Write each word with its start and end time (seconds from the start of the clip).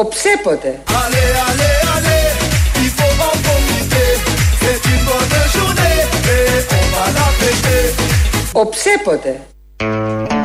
Οψέποτε. 0.00 0.82
Οψέποτε. 8.52 9.40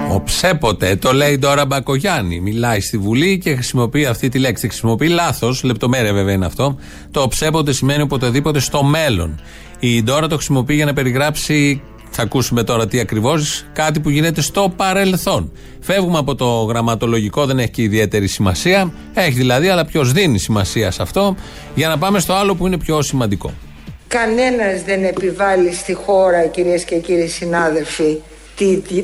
Οψέποτε, 0.09 0.95
το 0.95 1.13
λέει 1.13 1.39
τώρα 1.39 1.65
Μπακογιάννη. 1.65 2.39
Μιλάει 2.39 2.79
στη 2.79 2.97
Βουλή 2.97 3.37
και 3.37 3.53
χρησιμοποιεί 3.53 4.05
αυτή 4.05 4.29
τη 4.29 4.39
λέξη. 4.39 4.67
Χρησιμοποιεί 4.67 5.07
λάθος, 5.07 5.63
λεπτομέρεια 5.63 6.13
βέβαια 6.13 6.33
είναι 6.33 6.45
αυτό. 6.45 6.77
Το 7.11 7.21
οψέποτε 7.21 7.73
σημαίνει 7.73 8.01
οποτεδήποτε 8.01 8.59
στο 8.59 8.83
μέλλον. 8.83 9.41
Η 9.79 10.03
Ντόρα 10.03 10.27
το 10.27 10.35
χρησιμοποιεί 10.35 10.75
για 10.75 10.85
να 10.85 10.93
περιγράψει 10.93 11.81
θα 12.15 12.21
ακούσουμε 12.21 12.63
τώρα 12.63 12.87
τι 12.87 12.99
ακριβώς, 12.99 13.65
κάτι 13.73 13.99
που 13.99 14.09
γίνεται 14.09 14.41
στο 14.41 14.73
παρελθόν. 14.75 15.51
Φεύγουμε 15.79 16.17
από 16.17 16.35
το 16.35 16.45
γραμματολογικό, 16.45 17.45
δεν 17.45 17.59
έχει 17.59 17.69
και 17.69 17.81
ιδιαίτερη 17.81 18.27
σημασία. 18.27 18.93
Έχει 19.13 19.31
δηλαδή, 19.31 19.67
αλλά 19.67 19.85
ποιος 19.85 20.11
δίνει 20.11 20.39
σημασία 20.39 20.91
σε 20.91 21.01
αυτό, 21.01 21.35
για 21.75 21.87
να 21.87 21.97
πάμε 21.97 22.19
στο 22.19 22.33
άλλο 22.33 22.55
που 22.55 22.67
είναι 22.67 22.77
πιο 22.77 23.01
σημαντικό. 23.01 23.53
Κανένας 24.07 24.83
δεν 24.85 25.03
επιβάλλει 25.03 25.73
στη 25.73 25.93
χώρα, 25.93 26.45
κυρίες 26.45 26.83
και 26.83 26.95
κύριοι 26.95 27.27
συνάδελφοι, 27.27 28.21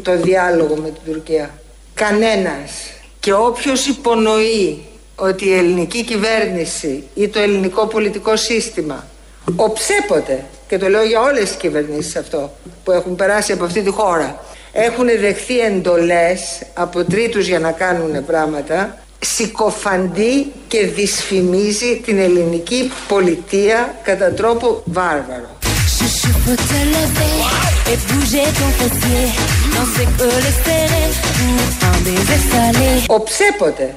το 0.01 0.21
διάλογο 0.21 0.75
με 0.75 0.89
την 0.89 1.13
Τουρκία. 1.13 1.62
Κανένας. 1.93 2.71
Και 3.20 3.34
όποιος 3.34 3.87
υπονοεί 3.87 4.81
ότι 5.15 5.45
η 5.45 5.53
ελληνική 5.53 6.03
κυβέρνηση 6.03 7.03
ή 7.13 7.27
το 7.27 7.39
ελληνικό 7.39 7.87
πολιτικό 7.87 8.35
σύστημα 8.35 9.07
οψέποτε, 9.55 10.45
και 10.71 10.77
το 10.77 10.87
λέω 10.89 11.03
για 11.03 11.21
όλες 11.21 11.43
τις 11.43 11.55
κυβερνήσεις 11.55 12.15
αυτό 12.15 12.51
που 12.83 12.91
έχουν 12.91 13.15
περάσει 13.15 13.51
από 13.51 13.63
αυτή 13.63 13.81
τη 13.81 13.89
χώρα, 13.89 14.39
έχουν 14.71 15.05
δεχθεί 15.05 15.59
εντολές 15.59 16.61
από 16.73 17.03
τρίτους 17.03 17.47
για 17.47 17.59
να 17.59 17.71
κάνουν 17.71 18.25
πράγματα, 18.25 18.97
συκοφαντεί 19.19 20.51
και 20.67 20.85
δυσφημίζει 20.85 22.01
την 22.05 22.19
ελληνική 22.19 22.91
πολιτεία 23.07 23.95
κατά 24.03 24.31
τρόπο 24.31 24.81
βάρβαρο. 24.85 25.57
Οψέποτε. 33.07 33.96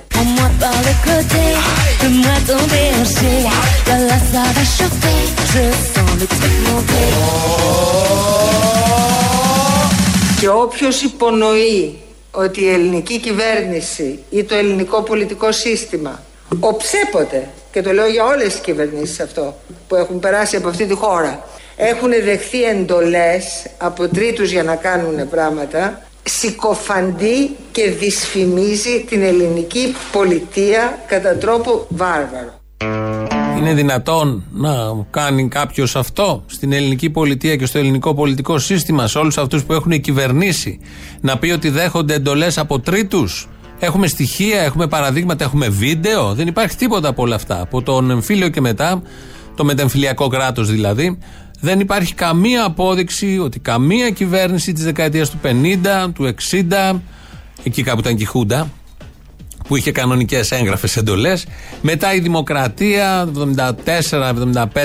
Και 10.40 10.48
όποιος 10.48 11.02
υπονοεί 11.02 11.98
ότι 12.30 12.60
η 12.60 12.68
ελληνική 12.70 13.20
κυβέρνηση 13.20 14.18
ή 14.30 14.44
το 14.44 14.54
ελληνικό 14.54 15.02
πολιτικό 15.02 15.52
σύστημα 15.52 16.22
οψέποτε, 16.60 17.48
και 17.72 17.82
το 17.82 17.92
λέω 17.92 18.06
για 18.06 18.24
όλες 18.24 18.46
τις 18.46 18.60
κυβερνήσεις 18.60 19.20
αυτό 19.20 19.56
που 19.88 19.94
έχουν 19.94 20.20
περάσει 20.20 20.56
από 20.56 20.68
αυτή 20.68 20.86
τη 20.86 20.94
χώρα, 20.94 21.48
έχουν 21.76 22.10
δεχθεί 22.24 22.62
εντολές 22.62 23.66
από 23.78 24.08
τρίτους 24.08 24.50
για 24.50 24.62
να 24.62 24.74
κάνουν 24.76 25.28
πράγματα, 25.28 26.02
συκοφαντεί 26.22 27.56
και 27.72 27.90
δυσφημίζει 27.90 29.04
την 29.08 29.22
ελληνική 29.22 29.94
πολιτεία 30.12 30.98
κατά 31.06 31.36
τρόπο 31.36 31.86
βάρβαρο. 31.88 32.62
Είναι 33.58 33.74
δυνατόν 33.74 34.44
να 34.52 34.72
κάνει 35.10 35.48
κάποιος 35.48 35.96
αυτό 35.96 36.44
στην 36.46 36.72
ελληνική 36.72 37.10
πολιτεία 37.10 37.56
και 37.56 37.66
στο 37.66 37.78
ελληνικό 37.78 38.14
πολιτικό 38.14 38.58
σύστημα, 38.58 39.06
σε 39.06 39.18
όλους 39.18 39.38
αυτούς 39.38 39.64
που 39.64 39.72
έχουν 39.72 40.00
κυβερνήσει, 40.00 40.80
να 41.20 41.38
πει 41.38 41.50
ότι 41.50 41.68
δέχονται 41.68 42.14
εντολές 42.14 42.58
από 42.58 42.80
τρίτους; 42.80 43.48
Έχουμε 43.78 44.06
στοιχεία, 44.06 44.60
έχουμε 44.60 44.86
παραδείγματα, 44.86 45.44
έχουμε 45.44 45.68
βίντεο; 45.68 46.34
Δεν 46.34 46.46
υπάρχει 46.46 46.76
τίποτα 46.76 47.08
από 47.08 47.22
όλα 47.22 47.34
αυτά. 47.34 47.60
Από 47.60 47.82
τον 47.82 48.10
εμφύλιο 48.10 48.48
και 48.48 48.60
μετά, 48.60 49.02
το 49.54 49.64
μετεμφυλιακό 49.64 50.28
κράτος 50.28 50.70
δηλαδή, 50.70 51.18
δεν 51.64 51.80
υπάρχει 51.80 52.14
καμία 52.14 52.64
απόδειξη 52.64 53.38
ότι 53.38 53.58
καμία 53.58 54.10
κυβέρνηση 54.10 54.72
της 54.72 54.84
δεκαετίας 54.84 55.30
του 55.30 55.38
50, 55.42 56.12
του 56.14 56.34
60, 56.50 57.00
εκεί 57.62 57.82
κάπου 57.82 58.00
ήταν 58.00 58.16
και 58.16 58.22
η 58.22 58.26
Χούντα, 58.26 58.70
που 59.68 59.76
είχε 59.76 59.92
κανονικές 59.92 60.50
έγγραφες 60.50 60.96
εντολές. 60.96 61.46
Μετά 61.82 62.14
η 62.14 62.20
Δημοκρατία, 62.20 63.28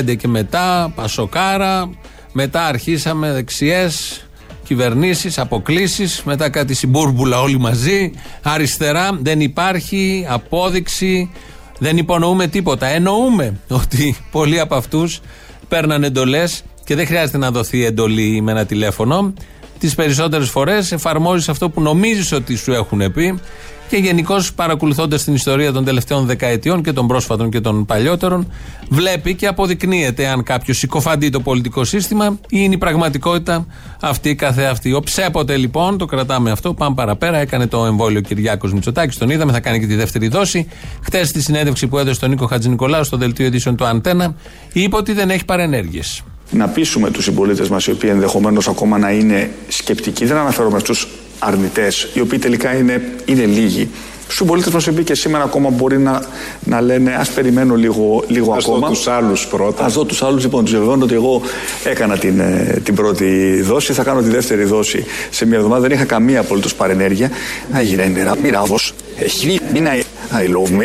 74-75 0.07 0.15
και 0.17 0.27
μετά, 0.27 0.91
Πασοκάρα. 0.95 1.89
Μετά 2.31 2.65
αρχίσαμε 2.65 3.31
δεξιές 3.31 4.23
κυβερνήσεις, 4.63 5.37
αποκλήσεις. 5.37 6.23
Μετά 6.23 6.49
κάτι 6.49 6.73
συμπούρμπουλα 6.73 7.41
όλοι 7.41 7.59
μαζί. 7.59 8.11
Αριστερά 8.41 9.17
δεν 9.21 9.41
υπάρχει 9.41 10.25
απόδειξη. 10.29 11.31
Δεν 11.79 11.97
υπονοούμε 11.97 12.47
τίποτα. 12.47 12.87
Εννοούμε 12.87 13.59
ότι 13.67 14.15
πολλοί 14.31 14.59
από 14.59 14.75
αυτούς 14.75 15.21
παίρναν 15.69 16.03
εντολές 16.03 16.63
και 16.83 16.95
δεν 16.95 17.05
χρειάζεται 17.05 17.37
να 17.37 17.51
δοθεί 17.51 17.85
εντολή 17.85 18.41
με 18.41 18.51
ένα 18.51 18.65
τηλέφωνο. 18.65 19.33
Τις 19.79 19.95
περισσότερες 19.95 20.49
φορές 20.49 20.91
εφαρμόζεις 20.91 21.49
αυτό 21.49 21.69
που 21.69 21.81
νομίζεις 21.81 22.31
ότι 22.31 22.55
σου 22.55 22.71
έχουν 22.71 23.11
πει 23.13 23.39
και 23.89 23.97
γενικώ 23.97 24.35
παρακολουθώντας 24.55 25.23
την 25.23 25.33
ιστορία 25.33 25.71
των 25.71 25.85
τελευταίων 25.85 26.25
δεκαετιών 26.25 26.83
και 26.83 26.91
των 26.93 27.07
πρόσφατων 27.07 27.49
και 27.49 27.59
των 27.61 27.85
παλιότερων, 27.85 28.51
βλέπει 28.89 29.35
και 29.35 29.47
αποδεικνύεται 29.47 30.27
αν 30.27 30.43
κάποιος 30.43 30.77
συκοφαντεί 30.77 31.29
το 31.29 31.39
πολιτικό 31.39 31.83
σύστημα 31.83 32.39
ή 32.41 32.47
είναι 32.49 32.73
η 32.73 32.77
πραγματικότητα 32.77 33.65
αυτή 34.01 34.35
καθεαυτή. 34.35 34.93
Ο 34.93 34.99
ψέποτε 34.99 35.57
λοιπόν, 35.57 35.97
το 35.97 36.05
κρατάμε 36.05 36.51
αυτό, 36.51 36.73
πάμε 36.73 36.95
παραπέρα. 36.95 37.37
Έκανε 37.37 37.67
το 37.67 37.85
εμβόλιο 37.85 38.21
Κυριάκος 38.21 38.73
Μητσοτάκης, 38.73 39.17
τον 39.17 39.29
είδαμε, 39.29 39.51
θα 39.51 39.59
κάνει 39.59 39.79
και 39.79 39.87
τη 39.87 39.95
δεύτερη 39.95 40.27
δόση. 40.27 40.67
Χθε 41.01 41.23
στη 41.23 41.41
συνέντευξη 41.41 41.87
που 41.87 41.97
έδωσε 41.97 42.19
τον 42.19 42.29
Νίκο 42.29 42.45
Χατζη 42.45 42.69
Νικολάου 42.69 43.03
στο 43.03 43.17
δελτίο 43.17 43.45
ειδήσεων 43.45 43.75
του 43.75 43.85
Αντένα, 43.85 44.35
είπε 44.73 44.95
ότι 44.95 45.13
δεν 45.13 45.29
έχει 45.29 45.45
παρενέργειες. 45.45 46.23
Να 46.51 46.67
πείσουμε 46.67 47.11
τους 47.11 47.23
συμπολίτες 47.23 47.69
μας, 47.69 47.87
οι 47.87 47.91
οποίοι 47.91 48.09
ενδεχομένως 48.13 48.67
ακόμα 48.67 48.97
να 48.97 49.11
είναι 49.11 49.51
σκεπτικοί, 49.67 50.25
δεν 50.25 50.37
αναφέρομαι 50.37 50.79
στους 50.79 51.07
αρνητές, 51.39 52.09
οι 52.13 52.19
οποίοι 52.19 52.39
τελικά 52.39 52.75
είναι, 52.75 53.01
είναι 53.25 53.45
λίγοι. 53.45 53.89
Στου 54.23 54.37
συμπολίτε 54.37 54.69
μας, 54.73 54.85
οι 54.85 54.89
οποίοι 54.89 55.03
και 55.03 55.15
σήμερα 55.15 55.43
ακόμα 55.43 55.69
μπορεί 55.69 55.99
να, 55.99 56.21
να 56.63 56.81
λένε 56.81 57.11
Α 57.11 57.25
περιμένω 57.35 57.75
λίγο, 57.75 58.23
λίγο 58.27 58.53
Ας 58.53 58.63
ακόμα. 58.65 58.87
δω 58.87 58.93
τους 58.93 59.07
άλλους 59.07 59.47
πρώτα. 59.47 59.85
Α 59.85 59.87
δω 59.87 60.03
τους 60.03 60.23
άλλους. 60.23 60.43
Λοιπόν, 60.43 60.63
τους 60.63 60.73
βεβαιώνω 60.73 61.03
ότι 61.03 61.13
εγώ 61.13 61.41
έκανα 61.83 62.17
την, 62.17 62.39
ε, 62.39 62.81
την 62.83 62.95
πρώτη 62.95 63.61
δόση. 63.61 63.93
Θα 63.93 64.03
κάνω 64.03 64.21
τη 64.21 64.29
δεύτερη 64.29 64.63
δόση 64.63 65.05
σε 65.29 65.45
μια 65.45 65.57
εβδομάδα. 65.57 65.81
Δεν 65.81 65.91
είχα 65.91 66.05
καμία 66.05 66.39
απολύτως 66.39 66.75
παρενέργεια. 66.75 67.31
Να 67.71 67.81
γίνει 67.81 68.13
μοιράδο. 68.41 68.75
Έχει 69.17 69.59
μήνα. 69.73 69.91
I 70.31 70.47
love 70.47 70.79
me. 70.79 70.83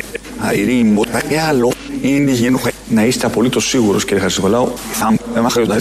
I 0.52 0.56
read 0.56 0.98
me. 0.98 1.38
άλλο. 1.48 1.72
Είναι 2.02 2.30
γίνω. 2.30 2.60
Να 2.88 3.04
είστε 3.04 3.26
απολύτως 3.26 3.68
σίγουρος, 3.68 4.04
κύριε 4.04 4.20
Χαρσιβολάου. 4.20 4.72
Θα 4.92 5.16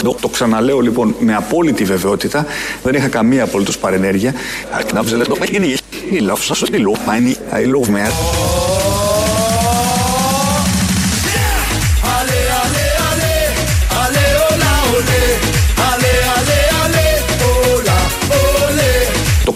το, 0.03 0.15
το 0.21 0.27
ξαναλέω 0.27 0.79
λοιπόν 0.79 1.15
με 1.19 1.35
απόλυτη 1.35 1.83
βεβαιότητα. 1.83 2.45
Δεν 2.83 2.93
είχα 2.93 3.07
καμία 3.07 3.43
απολύτως 3.43 3.77
παρενέργεια. 3.77 4.33
Αρκετά 4.71 5.03
το 5.03 5.37
είναι 5.51 5.65
η 6.11 6.19
λάθο 6.19 6.43
σας. 6.43 6.69
I 6.69 7.65
love 7.65 7.89
me. 7.89 8.62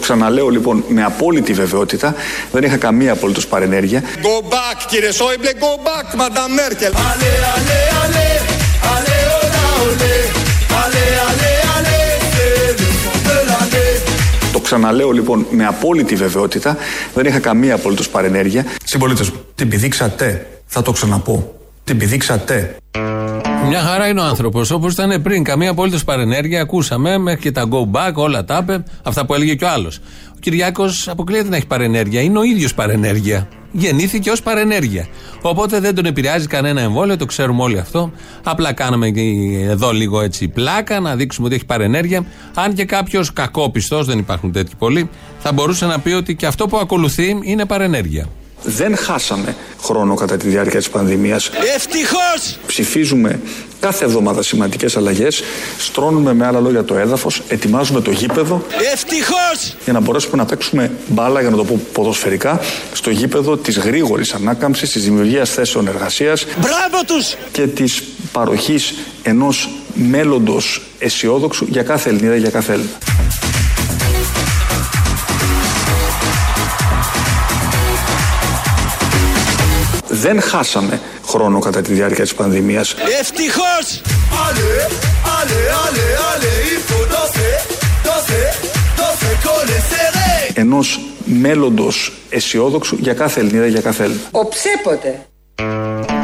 Ξαναλέω 0.08 0.48
λοιπόν 0.48 0.84
με 0.88 1.04
απόλυτη 1.04 1.52
βεβαιότητα. 1.52 2.14
Δεν 2.52 2.62
είχα 2.62 2.76
καμία 2.76 3.12
απολύτως 3.12 3.46
παρενέργεια. 3.46 4.02
Go 4.02 4.52
back, 4.52 4.82
κύριε 4.88 5.12
Σόιμπλε, 5.12 5.50
go 5.54 5.86
back, 5.86 6.20
Madame 6.20 6.52
Μέρκελ. 6.54 6.92
Το 14.52 14.60
ξαναλέω 14.60 15.10
λοιπόν 15.10 15.46
με 15.50 15.66
απόλυτη 15.66 16.14
βεβαιότητα. 16.14 16.76
Δεν 17.14 17.24
είχα 17.24 17.38
καμία 17.38 17.74
απολύτως 17.74 18.08
παρενέργεια. 18.08 18.64
Συμπολίτε 18.84 19.24
μου, 19.24 19.44
την 19.54 19.68
πηδήξατε; 19.68 20.46
Θα 20.66 20.82
το 20.82 20.92
ξαναπώ. 20.92 21.54
Την 21.84 21.98
πηδήξατε; 21.98 22.76
Μια 23.66 23.80
χαρά 23.80 24.08
είναι 24.08 24.20
ο 24.20 24.24
άνθρωπος. 24.24 24.70
Όπως 24.70 24.92
ήταν 24.92 25.22
πριν, 25.22 25.44
καμία 25.44 25.70
απολύτως 25.70 26.04
παρενέργεια. 26.04 26.60
Ακούσαμε 26.60 27.18
μέχρι 27.18 27.40
και 27.40 27.52
τα 27.52 27.64
go 27.70 27.96
back, 27.96 28.12
όλα 28.14 28.44
τα 28.44 28.58
είπε. 28.62 28.82
Αυτά 29.02 29.26
που 29.26 29.34
έλεγε 29.34 29.54
και 29.54 29.64
ο 29.64 29.68
άλλος. 29.68 29.96
Ο 30.28 30.38
Κυριάκος 30.40 31.08
αποκλείεται 31.08 31.48
να 31.48 31.56
έχει 31.56 31.66
παρενέργεια. 31.66 32.20
Είναι 32.20 32.38
ο 32.38 32.42
ίδιος 32.42 32.74
παρενέργεια. 32.74 33.48
Γεννήθηκε 33.72 34.30
ως 34.30 34.42
παρενέργεια. 34.42 35.06
Οπότε 35.42 35.80
δεν 35.80 35.94
τον 35.94 36.04
επηρεάζει 36.04 36.46
κανένα 36.46 36.80
εμβόλιο, 36.80 37.16
το 37.16 37.26
ξέρουμε 37.26 37.62
όλοι 37.62 37.78
αυτό. 37.78 38.12
Απλά 38.42 38.72
κάναμε 38.72 39.12
εδώ 39.68 39.90
λίγο 39.90 40.20
έτσι 40.20 40.48
πλάκα 40.48 41.00
να 41.00 41.16
δείξουμε 41.16 41.46
ότι 41.46 41.54
έχει 41.54 41.66
παρενέργεια. 41.66 42.24
Αν 42.54 42.74
και 42.74 42.84
κάποιος 42.84 43.32
κακόπιστος, 43.32 44.06
δεν 44.06 44.18
υπάρχουν 44.18 44.52
τέτοιοι 44.52 44.72
πολλοί, 44.78 45.10
θα 45.38 45.52
μπορούσε 45.52 45.86
να 45.86 45.98
πει 45.98 46.10
ότι 46.10 46.34
και 46.34 46.46
αυτό 46.46 46.66
που 46.66 46.78
ακολουθεί 46.78 47.38
είναι 47.42 47.64
παρενέργεια. 47.64 48.26
Δεν 48.64 48.96
χάσαμε 48.96 49.56
χρόνο 49.82 50.14
κατά 50.14 50.36
τη 50.36 50.48
διάρκεια 50.48 50.78
της 50.78 50.90
πανδημίας. 50.90 51.50
Ευτυχώς! 51.74 52.58
Ψηφίζουμε 52.66 53.40
κάθε 53.80 54.04
εβδομάδα 54.04 54.42
σημαντικές 54.42 54.96
αλλαγές, 54.96 55.42
στρώνουμε 55.78 56.34
με 56.34 56.46
άλλα 56.46 56.60
λόγια 56.60 56.84
το 56.84 56.94
έδαφος, 56.96 57.42
ετοιμάζουμε 57.48 58.00
το 58.00 58.10
γήπεδο 58.10 58.62
Ευτυχώς! 58.92 59.76
για 59.84 59.92
να 59.92 60.00
μπορέσουμε 60.00 60.36
να 60.36 60.44
παίξουμε 60.44 60.90
μπάλα, 61.08 61.40
για 61.40 61.50
να 61.50 61.56
το 61.56 61.64
πω 61.64 61.80
ποδοσφαιρικά, 61.92 62.60
στο 62.92 63.10
γήπεδο 63.10 63.56
της 63.56 63.78
γρήγορης 63.78 64.32
ανάκαμψης, 64.34 64.90
της 64.90 65.02
δημιουργίας 65.04 65.50
θέσεων 65.50 65.86
εργασίας 65.88 66.46
Μπράβο 66.60 67.04
τους! 67.06 67.36
και 67.52 67.66
της 67.66 68.02
παροχής 68.32 68.94
ενός 69.22 69.70
μέλλοντος 69.94 70.82
αισιόδοξου 70.98 71.66
για 71.70 71.82
κάθε 71.82 72.08
Ελληνίδα, 72.08 72.36
για 72.36 72.50
κάθε 72.50 72.72
Έλληνα. 72.72 72.88
Δεν 80.20 80.40
χάσαμε 80.40 81.00
χρόνο 81.26 81.58
κατά 81.58 81.80
τη 81.80 81.92
διάρκεια 81.92 82.24
της 82.24 82.34
πανδημίας. 82.34 82.94
Ευτυχώς! 83.20 84.00
Allez, 84.46 84.82
allez, 85.38 85.66
allez, 85.84 86.12
allez, 86.32 86.58
il 86.74 86.80
faut 86.88 87.06
danser, 87.14 87.54
danser, 88.06 88.46
danser, 88.98 89.34
coller 89.44 89.80
serré. 89.90 90.52
Ενός 90.54 91.00
μέλλοντος 91.24 92.12
αισιόδοξου 92.28 92.96
για 93.00 93.14
κάθε 93.14 93.40
Ελληνίδα, 93.40 93.66
για 93.66 93.80
κάθε 93.80 94.04
Έλληνα. 94.04 94.20
Οψέποτε. 94.30 95.26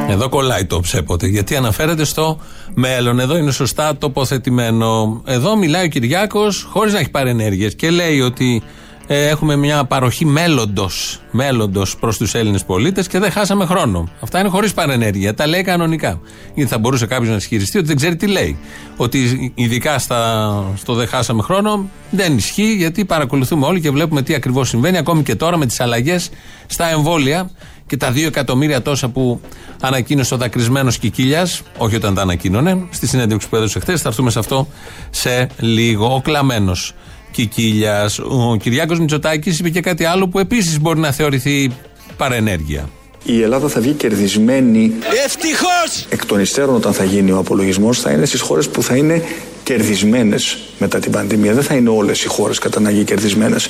Εδώ 0.08 0.28
κολλάει 0.28 0.64
το 0.64 0.80
ψέποτε. 0.80 1.26
Γιατί 1.26 1.56
αναφέρεται 1.56 2.04
στο 2.04 2.40
μέλλον. 2.74 3.20
Εδώ 3.20 3.36
είναι 3.36 3.50
σωστά 3.50 3.96
τοποθετημένο. 3.96 5.22
Εδώ 5.26 5.56
μιλάει 5.56 5.84
ο 5.84 5.88
Κυριάκος 5.88 6.66
χωρίς 6.70 6.92
να 6.92 6.98
έχει 6.98 7.10
πάρει 7.10 7.30
ενέργειες 7.30 7.74
και 7.74 7.90
λέει 7.90 8.20
ότι 8.20 8.62
ε, 8.64 8.70
έχουμε 9.06 9.56
μια 9.56 9.84
παροχή 9.84 10.24
μέλλοντος 10.24 11.20
μέλλοντος 11.30 11.96
προς 11.96 12.16
τους 12.16 12.34
Έλληνες 12.34 12.64
πολίτες 12.64 13.06
και 13.06 13.18
δεν 13.18 13.30
χάσαμε 13.30 13.64
χρόνο. 13.64 14.08
Αυτά 14.20 14.40
είναι 14.40 14.48
χωρίς 14.48 14.74
παρενέργεια. 14.74 15.34
Τα 15.34 15.46
λέει 15.46 15.62
κανονικά. 15.62 16.20
Γιατί 16.54 16.70
θα 16.70 16.78
μπορούσε 16.78 17.06
κάποιος 17.06 17.28
να 17.30 17.36
ισχυριστεί 17.36 17.78
ότι 17.78 17.86
δεν 17.86 17.96
ξέρει 17.96 18.16
τι 18.16 18.26
λέει. 18.26 18.58
Ότι 18.96 19.52
ειδικά 19.54 19.98
στα, 19.98 20.72
στο 20.76 20.94
δεν 20.94 21.08
χάσαμε 21.08 21.42
χρόνο 21.42 21.88
δεν 22.10 22.36
ισχύει 22.36 22.74
γιατί 22.74 23.04
παρακολουθούμε 23.04 23.66
όλοι 23.66 23.80
και 23.80 23.90
βλέπουμε 23.90 24.22
τι 24.22 24.34
ακριβώς 24.34 24.68
συμβαίνει 24.68 24.96
ακόμη 24.96 25.22
και 25.22 25.34
τώρα 25.34 25.56
με 25.56 25.66
τις 25.66 25.80
αλλαγές 25.80 26.30
στα 26.66 26.90
εμβόλια 26.90 27.50
και 27.86 27.96
τα 27.96 28.10
δύο 28.10 28.26
εκατομμύρια 28.26 28.82
τόσα 28.82 29.08
που 29.08 29.40
ανακοίνωσε 29.80 30.34
ο 30.34 30.36
δακρυσμένος 30.36 30.98
Κικίλιας, 30.98 31.62
όχι 31.78 31.96
όταν 31.96 32.14
τα 32.14 32.22
ανακοίνωνε, 32.22 32.86
στη 32.90 33.06
συνέντευξη 33.06 33.48
που 33.48 33.56
έδωσε 33.56 33.78
χθες, 33.78 34.00
θα 34.00 34.08
έρθουμε 34.08 34.30
σε 34.30 34.38
αυτό 34.38 34.68
σε 35.10 35.48
λίγο. 35.58 36.14
Ο 36.14 36.20
κλαμμένος 36.20 36.94
Κικίλια. 37.34 38.10
Ο 38.28 38.56
Κυριάκο 38.56 38.94
Μητσοτάκη 38.94 39.50
είπε 39.50 39.68
και 39.68 39.80
κάτι 39.80 40.04
άλλο 40.04 40.28
που 40.28 40.38
επίση 40.38 40.80
μπορεί 40.80 40.98
να 41.00 41.12
θεωρηθεί 41.12 41.70
παρενέργεια. 42.16 42.88
Η 43.24 43.42
Ελλάδα 43.42 43.68
θα 43.68 43.80
βγει 43.80 43.92
κερδισμένη 43.92 44.92
Ευτυχώς! 45.24 46.06
εκ 46.08 46.26
των 46.26 46.40
υστέρων 46.40 46.74
όταν 46.74 46.92
θα 46.92 47.04
γίνει 47.04 47.30
ο 47.30 47.38
απολογισμός 47.38 48.00
θα 48.00 48.10
είναι 48.10 48.26
στις 48.26 48.40
χώρες 48.40 48.68
που 48.68 48.82
θα 48.82 48.96
είναι 48.96 49.22
κερδισμένες 49.62 50.58
μετά 50.78 50.98
την 50.98 51.12
πανδημία. 51.12 51.52
Δεν 51.52 51.62
θα 51.62 51.74
είναι 51.74 51.88
όλες 51.88 52.22
οι 52.22 52.26
χώρες 52.26 52.58
κατά 52.58 52.78
ανάγκη 52.78 53.04
κερδισμένες. 53.04 53.68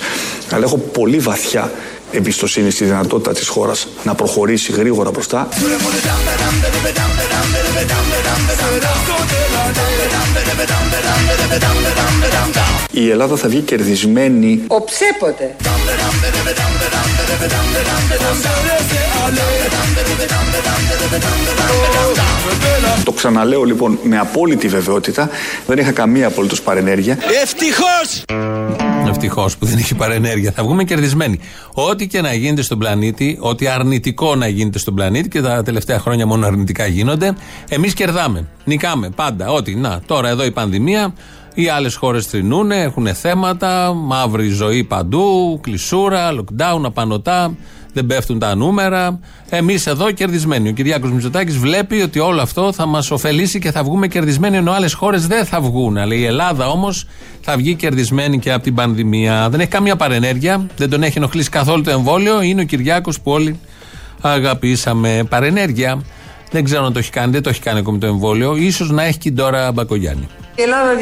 Αλλά 0.51 0.65
έχω 0.65 0.77
πολύ 0.79 1.19
βαθιά 1.19 1.73
εμπιστοσύνη 2.13 2.71
στη 2.71 2.85
δυνατότητα 2.85 3.33
της 3.33 3.49
χώρας 3.49 3.89
να 4.05 4.15
προχωρήσει 4.15 4.73
γρήγορα 4.73 5.11
μπροστά. 5.11 5.49
Η 12.91 13.11
Ελλάδα 13.11 13.37
θα 13.37 13.49
βγει 13.49 13.61
κερδισμένη 13.61 14.63
Οψέποτε. 14.67 15.57
Το 23.05 23.13
ξαναλέω 23.13 23.65
λοιπόν 23.65 23.99
με 24.03 24.19
απόλυτη 24.19 24.69
βεβαιότητα. 24.69 25.31
Δεν 25.67 25.79
είχα 25.79 25.93
καμία 25.93 26.27
απολύτως 26.27 26.63
παρενέργεια. 26.63 27.19
Ευτυχώς! 27.43 28.25
Ευτυχώς 29.17 29.59
που 29.59 29.67
δεν 29.67 29.79
έχει 29.79 29.95
παρενέργεια. 29.95 30.53
Θα 30.53 30.63
βγούμε 30.63 30.85
κερδισμένοι. 30.85 31.39
Ό,τι 31.75 32.07
και 32.07 32.21
να 32.21 32.33
γίνεται 32.33 32.63
στον 32.63 32.79
πλανήτη, 32.79 33.37
ό,τι 33.41 33.67
αρνητικό 33.67 34.35
να 34.35 34.49
γίνεται 34.49 34.79
στον 34.79 34.95
πλανήτη 34.95 35.29
και 35.29 35.41
τα 35.41 35.63
τελευταία 35.63 35.99
χρόνια 35.99 36.27
μόνο 36.27 36.47
αρνητικά 36.47 36.87
γίνονται, 36.87 37.35
εμείς 37.69 37.95
κερδάμε. 37.95 38.49
Νικάμε 38.65 39.11
πάντα. 39.11 39.51
Ό,τι. 39.51 39.75
Να, 39.75 40.01
τώρα 40.07 40.29
εδώ 40.29 40.45
η 40.45 40.51
πανδημία. 40.51 41.15
Οι 41.55 41.69
άλλες 41.69 41.95
χώρες 41.95 42.29
τρινούν, 42.29 42.71
έχουν 42.71 43.15
θέματα, 43.15 43.93
μαύρη 43.93 44.49
ζωή 44.49 44.85
παντού, 44.85 45.59
κλεισούρα, 45.63 46.31
lockdown, 46.33 46.81
απανοτά, 46.85 47.57
δεν 47.95 48.07
πέφτουν 48.07 48.39
τα 48.39 48.55
νούμερα. 48.55 49.21
Εμείς 49.49 49.87
εδώ 49.87 50.11
κερδισμένοι. 50.11 50.69
Ο 50.69 50.73
Κυριάκος 50.73 51.13
Μητσοτάκης 51.13 51.59
βλέπει 51.59 52.03
ότι 52.03 52.19
όλο 52.19 52.41
αυτό 52.41 52.73
θα 52.73 52.87
μας 52.87 53.11
ωφελήσει 53.11 53.59
και 53.59 53.71
θα 53.71 53.85
βγούμε 53.85 54.09
κερδισμένοι, 54.09 54.57
ενώ 54.57 54.73
άλλες 54.73 54.93
χώρες 54.93 55.27
δεν 55.27 55.45
θα 55.45 55.61
βγουν. 55.61 55.97
Αλλά 55.97 56.15
η 56.15 56.25
Ελλάδα 56.25 56.69
όμως 56.69 57.07
θα 57.41 57.57
βγει 57.57 57.75
κερδισμένη 57.75 58.39
και 58.39 58.53
από 58.53 58.63
την 58.63 58.75
πανδημία. 58.75 59.49
Δεν 59.51 59.61
έχει 59.61 59.71
καμία 59.71 59.97
παρενέργεια, 59.97 60.67
δεν 60.77 60.91
τον 60.91 61.03
έχει 61.03 61.19
ενοχλήσει 61.19 61.49
καθόλου 61.49 61.83
το 61.83 61.91
εμβόλιο. 61.91 62.43
Είναι 62.43 62.61
ο 62.61 62.65
Κυριάκος 62.65 63.21
που 63.21 63.31
όλοι 63.31 63.59
αγαπήσαμε. 64.21 65.25
Παρενέργεια. 65.29 66.03
Δεν 66.51 66.65
ξέρω 66.65 66.85
αν 66.85 66.93
το 66.93 66.99
έχει 66.99 67.11
κάνει, 67.11 67.33
δεν 67.33 67.43
το 67.43 67.49
έχει 67.49 67.61
κάνει 67.61 67.79
ακόμη 67.79 67.99
το 67.99 68.07
εμβόλιο. 68.07 68.57
σω 68.71 68.85
να 68.85 69.03
έχει 69.05 69.19
και 69.19 69.31
τώρα 69.31 69.73
Μπακογιάννη. 69.73 70.29
Η 70.57 70.63
Ελλάδα 70.63 70.93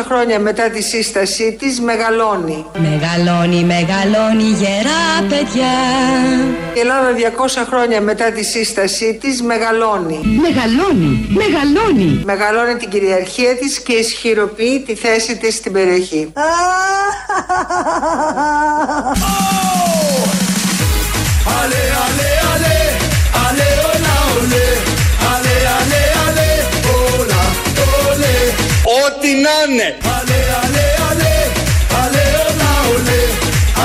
200 0.00 0.04
χρόνια 0.06 0.38
μετά 0.38 0.70
τη 0.70 0.82
σύστασή 0.82 1.56
της 1.58 1.80
μεγαλώνει. 1.80 2.66
Μεγαλώνει, 2.74 3.64
μεγαλώνει 3.64 4.42
γερά 4.42 5.26
παιδιά 5.28 5.72
Η 6.74 6.78
Ελλάδα 6.80 7.10
200 7.62 7.66
χρόνια 7.68 8.00
μετά 8.00 8.30
τη 8.30 8.44
σύστασή 8.44 9.18
της 9.20 9.42
μεγαλώνει. 9.42 10.20
Μεγαλώνει, 10.40 11.26
μεγαλώνει 11.28 12.22
Μεγαλώνει 12.24 12.74
την 12.76 12.88
κυριαρχία 12.90 13.56
της 13.56 13.80
και 13.80 13.92
ισχυροποιεί 13.92 14.82
τη 14.86 14.94
θέση 14.94 15.36
της 15.36 15.54
στην 15.54 15.72
περιοχή. 15.72 16.32
Allez, 21.62 22.09
να 29.50 29.56
είναι! 29.64 29.88
Allez, 30.16 30.46
allez, 30.62 30.92
allez, 31.10 31.42
allez, 32.02 32.30
hola, 32.46 32.72
olé. 32.94 33.20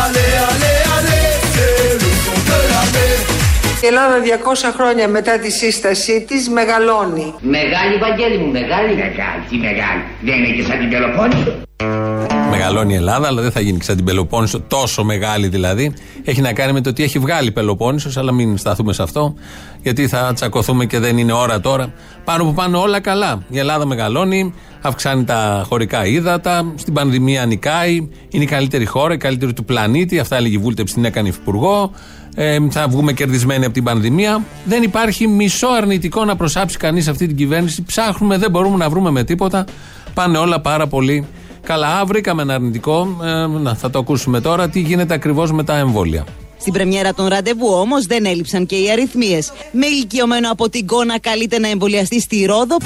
Allez, 0.04 0.34
allez, 0.50 0.80
allez, 0.96 1.30
c'est 1.54 1.94
le 2.04 2.12
son 2.24 2.38
de 2.50 2.58
la 2.72 2.84
mer. 2.96 3.18
Η 3.82 3.88
Ελλάδα 3.88 4.16
200 4.20 4.74
χρόνια 4.78 5.08
μετά 5.08 5.40
τη 5.40 5.52
σύστασή 5.52 6.26
της 6.28 6.50
μεγαλώνει. 6.50 7.34
Μεγάλη, 7.40 7.98
Βαγγέλη 8.00 8.38
μου, 8.38 8.52
μεγάλη. 8.52 8.96
Μεγάλη, 8.96 9.42
τι 9.50 9.56
μεγάλη. 9.56 10.04
Δεν 10.22 10.36
είναι 10.38 10.56
και 10.56 10.64
σαν 10.64 10.80
την 10.80 10.90
Πελοπόννησο. 10.90 11.54
Μεγαλώνει 12.50 12.94
η 12.94 12.96
Ελλάδα, 12.96 13.28
αλλά 13.28 13.42
δεν 13.42 13.52
θα 13.52 13.60
γίνει 13.60 13.84
σαν 13.84 13.96
την 13.96 14.06
Πελοπόννησο, 14.06 14.62
τόσο 14.62 15.04
μεγάλη 15.04 15.48
δηλαδή. 15.48 15.94
Έχει 16.24 16.42
να 16.42 16.54
κάνει 16.54 16.72
με 16.74 16.82
το 16.82 16.94
τι 16.94 17.04
έχει 17.04 17.20
βγάλει 17.20 17.48
η 17.48 17.52
Πελοπόννησος, 17.52 18.18
αλλά 18.18 18.32
μην 18.32 18.58
σταθούμε 18.58 18.94
σε 18.94 19.04
αυτό, 19.04 19.34
γιατί 19.82 20.08
θα 20.08 20.32
τσακωθούμε 20.36 20.86
και 20.86 21.00
δεν 21.00 21.18
είναι 21.18 21.34
ώρα 21.34 21.60
τώρα. 21.60 21.94
Πάνω 22.24 22.44
που 22.44 22.54
πάνω 22.54 22.82
όλα 22.82 23.00
καλά. 23.00 23.44
Η 23.50 23.60
Ελλάδα 23.60 23.86
μεγαλώνει, 23.86 24.54
αυξάνει 24.88 25.24
τα 25.24 25.66
χωρικά 25.68 26.06
ύδατα, 26.06 26.74
στην 26.76 26.94
πανδημία 26.94 27.46
νικάει, 27.46 28.10
είναι 28.30 28.44
η 28.44 28.48
καλύτερη 28.48 28.86
χώρα, 28.86 29.14
η 29.14 29.18
καλύτερη 29.18 29.54
του 29.54 29.66
πλανήτη. 29.66 30.20
Αυτά 30.20 30.36
έλεγε 30.36 30.56
η 30.56 30.60
βούλτεψη, 30.60 30.94
την 30.94 31.06
έκανε 31.06 31.28
υφυπουργό. 31.28 31.92
Ε, 32.36 32.58
θα 32.70 32.88
βγούμε 32.88 33.14
κερδισμένοι 33.14 33.66
από 33.66 33.74
την 33.74 33.84
πανδημία. 33.84 34.44
Δεν 34.66 34.84
υπάρχει 34.84 35.28
μισό 35.28 35.68
αρνητικό 35.68 36.26
να 36.26 36.36
προσάψει 36.36 36.78
κανείς 36.78 37.08
αυτή 37.08 37.28
την 37.28 37.36
κυβέρνηση. 37.36 37.84
Ψάχνουμε, 37.84 38.38
δεν 38.38 38.52
μπορούμε 38.52 38.78
να 38.78 38.90
βρούμε 38.90 39.12
με 39.12 39.24
τίποτα. 39.24 39.66
Πάνε 40.14 40.38
όλα 40.38 40.62
πάρα 40.62 40.88
πολύ 40.88 41.26
καλά. 41.64 42.00
Α, 42.00 42.06
βρήκαμε 42.06 42.42
ένα 42.42 42.54
αρνητικό. 42.54 43.18
Ε, 43.24 43.48
να, 43.48 43.76
θα 43.76 43.90
το 43.90 44.00
ακούσουμε 44.00 44.42
τώρα. 44.42 44.70
Τι 44.70 44.80
γίνεται 44.80 45.14
ακριβώς 45.14 45.52
με 45.52 45.64
τα 45.64 45.78
εμβόλια. 45.78 46.24
Στην 46.60 46.74
πρεμιέρα 46.74 47.14
των 47.14 47.28
ραντεβού 47.28 47.68
όμως 47.68 48.06
δεν 48.06 48.26
έλειψαν 48.26 48.66
και 48.66 48.76
οι 48.76 48.92
αριθμίες. 48.92 49.52
Με 49.72 49.86
ηλικιωμένο 49.86 50.52
από 50.52 50.70
την 50.70 50.86
Κόνα 50.88 51.20
καλείται 51.20 51.60
να 51.60 51.68
εμβολιαστεί 51.68 52.22
στη 52.22 52.46
Ρόδο. 52.46 52.78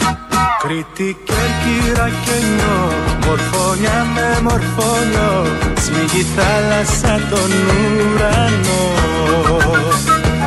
Κρήτη 0.61 1.17
και 1.25 1.33
Κυρά 1.33 2.09
και 2.25 2.45
νιώ, 2.55 2.91
μορφώνια 3.25 4.07
με 4.13 4.41
μορφώνιο, 4.41 5.45
σμίγει 5.85 6.25
θάλασσα 6.35 7.27
τον 7.29 7.51
ουρανό. 7.51 8.89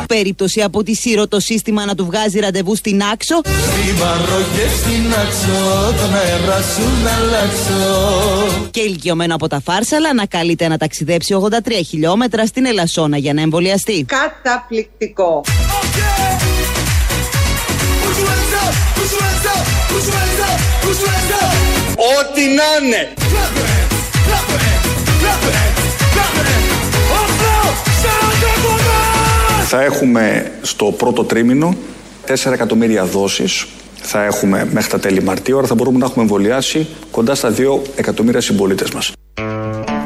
Περίπτωση 0.07 0.61
από 0.61 0.83
τη 0.83 0.95
Σύρο 0.95 1.27
το 1.27 1.39
σύστημα 1.39 1.85
να 1.85 1.95
του 1.95 2.05
βγάζει 2.05 2.39
ραντεβού 2.39 2.75
στην 2.75 3.01
Άξο. 3.13 3.35
Στην 3.35 3.97
Παρό 3.99 4.41
και 4.55 4.67
στην 4.77 5.13
Αξό, 5.13 5.93
τον 5.97 6.15
αέρα 6.15 6.61
σου 6.61 7.03
να 7.03 7.11
αλλάξω. 7.15 8.69
Και 8.71 8.81
ηλικιωμένο 8.81 9.35
από 9.35 9.47
τα 9.47 9.61
Φάρσαλα 9.65 10.13
να 10.13 10.25
καλείται 10.25 10.67
να 10.67 10.77
ταξιδέψει 10.77 11.35
83 11.41 11.71
χιλιόμετρα 11.87 12.45
στην 12.45 12.65
Ελασσόνα 12.65 13.17
για 13.17 13.33
να 13.33 13.41
εμβολιαστεί. 13.41 14.05
Καταπληκτικό. 14.07 15.41
Ό,τι 21.95 22.41
να 22.41 22.87
είναι! 22.87 23.82
Θα 29.75 29.83
έχουμε 29.83 30.51
στο 30.61 30.85
πρώτο 30.85 31.23
τρίμηνο 31.23 31.75
4 32.27 32.51
εκατομμύρια 32.51 33.05
δόσεις. 33.05 33.65
Θα 33.95 34.23
έχουμε 34.23 34.69
μέχρι 34.71 34.89
τα 34.89 34.99
τέλη 34.99 35.23
Μαρτίου, 35.23 35.57
άρα 35.57 35.67
θα 35.67 35.75
μπορούμε 35.75 35.97
να 35.97 36.05
έχουμε 36.05 36.21
εμβολιάσει 36.21 36.87
κοντά 37.11 37.35
στα 37.35 37.53
2 37.57 37.81
εκατομμύρια 37.95 38.41
συμπολίτες 38.41 38.91
μας. 38.91 39.11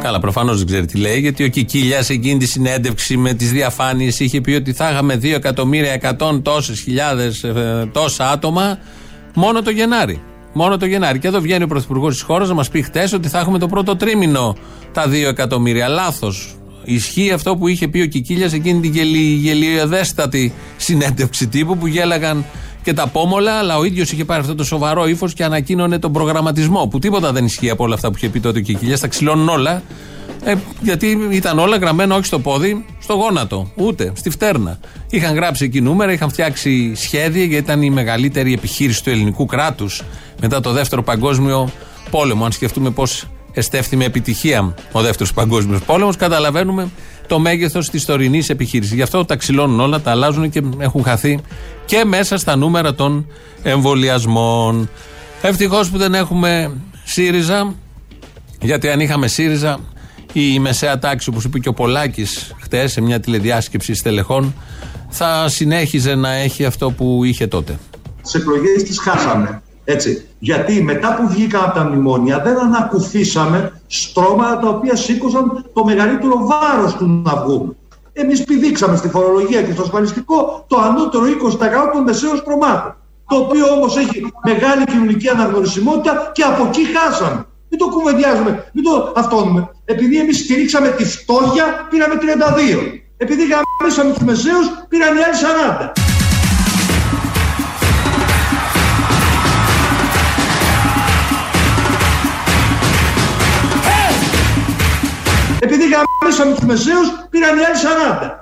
Καλά, 0.02 0.20
προφανώς 0.20 0.58
δεν 0.58 0.66
ξέρει 0.66 0.86
τι 0.86 0.98
λέει, 0.98 1.20
γιατί 1.20 1.44
ο 1.44 1.48
Κικίλιας 1.48 2.10
εκείνη 2.10 2.40
τη 2.40 2.46
συνέντευξη 2.46 3.18
με 3.18 3.34
τις 3.34 3.52
διαφάνειες 3.52 4.20
είχε 4.20 4.42
πει 4.42 4.52
ότι 4.52 4.74
θα 4.74 4.90
είχαμε 4.92 5.16
2 5.16 5.36
εκατομμύρια 5.36 5.94
100 5.94 6.42
τόσες 6.42 6.80
χιλιάδες 6.80 7.46
τόσα 7.92 8.30
άτομα 8.30 8.80
μόνο 9.34 9.62
το 9.62 9.70
Γενάρη. 9.70 10.22
Μόνο 10.54 10.78
το 10.78 10.86
Γενάρη. 10.86 11.20
Και 11.20 11.28
εδώ 11.28 11.40
βγαίνει 11.40 11.64
ο 11.64 11.68
Πρωθυπουργός 11.68 12.14
της 12.14 12.22
χώρας 12.22 12.48
να 12.48 12.54
μας 12.54 12.70
πει 12.70 12.82
χτες 12.82 13.14
ότι 13.14 13.28
θα 13.28 13.40
έχουμε 13.40 13.60
το 13.60 13.68
πρώτο 13.68 13.96
τρίμηνο 13.96 14.56
τα 14.92 15.08
2 15.08 15.28
εκατομμύρια. 15.28 15.88
Λάθος. 15.88 16.58
Ισχύει 16.90 17.32
αυτό 17.32 17.56
που 17.56 17.68
είχε 17.68 17.88
πει 17.88 18.02
ο 18.02 18.06
Κικίλιας 18.06 18.54
εκείνη 18.54 18.80
την 18.80 18.92
γελι, 18.92 19.18
γελιοδέστατη 19.18 20.54
συνέντευξη 20.78 21.48
τύπου 21.48 21.78
που 21.78 21.88
γέλαγαν 21.88 22.46
και 22.84 22.94
τα 22.94 23.08
πόμολα, 23.08 23.52
αλλά 23.54 23.78
ο 23.78 23.84
ίδιος 23.84 24.12
είχε 24.12 24.26
πάρει 24.26 24.42
αυτό 24.42 24.56
το 24.56 24.64
σοβαρό 24.64 25.08
ύφος 25.08 25.34
και 25.34 25.44
ανακοίνωνε 25.44 26.00
τον 26.00 26.12
προγραμματισμό. 26.12 26.88
Που 26.88 27.00
τίποτα 27.00 27.32
δεν 27.32 27.46
ισχύει 27.46 27.70
από 27.70 27.84
όλα 27.84 27.94
αυτά 27.94 28.10
που 28.10 28.18
είχε 28.18 28.30
πει 28.30 28.40
τότε 28.40 28.60
ο 28.60 28.62
Κικίλιας. 28.62 29.00
Τα 29.00 29.08
ξυλώνουν 29.08 29.50
όλα. 29.50 29.84
Ε, 30.44 30.56
γιατί 30.82 31.18
ήταν 31.32 31.60
όλα 31.60 31.78
γραμμένα 31.78 32.16
όχι 32.16 32.26
στο 32.26 32.40
πόδι, 32.40 32.86
στο 33.00 33.14
γόνατο, 33.14 33.72
ούτε 33.76 34.12
στη 34.16 34.30
φτέρνα. 34.30 34.80
Είχαν 35.10 35.36
γράψει 35.36 35.66
εκεί 35.66 35.82
νούμερα, 35.82 36.12
είχαν 36.12 36.30
φτιάξει 36.30 36.96
σχέδια 36.96 37.44
γιατί 37.44 37.64
ήταν 37.64 37.82
η 37.82 37.90
μεγαλύτερη 37.90 38.54
επιχείρηση 38.54 39.04
του 39.04 39.10
ελληνικού 39.10 39.46
κράτους 39.46 40.04
μετά 40.42 40.60
το 40.60 40.72
δεύτερο 40.72 41.04
παγκόσμιο 41.04 41.70
πόλεμο. 42.10 42.46
Αν 42.46 42.52
σκεφτούμε 42.52 42.90
πώς 42.90 43.28
εστέφθη 43.58 43.96
με 43.96 44.06
επιτυχία 44.06 44.74
ο 44.92 45.02
δεύτερος 45.02 45.34
παγκόσμιος 45.34 45.82
πόλεμος, 45.82 46.16
καταλαβαίνουμε 46.16 46.90
το 47.28 47.40
μέγεθος 47.40 47.90
της 47.90 48.06
τωρινής 48.06 48.50
επιχείρησης. 48.50 48.94
Γι' 48.94 49.02
αυτό 49.02 49.26
τα 49.26 49.36
ξυλώνουν 49.36 49.80
όλα, 49.80 50.02
τα 50.02 50.12
αλλάζουν 50.12 50.50
και 50.50 50.64
έχουν 50.78 51.04
χαθεί 51.04 51.40
και 51.86 52.04
μέσα 52.06 52.38
στα 52.38 52.56
νούμερα 52.56 52.96
των 52.96 53.28
εμβολιασμών. 53.64 54.90
Ευτυχώς 55.42 55.90
που 55.90 55.98
δεν 55.98 56.14
έχουμε 56.14 56.72
ΣΥΡΙΖΑ, 57.04 57.76
γιατί 58.62 58.90
αν 58.90 59.00
είχαμε 59.00 59.28
ΣΥΡΙΖΑ, 59.28 59.80
η 60.34 60.60
μεσαία 60.60 61.00
τάξη, 61.00 61.30
όπως 61.30 61.44
είπε 61.44 61.60
και 61.60 61.70
ο 61.70 61.74
Πολάκης 61.74 62.54
χτες 62.62 62.92
σε 62.92 63.02
μια 63.02 63.20
τηλεδιάσκεψη 63.20 63.94
στελεχών, 63.94 64.54
θα 65.10 65.50
συνέχιζε 65.50 66.16
να 66.16 66.34
έχει 66.34 66.66
αυτό 66.66 66.92
που 66.92 67.24
είχε 67.24 67.48
τότε. 67.48 67.78
Τις 68.22 68.34
εκλογές 68.34 68.84
τις 68.84 69.00
χάσαμε. 69.00 69.62
Έτσι. 69.90 70.28
Γιατί 70.40 70.84
μετά 70.84 71.16
που 71.16 71.28
βγήκαν 71.28 71.64
από 71.64 71.74
τα 71.74 71.84
μνημόνια 71.84 72.40
δεν 72.40 72.58
ανακουφίσαμε 72.60 73.82
στρώματα 73.88 74.60
τα 74.60 74.70
οποία 74.70 74.96
σήκωσαν 74.96 75.66
το 75.74 75.86
μεγαλύτερο 75.86 76.48
βάρος 76.48 76.96
του 76.96 77.22
να 77.26 77.36
βγουν. 77.36 77.76
Εμείς 78.14 78.44
πηδήξαμε 78.44 78.98
στη 78.98 79.10
φορολογία 79.10 79.62
και 79.62 79.72
στο 79.72 79.82
ασφαλιστικό 79.82 80.66
το 80.68 80.78
ανώτερο 80.78 81.24
20% 81.24 81.28
των 81.94 82.04
μεσαίων 82.04 82.38
στρωμάτων. 82.38 82.96
Το 83.28 83.36
οποίο 83.36 83.66
όμως 83.74 83.98
έχει 83.98 84.32
μεγάλη 84.44 84.84
κοινωνική 84.84 85.30
αναγνωρισιμότητα 85.30 86.32
και 86.34 86.44
από 86.44 86.66
εκεί 86.68 86.82
χάσαμε. 86.96 87.46
Μην 87.70 87.80
το 87.80 87.88
κουβεντιάζουμε, 87.90 88.70
μην 88.74 88.84
το 88.84 89.14
αυτόνουμε. 89.16 89.70
Επειδή 89.86 90.20
εμείς 90.20 90.38
στηρίξαμε 90.38 90.88
τη 90.88 91.06
φτώχεια, 91.06 91.88
πήραμε 91.90 92.16
32. 92.16 93.02
Επειδή 93.18 93.42
γαμίσαμε 93.52 94.14
τους 94.14 94.24
μεσαίους, 94.24 94.68
πήραν 94.90 95.18
οι 95.18 95.22
άλλοι 95.24 95.36
40. 95.36 96.17
Επειδή 105.70 105.84
γαμίσαμε 105.94 106.54
τους 106.56 106.66
μεσαίους, 106.66 107.08
πήραν 107.30 107.58
οι 107.58 107.62
άλλοι 107.64 107.78
40. 107.78 108.40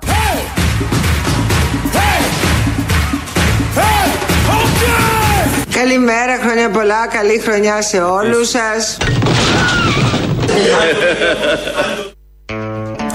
Καλημέρα, 5.70 6.38
χρόνια 6.42 6.70
πολλά, 6.70 7.08
καλή 7.08 7.40
χρονιά 7.40 7.82
σε 7.82 7.98
όλους 8.02 8.50
σας. 8.50 8.98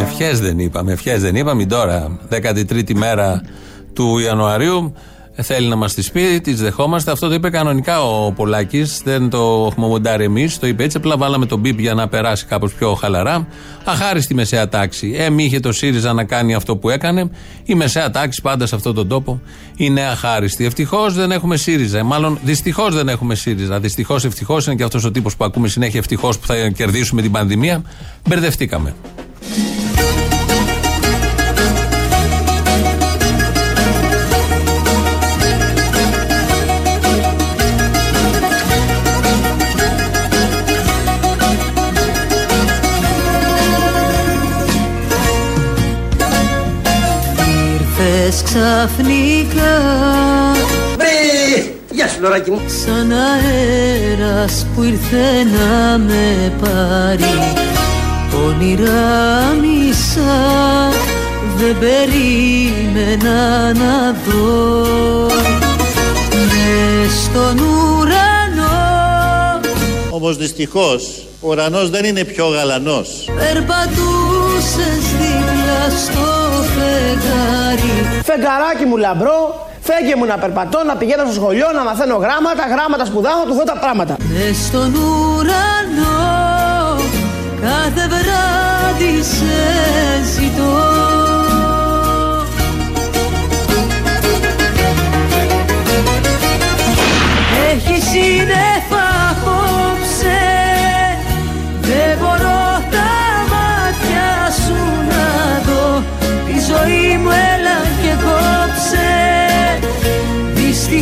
Ευχές 0.00 0.40
δεν 0.40 0.58
είπαμε, 0.58 0.92
ευχές 0.92 1.20
δεν 1.20 1.34
είπαμε 1.34 1.66
τώρα, 1.66 2.18
13η 2.30 2.94
μέρα 2.94 3.42
του 3.92 4.18
Ιανουαρίου. 4.18 4.94
Θέλει 5.42 5.68
να 5.68 5.76
μας 5.76 5.94
τι 5.94 6.10
πει, 6.12 6.40
τι 6.42 6.54
δεχόμαστε. 6.54 7.10
Αυτό 7.10 7.28
το 7.28 7.34
είπε 7.34 7.50
κανονικά 7.50 8.02
ο 8.02 8.32
Πολάκης. 8.32 9.00
Δεν 9.04 9.30
το 9.30 9.66
έχουμε 9.70 9.86
μοντάρει 9.86 10.24
εμείς. 10.24 10.58
Το 10.58 10.66
είπε 10.66 10.84
έτσι. 10.84 10.96
Απλά 10.96 11.16
βάλαμε 11.16 11.46
τον 11.46 11.58
μπίπ 11.58 11.80
για 11.80 11.94
να 11.94 12.08
περάσει 12.08 12.46
κάπως 12.46 12.72
πιο 12.72 12.94
χαλαρά. 12.94 13.46
Αχάριστη 13.84 14.34
μεσαία 14.34 14.68
τάξη. 14.68 15.14
Ε, 15.18 15.30
μη 15.30 15.44
είχε 15.44 15.60
το 15.60 15.72
ΣΥΡΙΖΑ 15.72 16.12
να 16.12 16.24
κάνει 16.24 16.54
αυτό 16.54 16.76
που 16.76 16.90
έκανε. 16.90 17.30
Η 17.64 17.74
μεσαία 17.74 18.10
τάξη 18.10 18.42
πάντα 18.42 18.66
σε 18.66 18.74
αυτόν 18.74 18.94
τον 18.94 19.08
τόπο 19.08 19.40
είναι 19.76 20.02
αχάριστη. 20.02 20.64
Ευτυχώς 20.64 21.14
δεν 21.14 21.30
έχουμε 21.30 21.56
ΣΥΡΙΖΑ. 21.56 22.04
Μάλλον 22.04 22.38
δυστυχώς 22.42 22.94
δεν 22.94 23.08
έχουμε 23.08 23.34
ΣΥΡΙΖΑ. 23.34 23.80
Δυστυχώς, 23.80 24.24
ευτυχώς 24.24 24.66
είναι 24.66 24.74
και 24.74 24.82
αυτός 24.82 25.04
ο 25.04 25.10
τύπος 25.10 25.36
που 25.36 25.44
ακούμε 25.44 25.68
συνέχεια. 25.68 25.98
Ευτυχώς 25.98 26.38
που 26.38 26.46
θα 26.46 26.68
κερδίσουμε 26.68 27.22
την 27.22 27.30
πανδημία. 27.30 27.82
Μπερδευτήκαμε. 28.28 28.94
Ήρθες 48.30 48.42
ξαφνικά. 48.42 49.78
Βρε! 50.96 51.72
Γεια 51.90 52.08
σου 52.08 52.20
λωράκι 52.20 52.50
μου. 52.50 52.60
Σαν 52.84 53.12
αέρας 53.12 54.66
που 54.74 54.82
ήρθε 54.82 55.42
να 55.42 55.98
με 55.98 56.52
πάρει. 56.60 57.24
Όνειρα 58.46 59.54
μισά 59.60 60.90
δεν 61.56 61.76
περίμενα 61.78 63.72
να 63.72 64.16
δω. 64.26 65.26
Μες 66.30 67.22
στον 67.24 67.58
ουρανό. 67.58 68.80
Όμως 70.10 70.36
δυστυχώς 70.36 71.26
ο 71.40 71.48
ουρανός 71.48 71.90
δεν 71.90 72.04
είναι 72.04 72.24
πιο 72.24 72.46
γαλανός. 72.46 73.08
Περπατούσες 73.38 75.04
δίπλα 75.18 75.96
στο 76.04 76.39
φεγγάρι. 76.80 77.92
Φεγγαράκι 78.24 78.84
μου 78.84 78.96
λαμπρό. 78.96 79.68
Φέγγε 79.80 80.16
μου 80.16 80.24
να 80.24 80.38
περπατώ, 80.38 80.84
να 80.84 80.96
πηγαίνω 80.96 81.24
στο 81.24 81.32
σχολείο, 81.32 81.66
να 81.74 81.82
μαθαίνω 81.82 82.16
γράμματα, 82.16 82.64
γράμματα 82.74 83.04
σπουδάω, 83.04 83.44
του 83.46 83.54
δω 83.54 83.64
τα 83.64 83.76
πράγματα. 83.78 84.16
Μες 84.32 84.56
στον 84.66 84.94
ουρανό 84.94 86.20
κάθε 87.60 88.08
βράδυ 88.08 89.22
σε 89.22 89.56
ζητώ. 90.32 90.78
Έχει 97.70 98.02
σύννεφα 98.02 99.06
απόψε 99.30 100.38
Δεν 101.80 102.18
μπορώ 102.18 102.49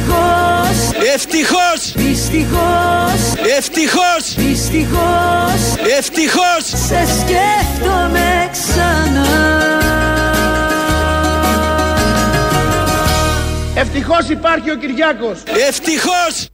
Δυστυχώς. 0.09 1.13
Ευτυχώς. 1.15 1.93
Δυστυχώς. 1.95 3.35
Ευτυχώς. 3.57 4.35
Δυστυχώς. 4.37 5.61
Ευτυχώς. 5.99 6.65
Σε 6.65 7.07
σκέφτομαι 7.21 8.49
ξανά. 8.53 9.27
Ευτυχώς 13.75 14.29
υπάρχει 14.29 14.71
ο 14.71 14.77
Κυριάκος. 14.77 15.43
Ευτυχώς 15.69 16.49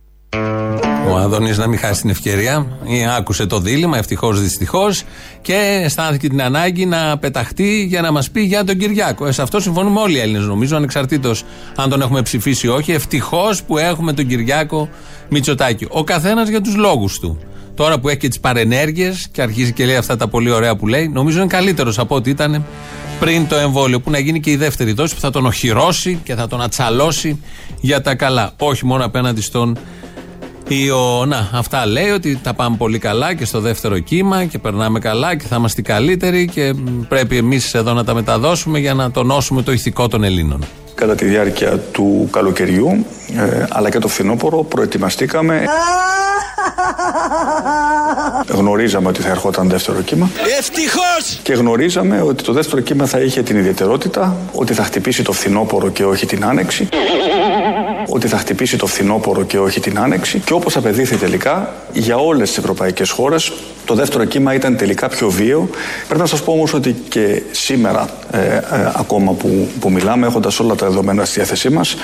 Ο 1.09 1.17
Άδωνη 1.17 1.57
να 1.57 1.67
μην 1.67 1.79
χάσει 1.79 2.01
την 2.01 2.11
ευκαιρία. 2.11 2.67
Ή 2.85 3.07
Άκουσε 3.19 3.47
το 3.47 3.61
δίλημα, 3.61 3.99
ευτυχώς 3.99 4.41
δυστυχώς, 4.41 5.03
και 5.43 5.81
αισθάνθηκε 5.85 6.29
την 6.29 6.43
ανάγκη 6.43 6.87
να 6.87 7.19
πεταχτεί 7.19 7.85
για 7.85 8.01
να 8.01 8.13
μας 8.13 8.31
πει 8.31 8.41
για 8.41 8.65
τον 8.65 8.77
Κυριάκο. 8.77 9.27
Ε, 9.27 9.33
σε 9.33 9.43
αυτό 9.43 9.61
συμφωνούμε 9.61 10.01
όλοι 10.01 10.17
οι 10.17 10.21
Έλληνες, 10.21 10.47
νομίζω, 10.47 10.77
ανεξαρτήτως 10.77 11.45
αν 11.77 11.91
τον 11.91 12.01
έχουμε 12.01 12.23
ψηφίσει 12.23 12.67
ή 12.67 12.71
όχι. 12.71 12.93
Ευτυχώς 12.93 13.63
που 13.63 13.79
έχουμε 13.79 14.13
τον 14.13 14.27
Κυριάκο 14.27 14.89
Μητσοτάκη. 15.29 15.87
Ο 15.91 16.05
καθένας 16.05 16.49
για 16.49 16.61
τους 16.61 16.77
λόγους 16.77 17.19
του. 17.19 17.39
Τώρα 17.75 17.99
που 17.99 18.09
έχει 18.09 18.19
και 18.19 18.29
τις 18.29 18.41
παρενέργειες 18.41 19.29
και 19.33 19.43
αρχίζει 19.43 19.73
και 19.73 19.85
λέει 19.85 19.97
αυτά 19.97 20.17
τα 20.17 20.29
πολύ 20.29 20.51
ωραία 20.51 20.77
που 20.77 20.87
λέει, 20.87 21.09
νομίζω 21.09 21.39
είναι 21.39 21.47
καλύτερος 21.47 21.99
από 21.99 22.15
ό,τι 22.15 22.31
ήταν 22.31 22.65
πριν 23.21 23.49
το 23.49 23.57
εμβόλιο. 23.57 24.01
Που 24.01 24.11
να 24.11 24.19
γίνει 24.19 24.41
και 24.41 24.51
η 24.51 24.57
δεύτερη 24.57 24.93
δόση 24.93 25.15
που 25.15 25.21
θα 25.21 25.31
τον 25.31 25.47
οχυρώσει 25.47 26.21
και 26.25 26.35
θα 26.35 26.47
τον 26.47 26.61
ατσαλώσει 26.61 27.41
για 27.81 28.01
τα 28.01 28.15
καλά. 28.15 28.53
Όχι 28.59 28.87
μόνο 28.87 29.05
απέναντι 29.05 29.41
στον 29.41 29.79
Ή 30.69 30.91
ο, 30.91 31.25
να, 31.27 31.49
αυτά 31.53 31.87
λέει 31.87 32.11
ότι 32.11 32.39
τα 32.43 32.55
πάμε 32.55 32.77
πολύ 32.77 32.99
καλά 32.99 33.35
και 33.35 33.45
στο 33.45 33.61
δεύτερο 33.61 33.99
κύμα 33.99 34.45
και 34.45 34.59
περνάμε 34.59 34.99
καλά 34.99 35.37
και 35.37 35.45
θα 35.49 35.57
είμαστε 35.57 35.81
οι 35.81 35.85
καλύτεροι 35.85 36.49
και 36.49 36.73
μ, 36.73 37.01
πρέπει 37.09 37.37
εμείς 37.37 37.75
εδώ 37.75 37.93
να 37.93 38.05
τα 38.05 38.15
μεταδώσουμε 38.15 38.79
για 38.79 38.95
να 38.95 39.11
τονώσουμε 39.11 39.63
το 39.63 39.73
ηθικό 39.73 40.09
των 40.09 40.25
Ελλήνων. 40.25 40.65
Κατά 40.95 41.15
τη 41.15 41.25
διάρκεια 41.25 41.79
του 41.79 42.29
καλοκαιριού 42.33 43.07
ε, 43.37 43.65
αλλά 43.69 43.91
και 43.91 43.99
το 43.99 44.09
φθινόπωρο 44.09 44.63
προετοιμαστήκαμε. 44.63 45.65
Γνωρίζαμε 48.59 49.09
ότι 49.09 49.23
θα 49.23 49.29
ερχόταν 49.29 49.69
δεύτερο 49.69 50.01
κύμα 50.01 50.31
Ευτυχώς! 50.59 51.41
και 51.43 51.53
γνωρίζαμε 51.53 52.21
ότι 52.21 52.45
το 52.45 52.53
δεύτερο 52.53 52.81
κύμα 52.83 53.07
θα 53.07 53.19
είχε 53.21 53.43
την 53.43 53.57
ιδιαιτερότητα 53.57 54.37
ότι 54.53 54.75
θα 54.75 54.85
χτυπήσει 54.85 55.23
το 55.23 55.33
φθινόπωρο 55.33 55.89
και 55.89 56.05
όχι 56.05 56.27
την 56.27 56.45
άνοιξη. 56.45 56.89
Ότι 58.09 58.29
θα 58.29 58.39
χτυπήσει 58.39 58.77
το 58.77 58.87
φθινόπωρο 58.87 59.43
και 59.43 59.59
όχι 59.59 59.81
την 59.81 59.99
άνοιξη. 59.99 60.39
Και 60.39 60.53
όπως 60.53 60.77
απεδείχθη 60.77 61.17
τελικά, 61.17 61.75
για 61.93 62.17
όλες 62.17 62.49
τις 62.49 62.59
ευρωπαϊκές 62.59 63.11
χώρες, 63.11 63.53
το 63.85 63.95
δεύτερο 63.95 64.25
κύμα 64.25 64.55
ήταν 64.55 64.77
τελικά 64.77 65.09
πιο 65.09 65.31
βίαιο. 65.31 65.69
Πρέπει 66.07 66.21
να 66.21 66.27
σας 66.27 66.43
πω 66.43 66.53
όμως 66.53 66.75
ότι 66.75 66.97
και 67.09 67.43
σήμερα, 67.51 68.09
ε, 68.31 68.39
ε, 68.39 68.61
ακόμα 68.95 69.33
που, 69.33 69.69
που 69.81 69.91
μιλάμε, 69.91 70.27
έχοντας 70.27 70.61
όλα 70.61 70.75
τα 70.75 70.87
δεδομένα 70.87 71.25
στη 71.25 71.35
διάθεσή 71.39 71.71
μας, 71.71 71.97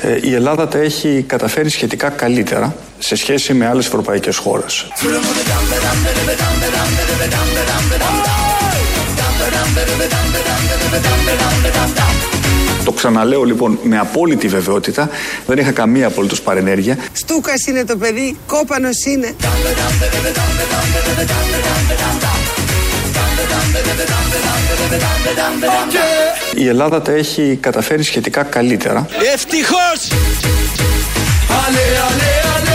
ε, 0.00 0.18
η 0.22 0.34
Ελλάδα 0.34 0.68
τα 0.68 0.78
έχει 0.78 1.24
καταφέρει 1.26 1.68
σχετικά 1.68 2.08
καλύτερα 2.08 2.74
σε 2.98 3.16
σχέση 3.16 3.54
με 3.54 3.66
άλλες 3.66 3.86
ευρωπαϊκές 3.86 4.36
χώρες. 4.36 4.86
Το 12.86 12.92
ξαναλέω 12.92 13.44
λοιπόν 13.44 13.78
με 13.82 13.98
απόλυτη 13.98 14.48
βεβαιότητα, 14.48 15.10
δεν 15.46 15.58
είχα 15.58 15.70
καμία 15.70 16.06
απολύτως 16.06 16.40
παρενέργεια. 16.40 16.98
Στούκας 17.12 17.66
είναι 17.66 17.84
το 17.84 17.96
παιδί, 17.96 18.36
κόπανος 18.46 19.04
είναι. 19.04 19.34
Η 26.54 26.68
Ελλάδα 26.68 27.02
τα 27.02 27.12
έχει 27.12 27.58
καταφέρει 27.60 28.02
σχετικά 28.02 28.42
καλύτερα. 28.42 29.06
Ευτυχώς! 29.34 30.08
Allez, 31.48 31.94
allez, 32.08 32.44
allez, 32.54 32.65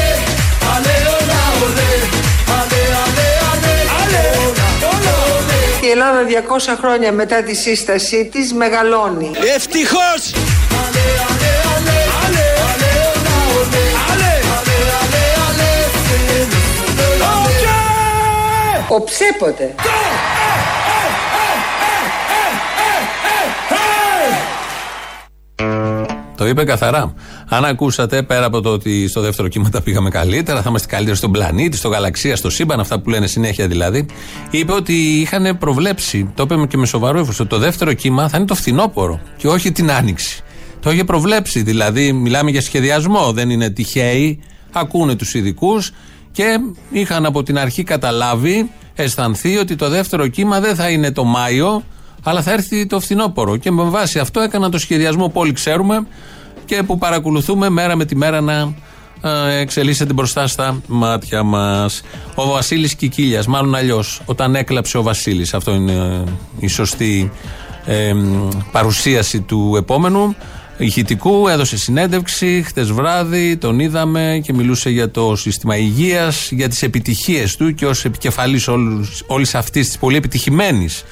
Η 5.83 5.89
Ελλάδα 5.89 6.21
200 6.23 6.75
χρόνια 6.79 7.11
μετά 7.11 7.43
τη 7.43 7.55
σύστασή 7.55 8.25
της 8.25 8.53
μεγαλώνει. 8.53 9.31
Ευτυχώς! 9.55 10.33
Οψέποτε. 18.87 19.75
Το 26.41 26.47
είπε 26.47 26.63
καθαρά. 26.63 27.13
Αν 27.49 27.65
ακούσατε, 27.65 28.21
πέρα 28.21 28.45
από 28.45 28.61
το 28.61 28.69
ότι 28.69 29.07
στο 29.07 29.21
δεύτερο 29.21 29.47
κύμα 29.47 29.69
τα 29.69 29.81
πήγαμε 29.81 30.09
καλύτερα, 30.09 30.61
θα 30.61 30.69
είμαστε 30.69 30.87
καλύτεροι 30.87 31.17
στον 31.17 31.31
πλανήτη, 31.31 31.77
στο 31.77 31.89
γαλαξία, 31.89 32.35
στο 32.35 32.49
σύμπαν, 32.49 32.79
αυτά 32.79 32.99
που 32.99 33.09
λένε 33.09 33.27
συνέχεια 33.27 33.67
δηλαδή, 33.67 34.05
είπε 34.49 34.73
ότι 34.73 34.93
είχαν 34.93 35.57
προβλέψει, 35.57 36.31
το 36.35 36.43
είπε 36.43 36.65
και 36.67 36.77
με 36.77 36.85
σοβαρό 36.85 37.19
ύφος, 37.19 37.39
ότι 37.39 37.49
το 37.49 37.57
δεύτερο 37.57 37.93
κύμα 37.93 38.29
θα 38.29 38.37
είναι 38.37 38.45
το 38.45 38.55
φθινόπωρο 38.55 39.19
και 39.37 39.47
όχι 39.47 39.71
την 39.71 39.91
άνοιξη. 39.91 40.43
Το 40.79 40.91
είχε 40.91 41.03
προβλέψει, 41.03 41.61
δηλαδή 41.61 42.13
μιλάμε 42.13 42.51
για 42.51 42.61
σχεδιασμό, 42.61 43.31
δεν 43.31 43.49
είναι 43.49 43.69
τυχαίοι, 43.69 44.39
ακούνε 44.71 45.15
τους 45.15 45.33
ειδικούς 45.33 45.91
και 46.31 46.57
είχαν 46.91 47.25
από 47.25 47.43
την 47.43 47.57
αρχή 47.57 47.83
καταλάβει, 47.83 48.71
αισθανθεί 48.95 49.57
ότι 49.57 49.75
το 49.75 49.89
δεύτερο 49.89 50.27
κύμα 50.27 50.59
δεν 50.59 50.75
θα 50.75 50.89
είναι 50.89 51.11
το 51.11 51.23
Μάιο, 51.23 51.83
αλλά 52.23 52.41
θα 52.41 52.51
έρθει 52.51 52.85
το 52.85 52.99
φθινόπωρο. 52.99 53.57
Και 53.57 53.71
με 53.71 53.83
βάση 53.83 54.19
αυτό 54.19 54.39
έκαναν 54.39 54.71
το 54.71 54.77
σχεδιασμό 54.77 55.27
που 55.27 55.39
όλοι 55.39 55.53
ξέρουμε 55.53 56.07
και 56.65 56.83
που 56.83 56.97
παρακολουθούμε 56.97 57.69
μέρα 57.69 57.95
με 57.95 58.05
τη 58.05 58.15
μέρα 58.15 58.41
να 58.41 58.73
ε, 59.21 59.59
εξελίσσεται 59.59 60.13
μπροστά 60.13 60.47
στα 60.47 60.81
μάτια 60.87 61.43
μας. 61.43 62.01
Ο 62.35 62.47
Βασίλης 62.47 62.95
Κικίλιας, 62.95 63.47
μάλλον 63.47 63.75
αλλιώς, 63.75 64.21
όταν 64.25 64.55
έκλαψε 64.55 64.97
ο 64.97 65.01
Βασίλης, 65.01 65.53
αυτό 65.53 65.73
είναι 65.73 65.91
ε, 65.91 66.31
η 66.59 66.67
σωστή 66.67 67.31
ε, 67.85 68.15
παρουσίαση 68.71 69.41
του 69.41 69.75
επόμενου 69.77 70.35
ηχητικού, 70.77 71.47
έδωσε 71.47 71.77
συνέντευξη 71.77 72.63
χτες 72.65 72.91
βράδυ, 72.91 73.57
τον 73.57 73.79
είδαμε 73.79 74.41
και 74.43 74.53
μιλούσε 74.53 74.89
για 74.89 75.11
το 75.11 75.35
σύστημα 75.35 75.77
υγείας, 75.77 76.51
για 76.51 76.69
τις 76.69 76.83
επιτυχίες 76.83 77.55
του 77.55 77.73
και 77.73 77.85
ως 77.85 78.05
επικεφαλής 78.05 78.67
όλης 79.27 79.55
αυτής 79.55 79.87
της 79.87 79.97
πολύ 79.97 80.15
επιτυχημένης 80.15 81.03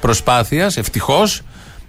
προσπάθειας, 0.00 0.76
ευτυχώς 0.76 1.42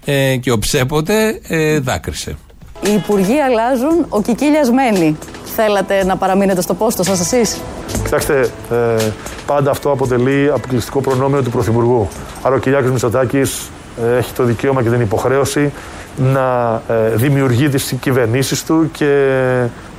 ε, 0.05 0.35
και 0.35 0.51
οψέποτε 0.51 1.39
ε, 1.47 1.79
δάκρυσε. 1.79 2.37
Οι 2.81 2.93
υπουργοί 2.93 3.39
αλλάζουν, 3.39 4.05
ο 4.09 4.21
Κικίλιας 4.21 4.71
μένει. 4.71 5.17
Θέλατε 5.55 6.05
να 6.05 6.17
παραμείνετε 6.17 6.61
στο 6.61 6.73
πόστο 6.73 7.03
σας 7.03 7.19
εσείς; 7.19 7.61
Κοιτάξτε, 8.03 8.49
ε, 8.71 9.03
πάντα 9.45 9.71
αυτό 9.71 9.91
αποτελεί 9.91 10.49
αποκλειστικό 10.53 11.01
προνόμιο 11.01 11.43
του 11.43 11.49
Πρωθυπουργού. 11.49 12.07
Άρα 12.41 12.55
ο 12.55 12.57
Κυριάκος 12.57 12.91
Μητσοτάκης 12.91 13.69
ε, 14.13 14.17
έχει 14.17 14.33
το 14.33 14.43
δικαίωμα 14.43 14.83
και 14.83 14.89
την 14.89 15.01
υποχρέωση 15.01 15.71
να 16.17 16.81
ε, 16.87 17.15
δημιουργεί 17.15 17.69
τις 17.69 17.95
κυβερνήσεις 17.99 18.63
του 18.63 18.89
και 18.91 19.39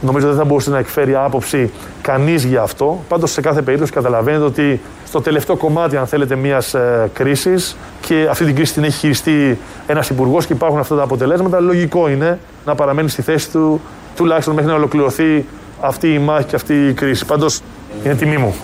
νομίζω 0.00 0.26
δεν 0.26 0.36
θα 0.36 0.44
μπορούσε 0.44 0.70
να 0.70 0.78
εκφέρει 0.78 1.14
άποψη 1.14 1.70
κανείς 2.08 2.44
για 2.44 2.62
αυτό. 2.62 3.04
Πάντως 3.08 3.30
σε 3.30 3.40
κάθε 3.40 3.62
περίπτωση 3.62 3.92
καταλαβαίνετε 3.92 4.44
ότι 4.44 4.80
στο 5.06 5.20
τελευταίο 5.20 5.56
κομμάτι 5.56 5.96
αν 5.96 6.06
θέλετε 6.06 6.36
μιας 6.36 6.74
ε, 6.74 7.10
κρίσης 7.12 7.76
και 8.00 8.26
αυτή 8.30 8.44
την 8.44 8.54
κρίση 8.54 8.72
την 8.72 8.84
έχει 8.84 8.98
χειριστεί 8.98 9.58
ένας 9.86 10.10
υπουργός 10.10 10.46
και 10.46 10.52
υπάρχουν 10.52 10.78
αυτά 10.78 10.96
τα 10.96 11.02
αποτελέσματα, 11.02 11.60
λογικό 11.60 12.08
είναι 12.08 12.38
να 12.64 12.74
παραμένει 12.74 13.08
στη 13.08 13.22
θέση 13.22 13.50
του 13.50 13.80
τουλάχιστον 14.16 14.54
μέχρι 14.54 14.70
να 14.70 14.76
ολοκληρωθεί 14.76 15.44
αυτή 15.80 16.12
η 16.14 16.18
μάχη 16.18 16.44
και 16.44 16.56
αυτή 16.56 16.88
η 16.88 16.92
κρίση. 16.92 17.26
Πάντως 17.26 17.60
είναι 18.04 18.14
τιμή 18.14 18.36
μου. 18.36 18.54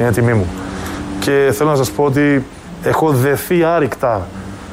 Είναι 0.00 0.12
τιμή 0.12 0.32
μου. 0.32 0.46
Και 1.20 1.50
θέλω 1.52 1.70
να 1.70 1.76
σας 1.76 1.90
πω 1.90 2.04
ότι 2.04 2.44
έχω 2.82 3.10
δεθεί 3.10 3.64
άρρηκτα 3.64 4.26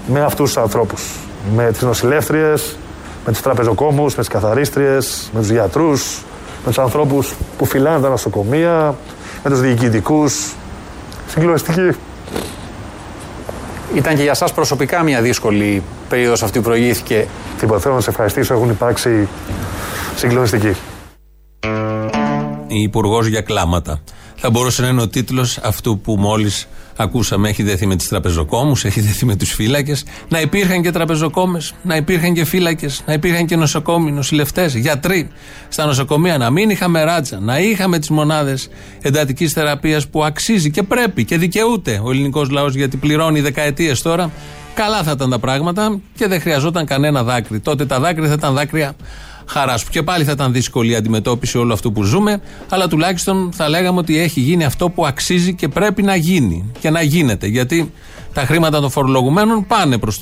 με 0.08 0.22
αυτούς 0.22 0.54
τους 0.54 0.64
ανθρώπους. 0.64 1.16
Με 1.56 1.72
τις 1.72 1.82
νοσηλεύτριες, 1.82 2.78
με 3.26 3.32
τους 3.32 3.42
τραπεζοκόμους, 3.42 4.16
με 4.16 4.20
τις 4.20 4.32
καθαρίστριες, 4.32 5.30
με 5.34 5.40
τους 5.40 5.50
γιατρούς, 5.50 6.24
με 6.64 6.68
τους 6.68 6.80
ανθρώπους 6.80 7.34
που 7.58 7.66
φυλάνε 7.66 8.00
τα 8.00 8.10
νοσοκομεία, 8.10 8.96
με 9.44 9.50
τους 9.50 9.60
διοικητικούς. 9.60 10.54
Συγκλονιστική. 11.28 11.98
Ήταν 13.96 14.16
και 14.16 14.22
για 14.22 14.34
σας 14.34 14.54
προσωπικά 14.54 15.04
μια 15.04 15.22
δύσκολη 15.22 15.84
περίοδος 16.10 16.44
αυτή 16.44 16.60
που 16.60 16.66
προηγήθηκε. 16.66 17.28
Τίποτα, 17.60 17.80
θέλω 17.80 17.94
να 17.96 18.02
σε 18.02 18.10
ευχαριστήσω, 18.10 18.54
έχουν 18.54 18.70
υπάρξει 18.70 19.28
συγκλονιστικοί. 20.16 20.76
Η 22.68 22.82
Υπουργός 22.82 23.28
για 23.28 23.42
κλάματα. 23.42 24.00
Θα 24.36 24.50
μπορούσε 24.50 24.82
να 24.82 24.88
είναι 24.88 25.02
ο 25.02 25.08
τίτλος 25.08 25.58
αυτού 25.58 26.00
που 26.00 26.16
μόλις 26.18 26.68
ακούσαμε. 27.04 27.50
Έχει 27.50 27.64
δεθεί 27.64 27.86
με 27.86 27.96
τις 27.96 28.08
τραπεζοκόμους, 28.08 28.86
έχει 28.86 29.02
δεθεί 29.02 29.26
με 29.26 29.36
τους 29.36 29.54
φύλακες. 29.54 30.04
Να 30.30 30.42
υπήρχαν 30.42 30.82
και 30.82 30.92
τραπεζοκόμες, 30.92 31.74
να 31.84 31.96
υπήρχαν 31.96 32.34
και 32.34 32.46
φύλακες, 32.46 33.04
να 33.06 33.14
υπήρχαν 33.14 33.46
και 33.46 33.56
νοσοκόμοι, 33.56 34.12
νοσηλευτές, 34.12 34.76
γιατροί 34.76 35.30
στα 35.70 35.86
νοσοκομεία. 35.86 36.38
Να 36.38 36.50
μην 36.50 36.70
είχαμε 36.70 37.04
ράτσα, 37.04 37.40
να 37.40 37.60
είχαμε 37.60 38.00
τις 38.00 38.10
μονάδες 38.10 38.70
εντατικής 39.02 39.54
θεραπείας 39.54 40.08
που 40.08 40.24
αξίζει 40.24 40.72
και 40.72 40.84
πρέπει 40.84 41.26
και 41.26 41.38
δικαιούται 41.38 42.02
ο 42.04 42.12
ελληνικός 42.12 42.50
λαός 42.50 42.76
γιατί 42.76 42.98
πληρώνει 42.98 43.42
δεκαετίες 43.42 44.02
τώρα. 44.02 44.32
Καλά 44.74 45.04
θα 45.04 45.12
ήταν 45.12 45.30
τα 45.30 45.40
πράγματα 45.40 46.00
και 46.16 46.28
δεν 46.28 46.42
χρειαζόταν 46.42 46.86
κανένα 46.86 47.24
δάκρυ. 47.24 47.60
Τότε 47.60 47.86
τα 47.86 48.00
δάκρυα 48.00 48.28
θα 48.28 48.34
ήταν 48.34 48.54
δάκρυα 48.54 48.96
χαρά 49.50 49.78
σου. 49.78 49.86
Και 49.90 50.04
πάλι 50.04 50.24
θα 50.24 50.32
ήταν 50.32 50.54
δύσκολη 50.54 50.92
η 50.92 50.96
αντιμετώπιση 50.96 51.58
όλου 51.58 51.74
αυτού 51.74 51.92
που 51.92 52.04
ζούμε, 52.04 52.42
αλλά 52.70 52.88
τουλάχιστον 52.88 53.52
θα 53.54 53.70
λέγαμε 53.70 54.00
ότι 54.00 54.20
έχει 54.20 54.40
γίνει 54.40 54.66
αυτό 54.66 54.90
που 54.90 55.06
αξίζει 55.06 55.54
και 55.54 55.68
πρέπει 55.68 56.02
να 56.02 56.16
γίνει 56.16 56.72
και 56.80 56.90
να 56.90 57.02
γίνεται. 57.02 57.48
Γιατί 57.48 57.92
τα 58.34 58.46
χρήματα 58.46 58.80
των 58.80 58.90
φορολογουμένων 58.90 59.66
πάνε 59.68 59.98
προς 59.98 60.20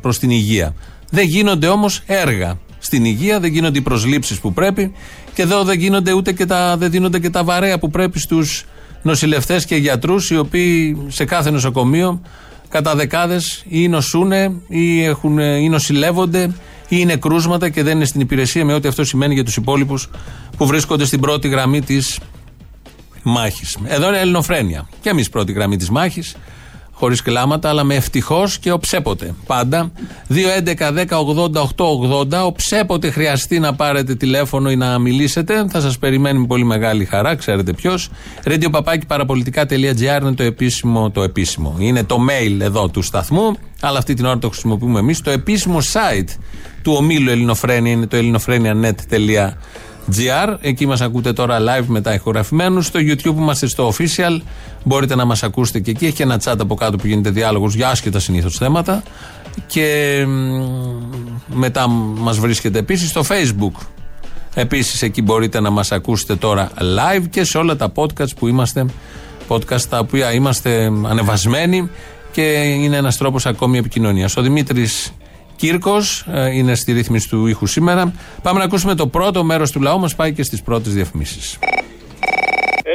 προς 0.00 0.18
την 0.18 0.30
υγεία. 0.30 0.74
Δεν 1.10 1.26
γίνονται 1.26 1.66
όμως 1.66 2.02
έργα 2.06 2.58
στην 2.78 3.04
υγεία, 3.04 3.40
δεν 3.40 3.52
γίνονται 3.52 3.78
οι 3.78 3.82
προσλήψεις 3.82 4.38
που 4.38 4.52
πρέπει 4.52 4.92
και 5.34 5.42
εδώ 5.42 5.64
δεν, 5.64 5.78
γίνονται 5.78 6.12
ούτε 6.12 6.32
και 6.32 6.46
τα, 6.46 6.76
δεν 6.76 6.90
δίνονται 6.90 7.18
και 7.18 7.30
τα 7.30 7.44
βαρέα 7.44 7.78
που 7.78 7.90
πρέπει 7.90 8.18
στους 8.18 8.64
νοσηλευτές 9.02 9.64
και 9.64 9.76
γιατρούς, 9.76 10.30
οι 10.30 10.36
οποίοι 10.36 10.96
σε 11.08 11.24
κάθε 11.24 11.50
νοσοκομείο 11.50 12.20
κατά 12.68 12.94
δεκάδες 12.94 13.64
ή 13.68 13.88
νοσούνε 13.88 14.52
ή, 14.68 15.04
έχουν, 15.04 15.38
ή 15.38 15.68
νοσηλεύονται 15.68 16.42
ή 16.42 16.52
είναι 16.98 17.16
κρούσματα 17.16 17.68
και 17.68 17.82
δεν 17.82 17.96
είναι 17.96 18.04
στην 18.04 18.20
υπηρεσία 18.20 18.64
με 18.64 18.74
ό,τι 18.74 18.88
αυτό 18.88 19.04
σημαίνει 19.04 19.34
για 19.34 19.44
τους 19.44 19.56
υπόλοιπους 19.56 20.10
που 20.56 20.66
βρίσκονται 20.66 21.04
στην 21.04 21.20
πρώτη 21.20 21.48
γραμμή 21.48 21.82
της 21.82 22.18
μάχης. 23.22 23.76
Εδώ 23.84 24.08
είναι 24.08 24.18
ελληνοφρένεια. 24.18 24.88
Και 25.00 25.08
εμείς 25.08 25.28
πρώτη 25.28 25.52
γραμμή 25.52 25.76
της 25.76 25.90
μάχης. 25.90 26.36
Χωρίς 27.00 27.22
κλάματα, 27.22 27.68
αλλά 27.68 27.84
με 27.84 27.94
ευτυχώς 27.94 28.58
και 28.58 28.72
οψέποτε. 28.72 29.34
Πάντα. 29.46 29.90
2.11.10.80.880. 30.28 32.44
Οψέποτε 32.44 33.10
χρειαστεί 33.10 33.58
να 33.58 33.74
πάρετε 33.74 34.14
τηλέφωνο 34.14 34.70
ή 34.70 34.76
να 34.76 34.98
μιλήσετε, 34.98 35.66
θα 35.68 35.80
σας 35.80 35.98
περιμένει 35.98 36.38
με 36.38 36.46
πολύ 36.46 36.64
μεγάλη 36.64 37.04
χαρά, 37.04 37.34
ξέρετε 37.34 37.72
ποιος. 37.72 38.08
radiopapaki.parapolitica.gr 38.44 40.20
είναι 40.20 40.34
το 40.34 40.42
επίσημο, 40.42 41.10
το 41.10 41.22
επίσημο. 41.22 41.76
Είναι 41.78 42.04
το 42.04 42.16
mail 42.28 42.60
εδώ 42.60 42.88
του 42.88 43.02
σταθμού, 43.02 43.56
αλλά 43.80 43.98
αυτή 43.98 44.14
την 44.14 44.24
ώρα 44.24 44.38
το 44.38 44.48
χρησιμοποιούμε 44.48 44.98
εμείς. 44.98 45.20
Το 45.20 45.30
επίσημο 45.30 45.78
site 45.78 46.28
του 46.82 46.92
ομίλου 46.96 47.30
Ελληνοφρένια 47.30 47.92
είναι 47.92 48.06
το 48.06 48.16
ελληνοφρένια.net.gr. 48.16 49.52
Εκεί 50.60 50.86
μας 50.86 51.00
ακούτε 51.00 51.32
τώρα 51.32 51.58
live 51.60 51.84
μετά 51.86 52.14
ηχογραφημένους. 52.14 52.86
Στο 52.86 53.00
YouTube 53.02 53.36
είμαστε 53.36 53.66
στο 53.66 53.92
official. 53.92 54.40
Μπορείτε 54.84 55.14
να 55.14 55.24
μας 55.24 55.42
ακούσετε 55.42 55.80
και 55.80 55.90
εκεί. 55.90 56.06
Έχει 56.06 56.22
ένα 56.22 56.40
chat 56.44 56.56
από 56.58 56.74
κάτω 56.74 56.96
που 56.96 57.06
γίνεται 57.06 57.30
διάλογος 57.30 57.74
για 57.74 57.88
άσχετα 57.88 58.18
συνήθως 58.18 58.56
θέματα. 58.56 59.02
Και 59.66 60.24
μ, 60.26 61.54
μετά 61.54 61.88
μας 62.16 62.38
βρίσκεται 62.38 62.78
επίσης 62.78 63.10
στο 63.10 63.24
Facebook. 63.28 63.82
Επίσης 64.54 65.02
εκεί 65.02 65.22
μπορείτε 65.22 65.60
να 65.60 65.70
μας 65.70 65.92
ακούσετε 65.92 66.36
τώρα 66.36 66.70
live 66.78 67.24
και 67.30 67.44
σε 67.44 67.58
όλα 67.58 67.76
τα 67.76 67.92
podcast 67.94 68.36
που 68.38 68.48
είμαστε. 68.48 68.86
Podcast 69.48 69.82
τα 69.88 69.98
οποία 69.98 70.32
είμαστε 70.32 70.84
ανεβασμένοι 70.84 71.90
και 72.32 72.42
είναι 72.60 72.96
ένας 72.96 73.16
τρόπος 73.16 73.46
ακόμη 73.46 73.78
επικοινωνίας. 73.78 74.36
Ο 74.36 74.42
Δημήτρης 74.42 75.12
Κύρκος 75.60 76.24
είναι 76.52 76.74
στη 76.74 76.92
ρύθμιση 76.92 77.28
του 77.28 77.46
ήχου 77.46 77.66
σήμερα. 77.66 78.12
Πάμε 78.42 78.58
να 78.58 78.64
ακούσουμε 78.64 78.94
το 78.94 79.06
πρώτο 79.06 79.44
μέρος 79.44 79.70
του 79.70 79.80
λαού 79.80 79.98
μας. 80.00 80.14
Πάει 80.14 80.32
και 80.32 80.42
στις 80.42 80.62
πρώτες 80.62 80.92
διαφημίσεις. 80.92 81.58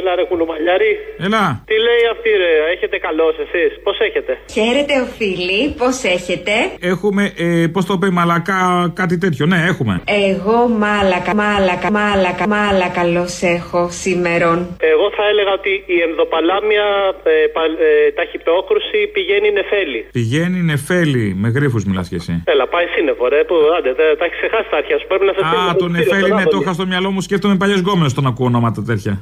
Έλα 0.06 0.14
ρε 0.20 0.24
κουλουμαλιάρη. 0.30 0.90
Έλα. 1.26 1.44
Τι 1.70 1.74
λέει 1.86 2.02
αυτή 2.14 2.28
ρε, 2.42 2.52
έχετε 2.74 2.96
καλός 3.06 3.34
εσείς, 3.44 3.70
πώς 3.84 3.96
έχετε; 4.08 4.32
Χαίρετε, 4.54 4.94
οφείλει. 5.06 5.60
Πώς 5.82 5.96
έχετε; 6.16 6.52
Έχουμε, 6.92 7.22
ε, 7.44 7.66
πώς 7.74 7.84
το 7.88 7.92
είπε, 7.96 8.08
μαλακά, 8.18 8.60
κάτι 9.00 9.16
τέτοιο. 9.22 9.44
Ναι, 9.52 9.58
έχουμε. 9.72 9.94
Εγώ 10.28 10.56
μάλακα, 10.84 11.32
μάλακα, 11.42 11.88
μάλακα, 11.98 12.44
μάλακα 12.56 12.94
καλώ 13.00 13.26
έχω 13.56 13.80
σήμερον. 14.02 14.58
Εγώ 14.92 15.06
θα 15.16 15.24
έλεγα 15.30 15.52
ότι 15.60 15.72
η 15.96 15.98
ενδοπαλάμια 16.08 16.86
ε, 17.34 17.46
πα- 17.56 17.78
ε, 17.88 18.12
ταχυπτόκρουση 18.18 18.98
πηγαίνει 19.16 19.48
νεφέλη. 19.58 20.00
Πηγαίνει 20.18 20.58
νεφέλη. 20.72 21.26
Με 21.42 21.48
γρήφου 21.56 21.80
μιλάς 21.90 22.06
και 22.10 22.18
εσύ. 22.22 22.34
Έλα, 22.52 22.64
πάει 22.74 22.86
σύννεφο 22.94 23.24
ρε, 23.34 23.40
που 23.48 23.56
άντε, 23.76 23.90
τα, 23.98 24.04
τα 24.18 24.24
έχεις 24.26 24.38
ξεχάσει 24.40 24.68
τα 24.72 24.76
αρχαία 24.80 24.98
σου, 25.00 25.06
πρέπει 25.10 25.24
να 25.30 25.32
σε 25.36 25.40
στείλω 25.46 25.62
Α, 25.70 25.72
το 25.72 25.78
το 25.82 25.86
κτίριο, 25.86 25.96
νεφέλη, 26.04 26.28
τον 26.30 26.36
ναι, 26.38 26.42
το 26.44 26.48
Άδωνη. 26.50 26.62
είχα 26.62 26.72
στο 26.78 26.86
μυαλό 26.92 27.08
μου. 27.14 27.20
Σκέφτομαι 27.26 27.54
παλιές 27.62 27.80
γκόμενες 27.84 28.12
τον 28.18 28.26
ακούω 28.30 28.46
ονόματα 28.52 28.80
τέτοια. 28.90 29.14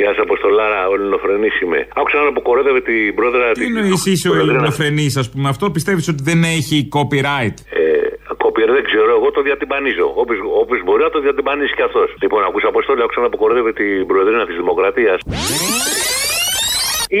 Γεια 0.00 0.10
σα, 0.14 0.20
Αποστολάρα, 0.28 0.80
ο 0.90 0.94
Ελληνοφρενής 0.98 1.60
είμαι. 1.62 1.80
Άκουσα 2.00 2.16
να 2.18 2.28
αποκορεύεται 2.34 2.80
την 2.90 3.14
πρόεδρα 3.18 3.44
Τι 3.52 3.64
εννοείς 3.70 4.06
είσαι 4.06 4.28
ο 4.34 4.36
ελληνοφρενής, 4.42 5.12
ας 5.22 5.28
πούμε, 5.30 5.48
αυτό 5.54 5.64
πιστεύεις 5.76 6.08
ότι 6.12 6.22
δεν 6.30 6.40
έχει 6.56 6.76
copyright; 6.96 7.56
Ε, 7.80 7.84
κόπιερ 8.42 8.68
δεν 8.76 8.84
ξέρω, 8.90 9.10
εγώ 9.18 9.28
το 9.36 9.42
διατυμπανίζω. 9.48 10.06
Όποιο 10.62 10.78
μπορεί 10.86 11.02
να 11.08 11.12
το 11.16 11.20
διατυμπανίσει 11.26 11.74
κι 11.78 11.86
αυτός. 11.88 12.08
Λοιπόν, 12.22 12.40
ακούσα 12.48 12.68
Αποστόλη, 12.74 13.00
άκουσα 13.04 13.20
να 13.24 13.28
αποκορεύεται 13.32 13.72
την 13.82 14.06
προεδρία 14.10 14.46
της 14.48 14.56
Δημοκρατίας. 14.62 15.18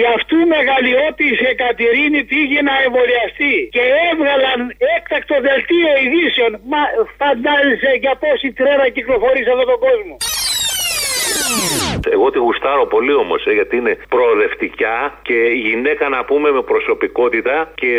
αυτού 0.16 0.38
μεγαλειώτη 0.54 1.28
Εκατερίνη 1.52 2.20
πήγε 2.32 2.58
να 2.68 2.74
εμβολιαστεί 2.86 3.54
και 3.74 3.84
έβγαλαν 4.10 4.58
έκτακτο 4.96 5.36
δελτίο 5.46 5.90
ειδήσεων. 6.02 6.52
Μα 6.72 6.82
φαντάζεσαι 7.18 7.92
για 8.02 8.14
πόση 8.22 8.48
τρέλα 8.58 8.86
κυκλοφορεί 8.96 9.40
σε 9.44 9.50
αυτόν 9.54 9.68
τον 9.72 9.80
κόσμο. 9.86 10.14
Εγώ 12.16 12.26
τη 12.32 12.38
γουστάρω 12.46 12.84
πολύ 12.94 13.14
όμως, 13.24 13.40
γιατί 13.58 13.74
είναι 13.80 13.94
προοδευτικά 14.14 14.96
και 15.28 15.38
γυναίκα 15.66 16.04
να 16.08 16.20
πούμε 16.28 16.48
με 16.56 16.62
προσωπικότητα 16.72 17.56
και 17.82 17.92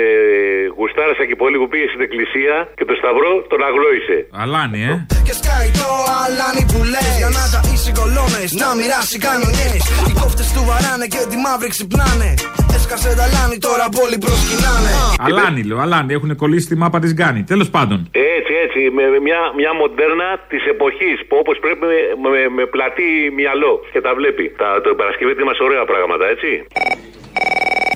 γουστάρασα 0.78 1.24
και 1.30 1.36
πολύ 1.44 1.58
που 1.62 1.68
πήγε 1.72 1.88
στην 1.94 2.02
εκκλησία 2.08 2.56
και 2.78 2.86
το 2.90 2.94
σταυρό 3.02 3.32
τον 3.52 3.60
αγλόησε. 3.70 4.18
Αλάνι, 4.44 4.82
ε. 4.92 4.96
Και 5.28 5.34
σκάει 5.40 5.70
το 5.82 5.90
αλάνι 6.24 6.64
που 6.72 6.80
λες 6.94 7.10
Για 7.20 7.30
να 7.38 7.44
τα 7.54 7.60
ίσει 7.74 7.92
κολόνες, 8.00 8.50
να 8.62 8.68
μοιράσει 8.80 9.18
κανονιές 9.28 9.82
Οι 10.10 10.14
κόφτες 10.22 10.48
του 10.54 10.62
βαράνε 10.70 11.06
και 11.14 11.22
τη 11.32 11.38
μαύρη 11.46 11.70
ξυπνάνε 11.76 12.32
Έσκασε 12.76 13.10
τα 13.20 13.26
λάνι 13.34 13.58
τώρα 13.68 13.86
πολύ 14.00 14.18
προσκυνάνε 14.24 14.92
Αλάνι, 15.28 15.62
λέω, 15.70 15.80
αλάνι. 15.86 16.14
Έχουν 16.18 16.32
κολλήσει 16.36 16.68
τη 16.72 16.76
μάπα 16.82 17.00
της 17.04 17.12
Γκάνη. 17.14 17.42
Τέλος 17.44 17.70
πάντων. 17.76 18.00
Έτσι, 18.12 18.54
έτσι, 18.66 18.80
με 18.98 19.04
με 19.14 19.20
μια, 19.28 19.42
μια 19.60 19.74
μοντέρνα 19.82 20.28
της 20.52 20.64
εποχής 20.74 21.18
που 21.28 21.36
όπως 21.42 21.56
πρέπει 21.64 21.84
με, 21.92 22.30
με, 22.34 22.42
με 22.58 22.64
πλατή 22.74 23.10
μυαλό 23.40 23.74
και 23.94 24.02
τα 24.06 24.12
βλέπει. 24.20 24.46
Τα, 24.62 24.68
το 24.86 24.90
Παρασκευή 25.00 25.32
είμαστε 25.44 25.64
ωραία 25.70 25.84
πράγματα, 25.92 26.26
έτσι. 26.34 26.50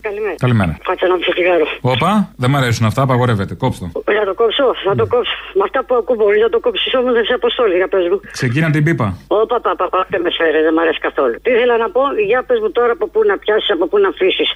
Καλημέρα. 0.07 0.35
Καλημέρα. 0.45 0.73
Κάτσε 0.87 1.05
να 1.11 1.15
πιω 1.21 1.31
τσιγάρο. 1.35 1.67
Όπα, 1.93 2.11
δεν 2.41 2.49
μ' 2.51 2.57
αρέσουν 2.59 2.85
αυτά, 2.89 3.01
απαγορεύεται. 3.07 3.53
Κόψτε. 3.63 3.85
Να 4.19 4.23
το 4.29 4.33
κόψω, 4.41 4.67
να 4.89 4.95
το 4.99 5.05
κόψω. 5.13 5.35
Με 5.57 5.63
αυτά 5.67 5.79
που 5.85 5.93
ακούω 5.99 6.15
μπορείς 6.19 6.41
να 6.45 6.49
το 6.55 6.59
κόψεις 6.65 6.93
όμως 6.99 7.13
δεν 7.17 7.25
σε 7.29 7.33
αποστόλη, 7.39 7.75
για 7.81 7.87
πες 7.93 8.05
μου. 8.09 8.17
Ξεκίνα 8.31 8.69
την 8.75 8.83
πίπα. 8.87 9.07
Όπα, 9.27 9.57
πα, 9.63 9.71
πα, 9.79 9.85
πα, 9.93 9.99
δεν 10.09 10.21
με 10.21 10.29
σφαίρε, 10.35 10.59
δεν 10.65 10.73
μ' 10.73 10.79
αρέσει 10.83 10.99
καθόλου. 11.07 11.35
Τι 11.43 11.51
ήθελα 11.55 11.77
να 11.83 11.89
πω, 11.95 12.01
για 12.29 12.39
πες 12.47 12.59
μου 12.63 12.71
τώρα 12.71 12.91
από 12.97 13.05
πού 13.13 13.19
να 13.29 13.37
πιάσεις, 13.37 13.69
από 13.75 13.85
πού 13.87 13.97
να 14.03 14.07
αφήσεις. 14.13 14.49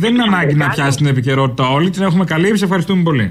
Δεν 0.00 0.10
είναι 0.14 0.24
ανάγκη 0.30 0.54
να 0.54 0.68
πιάσεις 0.68 0.96
την 0.96 1.06
επικαιρότητα 1.06 1.64
όλη, 1.76 1.88
την 1.90 2.02
έχουμε 2.02 2.24
καλύψει. 2.24 2.64
Ευχαριστούμε 2.64 3.02
πολύ. 3.02 3.26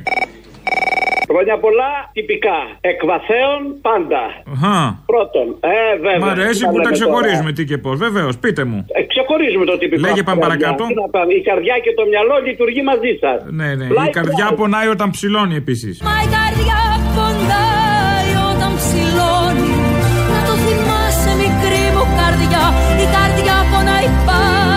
Χρόνια 1.34 1.56
πολλά, 1.66 1.92
τυπικά. 2.18 2.58
Εκβαθέων 2.92 3.60
πάντα. 3.88 4.22
Αχα. 4.54 4.78
Πρώτον, 5.12 5.48
ε, 5.76 5.76
βέβαια. 6.08 6.26
Μ' 6.26 6.34
αρέσει 6.36 6.60
τι 6.60 6.66
να 6.66 6.72
που 6.72 6.78
τα 6.78 6.84
λέμε 6.84 6.96
ξεχωρίζουμε 6.98 7.52
τι 7.58 7.64
και 7.70 7.78
πώς. 7.84 7.96
Βεβαίως, 8.06 8.34
πείτε 8.44 8.64
μου. 8.70 8.80
τώρα. 8.88 9.00
Ε, 9.00 9.02
ξεχωρίζουμε 9.12 9.66
το 9.72 9.76
τυπικό. 9.82 10.02
Λέγε, 10.06 10.22
πάμε 10.30 10.42
καρδιά. 10.42 10.68
παρακάτω. 10.68 10.84
Τι 10.92 10.96
να 11.04 11.08
πάμε, 11.16 11.32
Η 11.42 11.44
καρδιά 11.50 11.76
και 11.86 11.92
το 12.00 12.04
μυαλό 12.12 12.36
λειτουργεί 12.48 12.82
μαζί 12.92 13.12
σας. 13.24 13.38
Ναι, 13.60 13.70
ναι. 13.80 13.86
Η 14.10 14.12
καρδιά 14.20 14.48
πονάει 14.60 14.88
όταν 14.96 15.08
ψηλώνει 15.16 15.56
επίσης. 15.64 15.94
Μα 16.08 16.16
η 16.26 16.28
καρδιά 16.38 16.80
ποντάει 17.18 18.32
όταν 18.52 18.72
ψηλώνει 18.80 19.72
Να 20.34 20.40
το 20.48 20.54
θυμάσαι 20.64 21.32
μικρή 21.44 21.84
μου 21.96 22.04
καρδιά 22.20 22.64
Η 23.04 23.06
καρδιά 23.16 23.56
πονάει 23.72 24.08
πάντα 24.28 24.34
όταν 24.34 24.42
ψηλώνει 24.42 24.73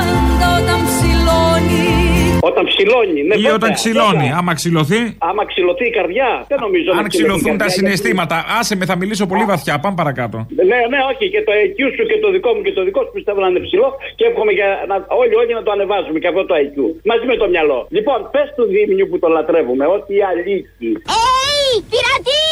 Όταν 2.40 2.64
ψηλώνει, 2.72 3.20
ναι, 3.28 3.34
Ή 3.34 3.38
βέβαια, 3.38 3.54
όταν 3.60 3.70
ξυλώνει. 3.78 4.26
βέβαια. 4.26 4.36
Άμα 4.40 4.52
ξυλωθεί; 4.60 5.00
Άμα 5.30 5.42
ξυλωθεί 5.50 5.84
η 5.92 5.94
καρδιά, 5.98 6.28
δεν 6.50 6.58
νομίζω 6.66 6.88
να 6.92 6.98
Αν 7.00 7.04
ξυλωθεί 7.08 7.16
η 7.16 7.36
ξυλωθούν 7.36 7.58
τα 7.58 7.64
καρδιά, 7.64 7.76
συναισθήματα. 7.78 8.36
Άσε 8.58 8.74
με, 8.78 8.84
θα 8.90 8.96
μιλήσω 9.00 9.24
πολύ 9.32 9.44
βαθιά. 9.52 9.74
Πάμε 9.84 9.96
παρακάτω. 10.02 10.36
γιατί- 10.48 10.68
Ναι, 10.70 10.78
ναι, 10.92 10.98
όχι. 11.12 11.24
Και 11.34 11.40
το 11.46 11.52
IQ 11.64 11.78
σου 11.96 12.04
και 12.10 12.16
το 12.24 12.28
δικό 12.34 12.50
μου 12.54 12.62
και 12.66 12.72
το 12.78 12.82
δικό 12.88 13.00
σου 13.06 13.12
πιστεύω 13.18 13.38
να 13.44 13.48
είναι 13.50 13.62
ψηλό 13.66 13.88
και 14.18 14.24
εύχομαι 14.30 14.52
για 14.58 14.68
να, 14.90 14.94
όλοι, 15.20 15.34
όλοι 15.40 15.52
να 15.58 15.62
το 15.66 15.70
ανεβάζουμε 15.76 16.18
και 16.22 16.28
αυτό 16.32 16.42
το 16.50 16.54
IQ. 16.64 16.76
Μαζί 17.10 17.24
με 17.30 17.36
το 17.42 17.46
μυαλό. 17.52 17.78
Λοιπόν, 17.96 18.18
πες 18.34 18.46
του 18.56 18.64
Δήμηνιου 18.72 19.06
που 19.10 19.18
το 19.22 19.28
λατρεύουμε 19.36 19.84
ότι 19.96 20.10
η 20.20 20.22
αλήθεια 20.32 20.90
Έι, 21.18 21.72
πειρατή! 21.90 22.44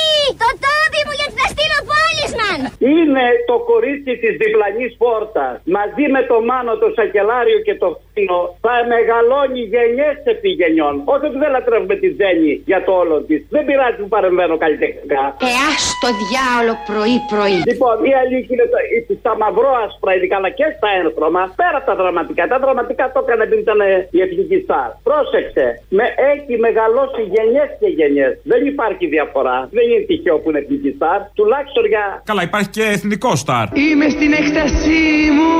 Το 0.42 0.48
τόπι 0.64 1.00
μου 1.06 1.14
γιατί 1.20 1.34
θα 1.40 1.46
στείλω 1.54 1.78
πόλισμαν! 1.92 2.58
είναι 2.94 3.24
το 3.50 3.56
κορίτσι 3.70 4.12
της 4.22 4.32
διπλανής 4.42 4.92
πόρτας. 5.02 5.54
Μαζί 5.78 6.04
με 6.14 6.20
το 6.30 6.36
Μάνο, 6.48 6.72
το 6.82 6.88
Σακελάριο 6.96 7.58
και 7.66 7.74
το 7.82 7.88
Φίνο 8.14 8.38
θα 8.64 8.74
μεγαλώνει 8.94 9.60
γενιέ 9.74 10.10
επί 10.32 10.50
γενιών. 10.60 10.94
Όχι 11.12 11.24
ότι 11.30 11.38
δεν 11.44 11.50
λατρεύουμε 11.56 11.96
τη 12.02 12.08
Ζένη 12.20 12.52
για 12.70 12.80
το 12.86 12.92
όλο 13.02 13.16
της. 13.28 13.40
Δεν 13.54 13.62
πειράζει 13.68 13.96
που 14.02 14.08
παρεμβαίνω 14.14 14.54
καλλιτεχνικά. 14.64 15.22
Ε, 15.48 15.52
ας 15.70 15.82
το 16.02 16.08
διάολο 16.22 16.74
πρωί-πρωί. 16.90 17.56
Λοιπόν, 17.70 17.96
η 18.10 18.12
αλήθεια 18.22 18.52
είναι 18.56 18.68
το, 18.74 18.78
η- 18.96 19.02
στα 19.22 19.32
μαυρόασπρα 19.42 20.10
ειδικά 20.16 20.34
αλλά 20.40 20.50
και 20.58 20.66
στα 20.78 20.88
ένθρωμα, 21.02 21.42
πέρα 21.60 21.76
από 21.80 21.86
τα 21.90 21.96
δραματικά. 22.00 22.42
Τα 22.52 22.58
δραματικά 22.64 23.04
το 23.14 23.18
έκανε 23.24 23.42
επειδή 23.48 23.62
ήταν 23.66 23.78
ε, 23.80 23.92
η 24.16 24.18
εθνική 24.26 24.56
στάρ. 24.66 24.88
Πρόσεξε, 25.08 25.66
με, 25.98 26.04
έχει 26.32 26.52
μεγαλώσει 26.66 27.20
γενιές 27.34 27.68
και 27.80 27.88
γενιές. 28.00 28.32
Δεν 28.52 28.60
υπάρχει 28.72 29.04
διαφορά. 29.14 29.56
Δεν 29.76 29.84
είναι 29.90 30.02
τυχαίο 30.10 30.36
που 30.40 30.48
είναι 30.50 30.60
εθνική 30.64 30.90
στάρ. 30.98 31.18
Τουλάχιστον 31.38 31.84
για. 31.92 32.04
Καλά, 32.30 32.42
υπάρχει 32.50 32.70
και 32.76 32.84
εθνικό 32.96 33.30
στάρ. 33.42 33.66
Είμαι 33.86 34.06
στην 34.16 34.30
έκτασή 34.40 35.02
μου 35.36 35.50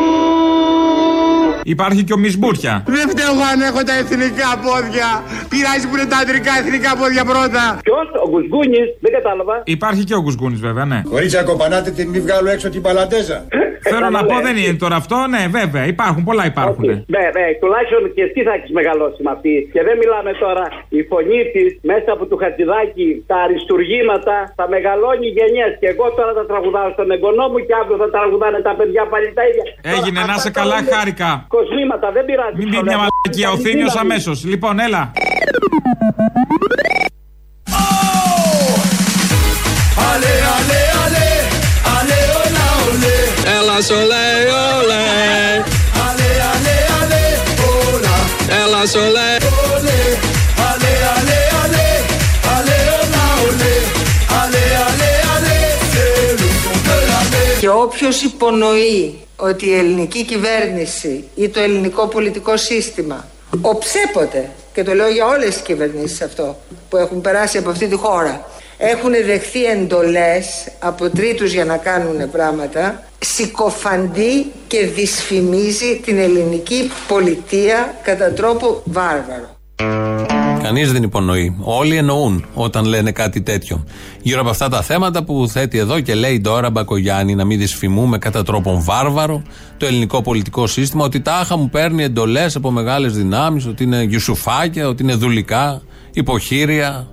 Υπάρχει 1.66 2.04
και 2.04 2.12
ο 2.12 2.16
Μισμπούρια. 2.44 2.83
Δεν 2.87 3.09
φταίω 3.12 3.30
εγώ 3.35 3.44
αν 3.52 3.61
έχω 3.68 3.80
τα 3.88 3.94
εθνικά 4.02 4.50
πόδια 4.66 5.09
Πειράζει 5.52 5.85
που 5.88 5.94
είναι 5.96 6.09
τα 6.12 6.18
αντρικά 6.22 6.52
εθνικά 6.62 6.90
πόδια 7.00 7.24
πρώτα 7.33 7.62
Ποιο, 7.87 7.98
ο 8.24 8.28
Γκουσγκούνη, 8.30 8.80
δεν 9.04 9.12
κατάλαβα. 9.18 9.54
Υπάρχει 9.76 10.02
και 10.09 10.14
ο 10.14 10.20
Γκουσγκούνη, 10.22 10.57
βέβαια, 10.68 10.85
ναι. 10.85 11.02
Κορίτσια, 11.14 11.42
κοπανάτε 11.42 11.90
την 11.90 12.07
μη 12.12 12.20
βγάλω 12.20 12.48
έξω 12.54 12.68
την 12.74 12.83
παλαντέζα. 12.83 13.38
Θέλω 13.90 14.09
να 14.18 14.22
πω, 14.28 14.37
δεν 14.46 14.57
είναι 14.62 14.78
τώρα 14.85 14.96
αυτό, 15.02 15.16
ναι, 15.35 15.42
βέβαια. 15.59 15.85
Υπάρχουν, 15.94 16.22
πολλά 16.28 16.44
υπάρχουν. 16.52 16.88
Ναι, 17.14 17.24
ναι, 17.37 17.46
τουλάχιστον 17.62 18.02
και 18.16 18.22
εσύ 18.28 18.40
θα 18.46 18.52
έχεις 18.59 18.70
μεγαλώσει 18.78 19.20
με 19.26 19.30
αυτή. 19.37 19.54
Και 19.74 19.83
δεν 19.87 19.94
μιλάμε 20.02 20.33
τώρα. 20.44 20.64
Η 20.98 21.00
φωνή 21.11 21.40
της 21.54 21.68
μέσα 21.90 22.09
από 22.16 22.22
του 22.28 22.37
Χατζηδάκη, 22.42 23.09
τα 23.30 23.37
αριστουργήματα 23.46 24.37
θα 24.59 24.64
μεγαλώνει 24.74 25.26
γενιές. 25.38 25.72
Και 25.80 25.88
εγώ 25.94 26.07
τώρα 26.18 26.33
θα 26.38 26.44
τραγουδάω 26.50 26.88
στον 26.96 27.09
εγγονό 27.14 27.46
μου 27.52 27.59
και 27.66 27.74
αύριο 27.80 27.96
θα 28.04 28.09
τραγουδάνε 28.16 28.61
τα 28.68 28.72
παιδιά 28.78 29.02
πάλι 29.12 29.28
τα 29.38 29.42
ίδια. 29.50 29.64
Έγινε, 29.94 30.18
Τώρα, 30.20 30.30
να 30.30 30.35
αυτά 30.37 30.46
σε 30.46 30.50
τα 30.50 30.59
καλά, 30.61 30.76
λέμε 30.76 30.90
χάρηκα. 30.94 31.30
Κοσμήματα, 31.57 32.07
δεν 32.16 32.24
πειράζει. 32.34 32.56
Μην 32.56 32.70
πει 32.70 32.82
μια 32.82 32.96
μαλακία 32.96 33.50
ο 33.50 33.56
Θήμιο 33.56 33.88
αμέσω. 33.98 34.32
Λοιπόν, 34.44 34.78
έλα. 34.78 35.12
Ale, 40.10 40.34
ale, 40.56 40.80
ale 41.02 41.26
Ale, 41.96 42.18
όλα, 42.42 42.66
ολέ 42.88 43.18
Έλα 43.58 43.76
σολέ, 43.88 44.26
Και 57.64 57.70
όποιος 57.70 58.22
υπονοεί 58.22 59.18
ότι 59.37 59.66
η 59.66 59.74
ελληνική 59.74 60.24
κυβέρνηση 60.24 61.24
ή 61.35 61.48
το 61.48 61.61
ελληνικό 61.61 62.07
πολιτικό 62.07 62.57
σύστημα 62.57 63.29
οψέποτε, 63.61 64.50
και 64.72 64.83
το 64.83 64.94
λέω 64.94 65.09
για 65.09 65.27
όλες 65.27 65.48
τις 65.48 65.61
κυβερνήσεις 65.61 66.22
αυτό 66.22 66.57
που 66.88 66.96
έχουν 66.96 67.20
περάσει 67.20 67.59
από 67.59 67.70
αυτή 67.70 67.87
τη 67.87 67.96
χώρα, 67.96 68.48
έχουν 68.79 69.11
δεχθεί 69.11 69.64
εντολές 69.64 70.68
από 70.79 71.11
τρίτους 71.11 71.53
για 71.53 71.64
να 71.64 71.77
κάνουν 71.77 72.31
πράγματα, 72.31 73.03
συκοφαντεί 73.18 74.53
και 74.66 74.87
δυσφημίζει 74.87 76.00
την 76.05 76.18
ελληνική 76.18 76.90
πολιτεία 77.09 77.94
κατά 78.03 78.33
τρόπο 78.33 78.83
βάρβαρο. 78.85 79.57
Κανείς 80.64 80.92
δεν 80.92 81.03
υπονοεί. 81.03 81.57
Όλοι 81.61 81.96
εννοούν 81.96 82.44
όταν 82.55 82.85
λένε 82.85 83.12
κάτι 83.12 83.42
τέτοιο. 83.42 83.85
Γύρω 84.22 84.40
από 84.40 84.50
αυτά 84.50 84.68
τα 84.68 84.83
θέματα 84.83 85.24
που 85.24 85.48
θέτει 85.48 85.79
εδώ 85.79 86.00
και 86.00 86.14
λέει 86.14 86.40
τώρα 86.40 86.70
Μπακογιάννη 86.70 87.35
να 87.35 87.44
μην 87.44 87.59
δυσφημούμε 87.59 88.18
κατά 88.18 88.42
τρόπον 88.42 88.83
βάρβαρο 88.85 89.42
το 89.77 89.87
ελληνικό 89.87 90.22
πολιτικό 90.22 90.66
σύστημα, 90.66 91.05
ότι 91.05 91.20
τάχα 91.20 91.57
μου 91.57 91.68
παίρνει 91.68 92.03
εντολές 92.03 92.57
από 92.57 92.70
μεγάλες 92.70 93.12
δυνάμεις, 93.12 93.66
ότι 93.66 93.85
είναι 93.85 94.03
γιουσουφάκια, 94.03 94.88
ότι 94.88 95.03
είναι 95.03 95.14
δουλικά, 95.14 95.83
υποχείρια, 96.12 97.07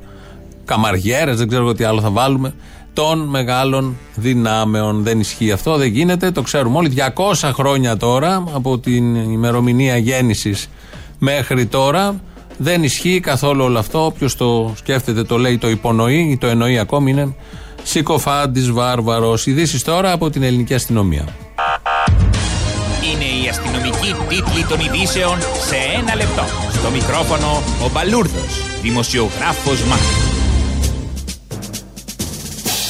καμαριέρες, 0.66 1.38
δεν 1.38 1.48
ξέρω 1.48 1.74
τι 1.74 1.84
άλλο 1.84 2.02
θα 2.02 2.10
βάλουμε, 2.10 2.54
των 2.94 3.20
μεγάλων 3.20 3.98
δυνάμεων. 4.16 5.04
Δεν 5.04 5.20
ισχύει 5.20 5.52
αυτό, 5.52 5.78
δεν 5.78 5.88
γίνεται, 5.88 6.32
το 6.32 6.42
ξέρουμε 6.42 6.78
όλοι. 6.78 6.94
200 7.42 7.50
χρόνια 7.54 7.98
τώρα 7.98 8.44
από 8.54 8.80
την 8.80 9.16
ημερομηνία 9.16 9.98
γέννησης 9.98 10.70
μέχρι 11.20 11.66
τώρα 11.66 12.20
δεν 12.62 12.84
ισχύει 12.84 13.20
καθόλου 13.20 13.64
όλο 13.64 13.80
αυτό. 13.80 14.06
Όποιος 14.06 14.36
το 14.36 14.74
σκέφτεται, 14.78 15.24
το 15.24 15.38
λέει, 15.38 15.58
το 15.58 15.70
υπονοεί 15.70 16.30
ή 16.32 16.38
το 16.38 16.48
εννοεί 16.48 16.80
ακόμη 16.80 17.12
είναι 17.12 17.36
συκοφάντης 17.84 18.72
βάρβαρος. 18.72 19.46
Ειδήσεις 19.46 19.84
τώρα 19.84 20.12
από 20.12 20.30
την 20.30 20.44
ελληνική 20.44 20.74
αστυνομία. 20.74 21.28
Είναι 23.14 23.44
η 23.46 23.48
αστυνομική 23.50 24.16
τίτλη 24.28 24.66
των 24.70 24.80
ειδήσεων 24.80 25.38
σε 25.40 25.76
ένα 26.00 26.16
λεπτό. 26.16 26.44
Στο 26.72 26.90
μικρόφωνο 26.90 27.62
ο 27.86 27.90
Μπαλούρδος, 27.94 28.82
δημοσιογράφος 28.82 29.84
Μάρκος. 29.84 30.31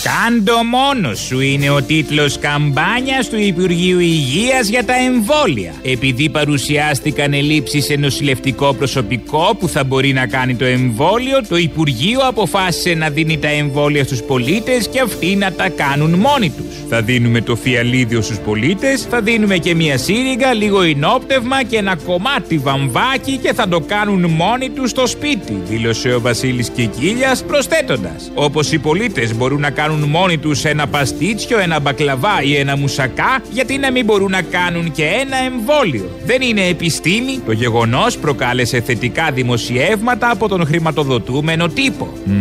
Κάντο 0.03 0.63
μόνος 0.63 1.19
σου 1.19 1.39
είναι 1.39 1.69
ο 1.69 1.81
τίτλος 1.81 2.39
καμπάνιας 2.39 3.29
του 3.29 3.39
Υπουργείου 3.39 3.99
Υγείας 3.99 4.67
για 4.67 4.85
τα 4.85 4.93
εμβόλια. 4.93 5.73
Επειδή 5.81 6.29
παρουσιάστηκαν 6.29 7.33
ελλείψεις 7.33 7.85
σε 7.85 7.95
νοσηλευτικό 7.95 8.73
προσωπικό 8.73 9.55
που 9.59 9.67
θα 9.67 9.83
μπορεί 9.83 10.13
να 10.13 10.27
κάνει 10.27 10.55
το 10.55 10.65
εμβόλιο, 10.65 11.41
το 11.47 11.57
Υπουργείο 11.57 12.19
αποφάσισε 12.27 12.93
να 12.93 13.09
δίνει 13.09 13.37
τα 13.37 13.47
εμβόλια 13.47 14.03
στους 14.03 14.21
πολίτες 14.21 14.87
και 14.87 14.99
αυτοί 14.99 15.35
να 15.35 15.51
τα 15.51 15.69
κάνουν 15.69 16.13
μόνοι 16.13 16.49
τους. 16.49 16.75
Θα 16.89 17.01
δίνουμε 17.01 17.41
το 17.41 17.55
φιαλίδιο 17.55 18.21
στους 18.21 18.39
πολίτες, 18.39 19.07
θα 19.09 19.21
δίνουμε 19.21 19.57
και 19.57 19.75
μια 19.75 19.97
σύριγγα, 19.97 20.53
λίγο 20.53 20.81
ενόπτευμα 20.81 21.63
και 21.63 21.77
ένα 21.77 21.95
κομμάτι 22.05 22.57
βαμβάκι 22.57 23.37
και 23.37 23.53
θα 23.53 23.67
το 23.67 23.79
κάνουν 23.79 24.25
μόνοι 24.25 24.69
τους 24.69 24.89
στο 24.89 25.07
σπίτι, 25.07 25.61
δήλωσε 25.69 26.13
ο 26.13 26.21
Βασίλης 26.21 26.69
Κικίλιας 26.69 27.43
προσθέτοντας. 27.43 28.31
Όπως 28.33 28.71
οι 28.71 28.77
πολίτες 28.79 29.35
μπορούν 29.35 29.59
να 29.59 29.69
κάνουν 29.69 29.89
μόνοι 29.99 30.37
τους 30.37 30.65
ένα 30.65 30.87
παστίτσιο, 30.87 31.59
ένα 31.59 31.79
μπακλαβά 31.79 32.41
ή 32.43 32.55
ένα 32.55 32.77
μουσακά, 32.77 33.41
γιατί 33.51 33.77
να 33.77 33.91
μην 33.91 34.05
μπορούν 34.05 34.31
να 34.31 34.41
κάνουν 34.41 34.91
και 34.91 35.03
ένα 35.03 35.37
εμβόλιο. 35.37 36.19
Δεν 36.25 36.41
είναι 36.41 36.65
επιστήμη. 36.65 37.39
Το 37.45 37.51
γεγονός 37.51 38.17
προκάλεσε 38.17 38.81
θετικά 38.81 39.31
δημοσιεύματα 39.31 40.29
από 40.29 40.47
τον 40.47 40.65
χρηματοδοτούμενο 40.65 41.67
τύπο. 41.67 42.13
Mm, 42.27 42.31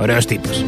ωραίος 0.00 0.24
τύπος. 0.24 0.64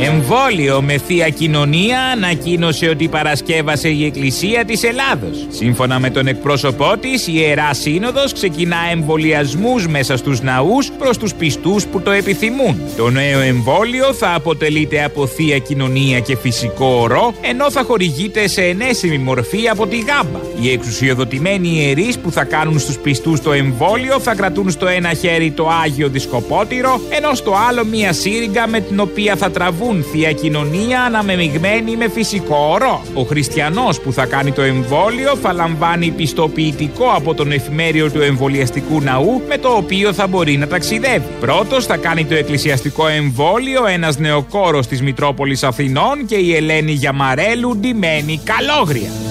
Εμβόλιο 0.00 0.82
με 0.82 0.98
θεία 0.98 1.28
κοινωνία 1.28 2.00
ανακοίνωσε 2.02 2.88
ότι 2.88 3.08
παρασκεύασε 3.08 3.88
η 3.88 4.04
Εκκλησία 4.04 4.64
της 4.64 4.82
Ελλάδος. 4.82 5.46
Σύμφωνα 5.48 5.98
με 5.98 6.10
τον 6.10 6.26
εκπρόσωπό 6.26 6.94
της, 7.00 7.26
η 7.26 7.32
Ιερά 7.34 7.74
Σύνοδος 7.74 8.32
ξεκινά 8.32 8.76
εμβολιασμούς 8.92 9.86
μέσα 9.86 10.16
στους 10.16 10.40
ναούς 10.40 10.90
προς 10.98 11.18
τους 11.18 11.34
πιστούς 11.34 11.86
που 11.86 12.00
το 12.00 12.10
επιθυμούν. 12.10 12.80
Το 12.96 13.10
νέο 13.10 13.40
εμβόλιο 13.40 14.14
θα 14.14 14.34
αποτελείται 14.34 15.04
από 15.04 15.26
θεία 15.26 15.58
κοινωνία 15.58 16.20
και 16.20 16.36
φυσικό 16.36 16.86
ορό, 16.86 17.34
ενώ 17.40 17.70
θα 17.70 17.82
χορηγείται 17.82 18.48
σε 18.48 18.62
ενέσιμη 18.62 19.18
μορφή 19.18 19.68
από 19.68 19.86
τη 19.86 19.96
γάμπα. 19.96 20.38
Οι 20.62 20.70
εξουσιοδοτημένοι 20.70 21.68
ιερείς 21.68 22.18
που 22.18 22.30
θα 22.30 22.44
κάνουν 22.44 22.78
στους 22.78 22.98
πιστούς 22.98 23.40
το 23.40 23.52
εμβόλιο 23.52 24.20
θα 24.20 24.34
κρατούν 24.34 24.70
στο 24.70 24.86
ένα 24.86 25.12
χέρι 25.14 25.50
το 25.50 25.68
Άγιο 25.84 26.08
Δισκοπότηρο, 26.08 27.00
ενώ 27.10 27.34
στο 27.34 27.54
άλλο 27.68 27.84
μία 27.84 28.12
σύριγγα 28.12 28.66
με 28.66 28.80
την 28.80 29.00
οποία 29.00 29.36
θα 29.36 29.50
τραβούν 29.50 30.04
θεία 30.12 30.32
κοινωνία 30.32 31.02
αναμεμειγμένη 31.02 31.96
με 31.96 32.08
φυσικό 32.08 32.56
ορό. 32.72 33.02
Ο 33.14 33.22
χριστιανός 33.22 34.00
που 34.00 34.12
θα 34.12 34.26
κάνει 34.26 34.52
το 34.52 34.62
εμβόλιο 34.62 35.36
θα 35.36 35.52
λαμβάνει 35.52 36.10
πιστοποιητικό 36.10 37.10
από 37.14 37.34
τον 37.34 37.52
εφημέριο 37.52 38.10
του 38.10 38.20
εμβολιαστικού 38.20 39.00
ναού 39.00 39.42
με 39.48 39.58
το 39.58 39.68
οποίο 39.68 40.12
θα 40.12 40.26
μπορεί 40.26 40.56
να 40.56 40.66
ταξιδεύει. 40.66 41.26
Πρώτος 41.40 41.86
θα 41.86 41.96
κάνει 41.96 42.24
το 42.24 42.34
εκκλησιαστικό 42.34 43.06
εμβόλιο 43.06 43.86
ένας 43.86 44.18
νεοκόρος 44.18 44.86
της 44.86 45.02
Μητρόπολης 45.02 45.62
Αθηνών 45.62 46.26
και 46.26 46.36
η 46.36 46.54
Ελένη 46.54 46.92
Γιαμαρέλου 46.92 47.76
ντυμένη 47.76 48.40
καλόγρια. 48.44 49.27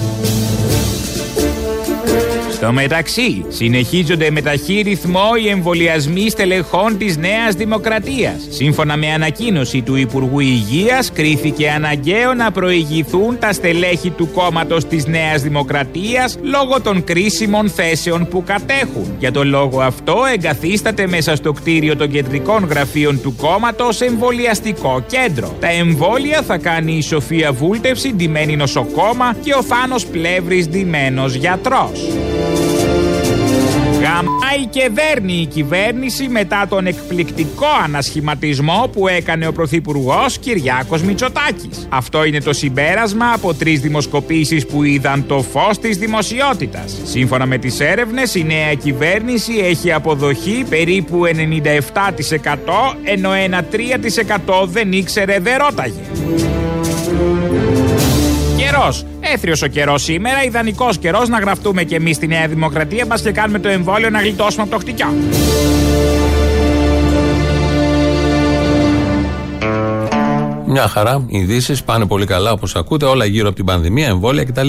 Στο 2.58 2.72
μεταξύ, 2.72 3.44
συνεχίζονται 3.48 4.30
με 4.30 4.40
ταχύ 4.40 4.80
ρυθμό 4.80 5.30
οι 5.44 5.48
εμβολιασμοί 5.48 6.30
στελεχών 6.30 6.98
της 6.98 7.16
Νέας 7.16 7.54
Δημοκρατίας. 7.54 8.46
Σύμφωνα 8.48 8.96
με 8.96 9.12
ανακοίνωση 9.12 9.82
του 9.82 9.96
Υπουργού 9.96 10.40
Υγείας, 10.40 11.12
κρίθηκε 11.12 11.70
αναγκαίο 11.70 12.34
να 12.34 12.50
προηγηθούν 12.50 13.38
τα 13.38 13.52
στελέχη 13.52 14.10
του 14.10 14.30
κόμματος 14.34 14.84
της 14.84 15.06
Νέας 15.06 15.42
Δημοκρατίας 15.42 16.38
λόγω 16.42 16.80
των 16.80 17.04
κρίσιμων 17.04 17.70
θέσεων 17.70 18.28
που 18.28 18.44
κατέχουν. 18.46 19.14
Για 19.18 19.32
τον 19.32 19.48
λόγο 19.48 19.80
αυτό, 19.80 20.16
εγκαθίσταται 20.32 21.06
μέσα 21.06 21.36
στο 21.36 21.52
κτίριο 21.52 21.96
των 21.96 22.10
κεντρικών 22.10 22.66
γραφείων 22.70 23.20
του 23.22 23.34
κόμματος 23.36 24.00
εμβολιαστικό 24.00 25.04
κέντρο. 25.06 25.56
Τα 25.60 25.70
εμβόλια 25.70 26.42
θα 26.42 26.58
κάνει 26.58 26.92
η 26.92 27.02
Σοφία 27.02 27.52
Βούλτευση, 27.52 28.14
ντυμένη 28.14 28.56
νοσοκόμα, 28.56 29.36
και 29.42 29.54
ο 29.54 29.62
Θάνο 29.62 29.96
Πλεύρης, 30.12 30.68
ντυμένος 30.68 31.34
γιατρός. 31.34 32.00
Γαμάει 34.08 34.66
και 34.70 34.90
δέρνει 34.92 35.32
η 35.32 35.46
κυβέρνηση 35.46 36.28
μετά 36.28 36.66
τον 36.68 36.86
εκπληκτικό 36.86 37.66
ανασχηματισμό 37.84 38.90
που 38.92 39.08
έκανε 39.08 39.46
ο 39.46 39.52
Πρωθυπουργός 39.52 40.38
Κυριάκος 40.38 41.02
Μητσοτάκης. 41.02 41.88
Αυτό 41.88 42.24
είναι 42.24 42.40
το 42.40 42.52
συμπέρασμα 42.52 43.32
από 43.32 43.54
τρεις 43.54 43.80
δημοσκοπήσεις 43.80 44.66
που 44.66 44.82
είδαν 44.82 45.26
το 45.26 45.42
φως 45.42 45.78
της 45.78 45.96
δημοσιότητας. 45.96 46.96
Σύμφωνα 47.04 47.46
με 47.46 47.58
τις 47.58 47.80
έρευνες, 47.80 48.34
η 48.34 48.44
νέα 48.44 48.74
κυβέρνηση 48.74 49.52
έχει 49.52 49.92
αποδοχή 49.92 50.64
περίπου 50.68 51.26
97% 51.26 52.96
ενώ 53.04 53.32
ένα 53.32 53.64
3% 53.64 54.66
δεν 54.66 54.92
ήξερε 54.92 55.38
δεν 55.38 55.56
ρώταγε. 55.58 56.00
Καιρός. 58.70 59.04
Έθριος 59.20 59.62
ο 59.62 59.66
καιρός 59.66 60.02
σήμερα. 60.02 60.44
Ιδανικός 60.44 60.98
καιρός 60.98 61.28
να 61.28 61.38
γραφτούμε 61.38 61.84
κι 61.84 61.94
εμείς 61.94 62.16
στη 62.16 62.26
Νέα 62.26 62.48
Δημοκρατία. 62.48 63.06
Μπας 63.06 63.22
και 63.22 63.30
κάνουμε 63.30 63.58
το 63.58 63.68
εμβόλιο 63.68 64.10
να 64.10 64.20
γλιτώσουμε 64.20 64.62
από 64.62 64.70
το 64.70 64.78
χτυκιά. 64.78 65.12
Μια 70.66 70.88
χαρά, 70.88 71.24
οι 71.26 71.38
ειδήσεις 71.38 71.82
πάνε 71.82 72.06
πολύ 72.06 72.26
καλά 72.26 72.52
όπως 72.52 72.76
ακούτε, 72.76 73.04
όλα 73.04 73.24
γύρω 73.24 73.46
από 73.46 73.56
την 73.56 73.64
πανδημία, 73.64 74.06
εμβόλια 74.06 74.44
κτλ. 74.44 74.68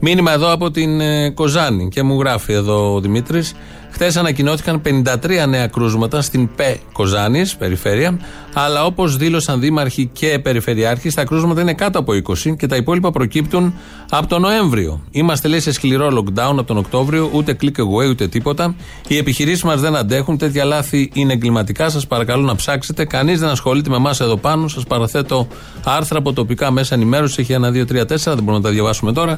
Μήνυμα 0.00 0.32
εδώ 0.32 0.52
από 0.52 0.70
την 0.70 1.00
ε, 1.00 1.30
Κοζάνη 1.30 1.88
και 1.88 2.02
μου 2.02 2.20
γράφει 2.20 2.52
εδώ 2.52 2.94
ο 2.94 3.00
Δημήτρης. 3.00 3.54
Χθες 3.94 4.16
ανακοινώθηκαν 4.16 4.82
53 4.84 5.48
νέα 5.48 5.66
κρούσματα 5.66 6.22
στην 6.22 6.48
ΠΕ 6.54 6.78
Κοζάνης, 6.92 7.56
περιφέρεια, 7.56 8.18
αλλά 8.52 8.84
όπως 8.84 9.16
δήλωσαν 9.16 9.60
δήμαρχοι 9.60 10.10
και 10.12 10.38
περιφερειάρχοι, 10.38 11.10
τα 11.10 11.24
κρούσματα 11.24 11.60
είναι 11.60 11.74
κάτω 11.74 11.98
από 11.98 12.12
20 12.12 12.56
και 12.56 12.66
τα 12.66 12.76
υπόλοιπα 12.76 13.10
προκύπτουν 13.10 13.74
από 14.10 14.26
τον 14.26 14.40
Νοέμβριο. 14.40 15.00
Είμαστε 15.10 15.48
λέει 15.48 15.60
σε 15.60 15.72
σκληρό 15.72 16.08
lockdown 16.08 16.50
από 16.50 16.64
τον 16.64 16.76
Οκτώβριο, 16.76 17.30
ούτε 17.32 17.56
click 17.60 17.76
away 17.76 18.08
ούτε 18.10 18.28
τίποτα. 18.28 18.74
Οι 19.08 19.16
επιχειρήσεις 19.16 19.62
μας 19.62 19.80
δεν 19.80 19.96
αντέχουν, 19.96 20.38
τέτοια 20.38 20.64
λάθη 20.64 21.10
είναι 21.12 21.32
εγκληματικά. 21.32 21.88
Σας 21.88 22.06
παρακαλώ 22.06 22.42
να 22.42 22.54
ψάξετε. 22.54 23.04
Κανείς 23.04 23.40
δεν 23.40 23.48
ασχολείται 23.48 23.90
με 23.90 23.96
εμάς 23.96 24.20
εδώ 24.20 24.36
πάνω. 24.36 24.68
Σας 24.68 24.84
παραθέτω 24.84 25.46
άρθρα 25.84 26.18
από 26.18 26.32
τοπικά 26.32 26.70
μέσα 26.70 26.94
ενημέρωσης. 26.94 27.38
Έχει 27.38 27.52
ένα, 27.52 27.70
δύο, 27.70 27.84
τρία, 27.86 28.06
τέσσερα, 28.06 28.34
δεν 28.34 28.44
μπορούμε 28.44 28.62
να 28.62 28.68
τα 28.68 28.74
διαβάσουμε 28.74 29.12
τώρα. 29.12 29.36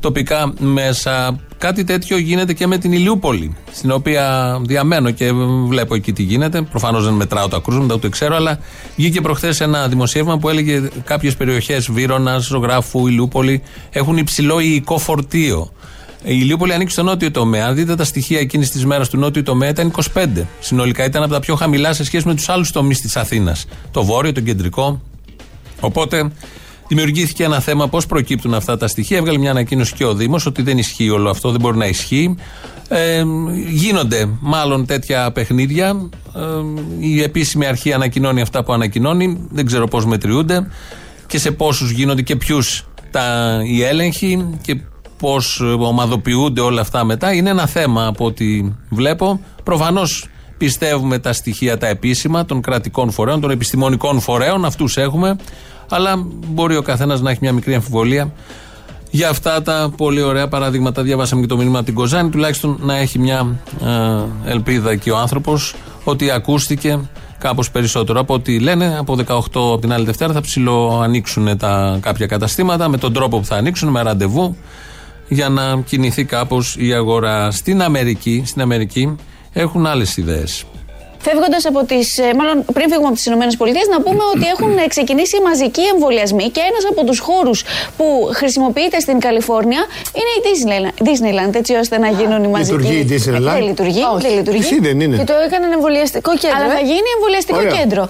Τοπικά 0.00 0.52
μέσα. 0.58 1.40
Κάτι 1.58 1.84
τέτοιο 1.84 2.18
γίνεται 2.18 2.52
και 2.52 2.66
με 2.66 2.78
την 2.78 2.92
Ηλιούπολη, 2.92 3.56
στην 3.72 3.90
οποία 3.98 4.58
διαμένω 4.62 5.10
και 5.10 5.32
βλέπω 5.66 5.94
εκεί 5.94 6.12
τι 6.12 6.22
γίνεται. 6.22 6.62
Προφανώς 6.62 7.04
δεν 7.04 7.12
μετράω 7.12 7.48
τα 7.48 7.60
κρούσματα, 7.64 7.94
ούτε 7.94 8.08
ξέρω, 8.08 8.36
αλλά 8.36 8.58
βγήκε 8.96 9.20
προχθές 9.20 9.60
ένα 9.60 9.88
δημοσίευμα 9.88 10.38
που 10.38 10.48
έλεγε 10.48 10.88
κάποιες 11.04 11.36
περιοχές 11.36 11.90
Βύρονα, 11.90 12.38
Ζωγράφου, 12.38 13.06
Ηλιούπολη 13.06 13.62
έχουν 13.90 14.16
υψηλό 14.16 14.60
υλικό 14.60 14.98
φορτίο. 14.98 15.72
Η 16.22 16.38
Ηλιούπολη 16.40 16.72
ανήκει 16.72 16.90
στο 16.90 17.02
νότιο 17.02 17.30
τομέα. 17.30 17.66
Αν 17.66 17.74
δείτε 17.74 17.94
τα 17.94 18.04
στοιχεία 18.04 18.40
εκείνης 18.40 18.70
της 18.70 18.84
μέρας 18.86 19.08
του 19.08 19.18
νότιου 19.18 19.42
τομέα, 19.42 19.68
ήταν 19.68 19.92
25. 20.14 20.26
Συνολικά 20.60 21.04
ήταν 21.04 21.22
από 21.22 21.32
τα 21.32 21.40
πιο 21.40 21.54
χαμηλά 21.54 21.92
σε 21.92 22.04
σχέση 22.04 22.26
με 22.26 22.34
τους 22.34 22.48
άλλους 22.48 22.70
τομείς 22.70 23.00
της 23.00 23.16
Αθήνας. 23.16 23.66
Το 23.90 24.04
βόρειο, 24.04 24.32
το 24.32 24.40
κεντρικό. 24.40 25.00
Οπότε 25.80 26.30
δημιουργήθηκε 26.88 27.44
ένα 27.44 27.60
θέμα 27.60 27.88
πώς 27.88 28.06
προκύπτουν 28.06 28.54
αυτά 28.54 28.76
τα 28.76 28.88
στοιχεία. 28.88 29.16
Έβγαλε 29.16 29.38
μια 29.38 29.50
ανακοίνωση 29.50 29.94
και 29.94 30.04
ο 30.04 30.14
Δήμος 30.14 30.46
ότι 30.46 30.62
δεν 30.62 30.78
ισχύει 30.78 31.10
όλο 31.10 31.30
αυτό, 31.30 31.50
δεν 31.50 31.60
μπορεί 31.60 31.76
να 31.76 31.86
ισχύει. 31.86 32.34
Ε, 32.88 33.24
γίνονται 33.68 34.28
μάλλον 34.40 34.86
τέτοια 34.86 35.32
παιχνίδια. 35.32 36.08
Ε, 36.36 36.40
η 36.98 37.22
επίσημη 37.22 37.66
αρχή 37.66 37.92
ανακοινώνει 37.92 38.40
αυτά 38.40 38.64
που 38.64 38.72
ανακοινώνει. 38.72 39.46
Δεν 39.50 39.66
ξέρω 39.66 39.88
πώς 39.88 40.06
μετριούνται 40.06 40.66
και 41.26 41.38
σε 41.38 41.50
πόσους 41.50 41.90
γίνονται 41.90 42.22
και 42.22 42.36
ποιους 42.36 42.86
οι 43.66 43.82
έλεγχοι 43.82 44.58
και 44.62 44.80
πώς 45.18 45.60
ομαδοποιούνται 45.78 46.60
όλα 46.60 46.80
αυτά 46.80 47.04
μετά. 47.04 47.32
Είναι 47.32 47.50
ένα 47.50 47.66
θέμα 47.66 48.06
από 48.06 48.24
ό,τι 48.24 48.72
βλέπω. 48.88 49.40
Προφανώς 49.64 50.28
πιστεύουμε 50.58 51.18
τα 51.18 51.32
στοιχεία 51.32 51.78
τα 51.78 51.86
επίσημα 51.86 52.44
των 52.44 52.60
κρατικών 52.60 53.10
φορέων, 53.10 53.40
των 53.40 53.50
επιστημονικών 53.50 54.20
φορέων, 54.20 54.64
αυτούς 54.64 54.96
έχουμε. 54.96 55.36
Αλλά 55.88 56.26
μπορεί 56.46 56.76
ο 56.76 56.82
καθένας 56.82 57.20
να 57.20 57.30
έχει 57.30 57.38
μια 57.42 57.52
μικρή 57.52 57.74
αμφιβολία 57.74 58.32
για 59.10 59.28
αυτά 59.28 59.62
τα 59.62 59.92
πολύ 59.96 60.22
ωραία 60.22 60.48
παραδείγματα. 60.48 61.02
Διαβάσαμε 61.02 61.40
και 61.40 61.46
το 61.46 61.56
μήνυμα 61.56 61.76
από 61.76 61.86
την 61.86 61.94
Κοζάνη, 61.94 62.30
τουλάχιστον 62.30 62.78
να 62.80 62.96
έχει 62.96 63.18
μια 63.18 63.60
ε, 64.44 64.50
ελπίδα 64.50 64.96
και 64.96 65.10
ο 65.10 65.16
άνθρωπος 65.16 65.74
ότι 66.04 66.30
ακούστηκε 66.30 67.00
κάπως 67.38 67.70
περισσότερο. 67.70 68.20
Από 68.20 68.34
ό,τι 68.34 68.58
λένε, 68.58 68.96
από 68.98 69.16
18 69.26 69.38
από 69.54 69.78
την 69.78 69.92
άλλη 69.92 70.04
Δευτέρα 70.04 70.32
θα 70.32 70.40
ψηλοανοίξουν 70.40 71.58
τα 71.58 71.98
κάποια 72.00 72.26
καταστήματα 72.26 72.88
με 72.88 72.96
τον 72.98 73.12
τρόπο 73.12 73.38
που 73.38 73.44
θα 73.44 73.56
ανοίξουν, 73.56 73.88
με 73.88 74.02
ραντεβού, 74.02 74.56
για 75.28 75.48
να 75.48 75.80
κινηθεί 75.80 76.24
κάπως 76.24 76.76
η 76.78 76.92
αγορά. 76.92 77.50
Στην 77.50 77.82
Αμερική, 77.82 78.42
στην 78.46 78.62
Αμερική 78.62 79.16
έχουν 79.52 79.86
άλλες 79.86 80.16
ιδέες. 80.16 80.64
Φεύγοντας 81.20 81.66
από 81.66 81.84
τις. 81.84 82.20
Μάλλον 82.36 82.64
πριν 82.72 82.88
φύγουμε 82.90 83.06
από 83.06 83.14
τις 83.14 83.26
ΗΠΑ, 83.26 83.34
να 83.90 84.00
πούμε 84.00 84.22
ότι 84.34 84.46
έχουν 84.54 84.88
ξεκινήσει 84.88 85.40
μαζικοί 85.40 85.82
εμβολιασμοί 85.94 86.48
και 86.50 86.60
ένας 86.60 86.84
από 86.90 87.04
τους 87.04 87.18
χώρους 87.18 87.64
που 87.96 88.30
χρησιμοποιείται 88.32 89.00
στην 89.00 89.18
Καλιφόρνια 89.20 89.82
είναι 90.18 90.32
η 90.36 90.40
Disneyland, 90.48 91.08
Disneyland 91.08 91.54
έτσι 91.54 91.74
ώστε 91.74 91.98
να 91.98 92.08
γίνουν 92.08 92.44
οι 92.44 92.48
μαζικοί. 92.48 92.76
Λειτουργεί 92.76 92.98
η 92.98 93.06
Disneyland; 93.10 93.52
Δεν 93.52 93.62
λειτουργεί. 93.62 94.02
Όχι. 94.14 94.26
Δεν 94.26 94.36
λειτουργεί. 94.36 94.60
Εσύ 94.60 94.80
δεν 94.80 95.00
είναι. 95.00 95.16
Και 95.16 95.24
το 95.24 95.34
έκαναν 95.46 95.72
εμβολιαστικό 95.72 96.36
κέντρο. 96.36 96.56
Αλλά 96.56 96.72
θα 96.74 96.80
γίνει 96.80 97.08
εμβολιαστικό 97.16 97.58
Ωραία. 97.58 97.72
κέντρο. 97.76 98.06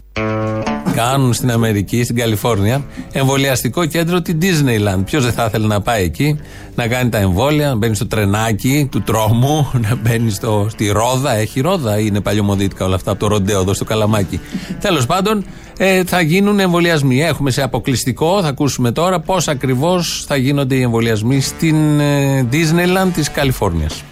Κάνουν 0.99 1.33
στην 1.33 1.51
Αμερική, 1.51 2.03
στην 2.03 2.17
Καλιφόρνια, 2.17 2.85
εμβολιαστικό 3.13 3.85
κέντρο 3.85 4.23
την 4.23 4.39
Disneyland. 4.43 5.05
Ποιος 5.05 5.25
δεν 5.25 5.33
θα 5.33 5.45
ήθελε 5.45 5.67
να 5.67 5.81
πάει 5.81 6.05
εκεί, 6.05 6.41
να 6.75 6.87
κάνει 6.87 7.11
τα 7.11 7.19
εμβόλια, 7.19 7.69
να 7.69 7.75
μπαίνει 7.75 7.95
στο 7.95 8.07
τρενάκι 8.07 8.89
του 8.91 9.03
τρόμου, 9.03 9.71
να 9.89 9.95
μπαίνει 9.95 10.31
στο, 10.31 10.67
στη 10.71 10.89
ρόδα. 10.89 11.35
Έχει 11.35 11.61
ρόδα, 11.61 11.99
ή 11.99 12.05
είναι 12.07 12.21
παλιωμοδίτικα 12.21 12.85
όλα 12.85 12.95
αυτά 12.95 13.11
από 13.11 13.21
το 13.21 13.27
ροντέο 13.27 13.61
εδώ 13.61 13.75
στο 13.75 13.85
καλαμάκι. 13.85 14.41
Τέλος 14.81 15.07
πάντων, 15.07 15.45
ε, 15.79 16.05
θα 16.05 16.21
γίνουν 16.21 16.61
εμβολιασμοί. 16.61 17.23
Έχουμε 17.23 17.51
σε 17.51 17.63
αποκλειστικό, 17.63 18.43
θα 18.43 18.49
ακούσουμε 18.49 18.93
τώρα 18.93 19.21
πώς 19.21 19.49
ακριβώς 19.49 20.25
θα 20.27 20.37
γίνονται 20.37 20.75
οι 20.75 20.83
εμβολιασμοί 20.83 21.41
στην 21.41 22.01
ε, 22.01 22.49
Disneyland 22.53 23.11
της 23.15 23.31
Καλιφόρνιας. 23.31 24.03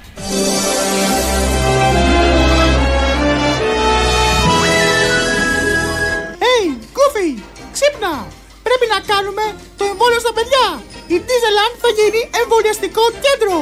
Πρέπει 9.36 9.44
να 9.44 9.44
κάνουμε 9.44 9.46
το 9.78 9.84
εμβόλιο 9.92 10.20
στα 10.24 10.32
παιδιά. 10.36 10.66
Η 11.14 11.16
Disneyland 11.28 11.74
θα 11.82 11.90
γίνει 11.98 12.20
εμβολιαστικό 12.42 13.02
κέντρο. 13.24 13.54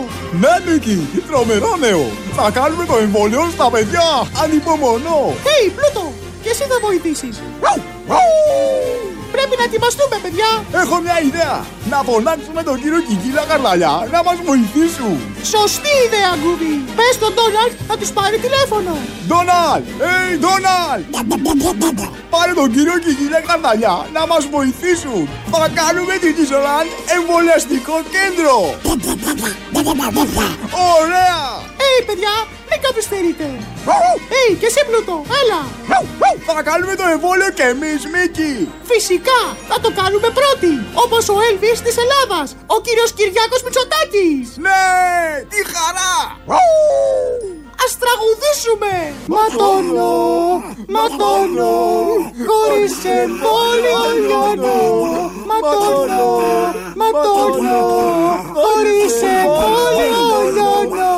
Ναι, 0.43 0.53
Νίκη, 0.67 0.97
τρομερό 1.29 1.73
νέο. 1.85 2.05
Θα 2.39 2.51
κάνουμε 2.59 2.85
το 2.91 2.97
εμβόλιο 3.05 3.43
στα 3.57 3.71
παιδιά. 3.71 4.07
Ανυπομονώ. 4.43 5.21
Hey, 5.47 5.65
Πλούτο, 5.77 6.13
και 6.43 6.51
εσύ 6.51 6.65
θα 6.71 6.79
βοηθήσεις. 6.87 7.35
Πρέπει 9.35 9.55
να 9.61 9.65
ετοιμαστούμε, 9.69 10.17
παιδιά. 10.25 10.51
Έχω 10.83 10.97
μια 11.07 11.19
ιδέα. 11.29 11.57
Να 11.93 11.99
φωνάξουμε 12.09 12.61
τον 12.69 12.77
κύριο 12.83 13.01
Κικίλα 13.09 13.45
Καρλαλιά 13.51 13.95
να 14.15 14.21
μας 14.27 14.39
βοηθήσουν. 14.49 15.17
Σωστή 15.55 15.93
ιδέα, 16.07 16.31
Goofy. 16.43 16.73
Πες 16.99 17.13
στον 17.19 17.31
Ντόναλτ 17.35 17.75
να 17.91 17.95
τους 18.01 18.11
πάρει 18.19 18.37
τηλέφωνο. 18.47 18.93
Ντόναλτ! 19.29 19.87
Hey, 20.05 20.31
Ντόναλτ! 20.43 21.05
Πάρε 22.35 22.53
τον 22.61 22.69
κύριο 22.75 22.97
Κικίλα 23.05 23.41
Καρλαλιά 23.49 23.97
να 24.17 24.23
μας 24.31 24.43
βοηθήσουν. 24.57 25.21
Θα 25.53 25.63
κάνουμε 25.81 26.15
την 26.23 26.33
Disneyland 26.39 26.89
εμβολιαστικό 27.17 27.97
κέντρο. 28.15 28.57
Ωραία! 30.99 31.74
Hey, 31.85 31.99
παιδιά, 32.09 32.35
μην 32.69 32.79
καθυστερείτε. 32.87 33.47
Hey, 34.33 34.51
και 34.61 34.67
εσύ, 34.71 34.81
Πλούτο, 34.89 35.17
έλα. 35.41 35.61
Θα 36.47 36.63
κάνουμε 36.63 36.95
το 37.01 37.07
εμβόλιο 37.15 37.51
και 37.59 37.67
εμείς, 37.75 38.01
Μίκη. 38.13 38.53
Φυσικά, 38.91 39.41
θα 39.71 39.77
το 39.85 39.91
κάνουμε 40.01 40.29
πρώτοι. 40.39 40.73
Όπως 41.05 41.23
ο 41.35 41.37
Έλβης 41.49 41.79
της 41.85 41.97
Ελλάδας, 42.03 42.49
ο 42.75 42.77
κύριος 42.87 43.11
Κυριάκος 43.19 43.61
Μητσοτάκης. 43.65 44.47
Ναι, 44.67 44.85
τι 45.51 45.61
χαρά. 45.73 46.15
Ας 47.85 47.93
τραγουδήσουμε! 48.03 48.93
Ματώνω, 49.35 50.15
ματώνω, 50.95 51.75
χωρίς 52.49 52.95
εμβόλιο 53.21 54.01
λιώνω. 54.25 54.79
Ματώνω, 55.51 56.31
ματώνω, 57.01 57.83
χωρίς 58.59 59.15
εμβόλιο 59.37 60.25
λιώνω. 60.55 61.13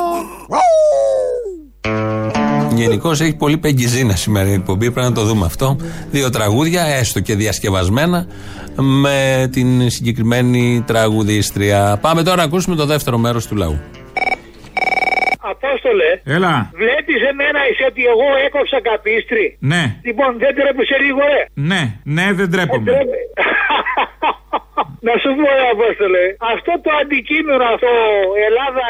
Γενικώς 2.75 3.21
έχει 3.21 3.35
πολύ 3.35 3.57
πεγκυζίνα 3.57 4.15
σήμερα 4.15 4.49
η 4.49 4.53
εκπομπή. 4.53 4.91
Πρέπει 4.91 5.07
να 5.07 5.13
το 5.13 5.21
δούμε 5.21 5.45
αυτό. 5.45 5.75
Δύο 6.11 6.29
τραγούδια, 6.29 6.83
έστω 6.85 7.19
και 7.19 7.35
διασκευασμένα, 7.35 8.27
με 8.75 9.49
την 9.51 9.89
συγκεκριμένη 9.89 10.83
τραγουδίστρια. 10.87 11.97
Πάμε 12.01 12.23
τώρα 12.23 12.35
να 12.37 12.43
ακούσουμε 12.43 12.75
το 12.75 12.85
δεύτερο 12.85 13.17
μέρος 13.17 13.47
του 13.47 13.55
λαού. 13.55 13.79
Απόστολε, 15.39 16.09
Έλα. 16.37 16.71
βλέπεις 16.73 17.19
εμένα 17.31 17.59
είσαι 17.69 17.85
ότι 17.89 18.01
εγώ 18.13 18.27
έκοψα 18.45 18.77
καπίστρι; 18.89 19.57
Ναι, 19.59 19.83
Λοιπόν, 20.03 20.29
δεν 20.43 20.51
τρέπεσαι 20.55 20.97
λίγο, 21.05 21.19
ε. 21.37 21.39
ναι, 21.53 21.81
ναι, 22.03 22.33
δεν 22.33 22.51
τρέπομαι. 22.51 22.91
Να 25.07 25.13
σου 25.21 25.29
πω, 25.39 25.45
ρε 25.59 25.65
Απόστολε, 25.75 26.23
αυτό 26.53 26.71
το 26.85 26.89
αντικείμενο, 27.01 27.63
αυτό 27.73 27.91
Ελλάδα 28.47 28.83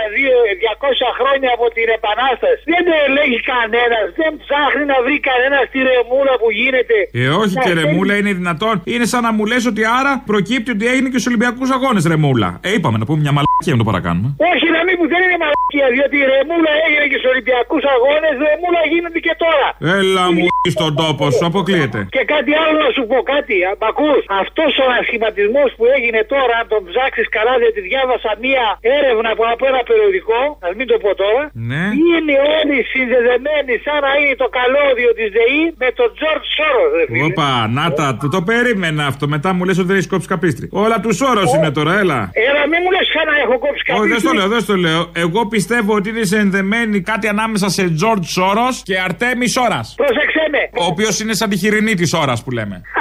200 0.62 1.10
χρόνια 1.20 1.50
από 1.58 1.66
την 1.78 1.88
Επανάσταση, 1.98 2.62
δεν 2.74 2.82
το 2.88 2.94
ελέγχει 3.08 3.40
κανένας, 3.54 4.06
δεν 4.22 4.32
ψάχνει 4.44 4.84
να 4.94 4.98
βρει 5.06 5.16
κανένας 5.30 5.64
τη 5.74 5.80
ρεμούλα 5.92 6.34
που 6.42 6.48
γίνεται. 6.60 6.98
Ε, 7.22 7.24
όχι 7.42 7.56
Να 7.58 7.62
και 7.64 7.70
θέλει- 7.70 7.80
ρεμούλα 7.82 8.14
είναι 8.20 8.32
δυνατόν. 8.42 8.76
Είναι 8.94 9.06
σαν 9.12 9.22
να 9.28 9.32
μου 9.36 9.44
λες 9.52 9.64
ότι 9.72 9.82
άρα 10.00 10.12
προκύπτει 10.32 10.70
ότι 10.76 10.86
έγινε 10.94 11.08
και 11.12 11.18
στους 11.22 11.30
Ολυμπιακούς 11.32 11.70
Αγώνες 11.76 12.04
ρεμούλα. 12.14 12.50
Ε, 12.68 12.70
είπαμε 12.76 12.98
να 13.02 13.06
πούμε 13.08 13.20
μια 13.26 13.34
μαλακία 13.38 13.74
να 13.76 13.80
το 13.82 13.88
παρακάνουμε. 13.92 14.28
Όχι, 14.52 14.68
να 14.78 14.82
μην 14.86 14.96
που 15.00 15.06
δεν 15.14 15.20
είναι 15.26 15.38
μαλακία, 15.44 15.88
διότι 15.96 16.16
η 16.24 16.26
ρεμούλα 16.34 16.72
έγινε 16.86 17.06
και 17.12 17.18
στους 17.20 17.30
Ολυμπιακούς 17.34 17.84
Αγώνες, 17.96 18.34
ρεμούλα 18.48 18.82
γίνεται 18.92 19.20
και 19.28 19.34
τώρα. 19.44 19.68
Έλα 20.00 20.26
μου 20.36 20.46
στον 20.78 20.92
τόπο 21.04 21.24
σου, 21.36 21.46
αποκλείεται. 21.52 22.00
Και 22.16 22.24
κάτι 22.34 22.52
άλλο 22.64 22.78
να 22.86 22.92
σου 22.96 23.04
πω, 23.10 23.18
κάτι. 23.34 23.56
Ακούς, 23.90 24.22
αυτός 24.44 24.72
ο 24.84 24.86
ασχηματισμός 25.00 25.70
που 25.78 25.84
έγινε 25.96 26.07
τώρα, 26.34 26.54
αν 26.62 26.66
τον 26.74 26.82
ψάξεις 26.90 27.28
καλά, 27.38 27.54
διότι 27.62 27.80
διάβασα 27.90 28.32
μία 28.46 28.66
έρευνα 28.98 29.30
από, 29.36 29.44
από 29.56 29.64
ένα 29.72 29.82
περιοδικό, 29.90 30.40
ας 30.68 30.74
μην 30.78 30.88
το 30.92 30.98
πω 31.04 31.10
τώρα. 31.24 31.44
Ναι. 31.72 31.84
Είναι 32.08 32.36
όλοι 32.58 32.78
συνδεδεμένοι 32.94 33.74
σαν 33.86 34.00
να 34.06 34.12
είναι 34.20 34.36
το 34.44 34.48
καλώδιο 34.58 35.10
της 35.18 35.28
ΔΕΗ 35.36 35.64
με 35.82 35.88
τον 36.00 36.10
Τζορτ 36.16 36.44
Σόρος, 36.56 36.90
ρε 36.98 37.04
φίλε. 37.10 37.24
Όπα, 37.28 37.50
να 37.78 37.86
τα, 37.98 38.06
το, 38.22 38.26
το 38.36 38.42
περίμενα 38.50 39.04
αυτό. 39.12 39.24
Μετά 39.36 39.50
μου 39.56 39.64
λες 39.68 39.78
ότι 39.82 39.88
δεν 39.90 39.98
έχεις 40.00 40.12
κόψει 40.14 40.28
καπίστρι. 40.34 40.66
Όλα 40.86 40.98
του 41.04 41.12
όρο 41.32 41.44
είναι 41.56 41.72
τώρα, 41.78 41.94
έλα. 42.02 42.20
Έλα, 42.50 42.62
μην 42.72 42.80
μου 42.84 42.92
λες 42.96 43.06
σαν 43.14 43.26
να 43.32 43.36
έχω 43.44 43.56
κόψει 43.66 43.84
κάτι. 43.88 44.00
Όχι, 44.00 44.10
δεν 44.14 44.20
στο 44.24 44.32
λέω, 44.38 44.48
δεν 44.54 44.62
στο 44.68 44.76
λέω. 44.86 45.02
Εγώ 45.26 45.42
πιστεύω 45.56 45.92
ότι 46.00 46.08
είναι 46.10 46.24
συνδεμένη 46.34 46.98
κάτι 47.12 47.26
ανάμεσα 47.34 47.68
σε 47.78 47.84
George 48.02 48.28
Soros 48.38 48.76
και 48.88 48.96
Αρτέμι 49.08 49.48
Σόρας. 49.56 49.88
Πρόσεξε 50.02 50.44
με. 50.54 50.62
Ο 50.84 50.86
οποίος 50.86 51.20
είναι 51.20 51.34
σαν 51.34 51.50
τη 51.50 51.58
χοιρινή 51.58 51.94
της 51.94 52.14
ώρας 52.14 52.44
που 52.44 52.52
λέμε. 52.52 52.82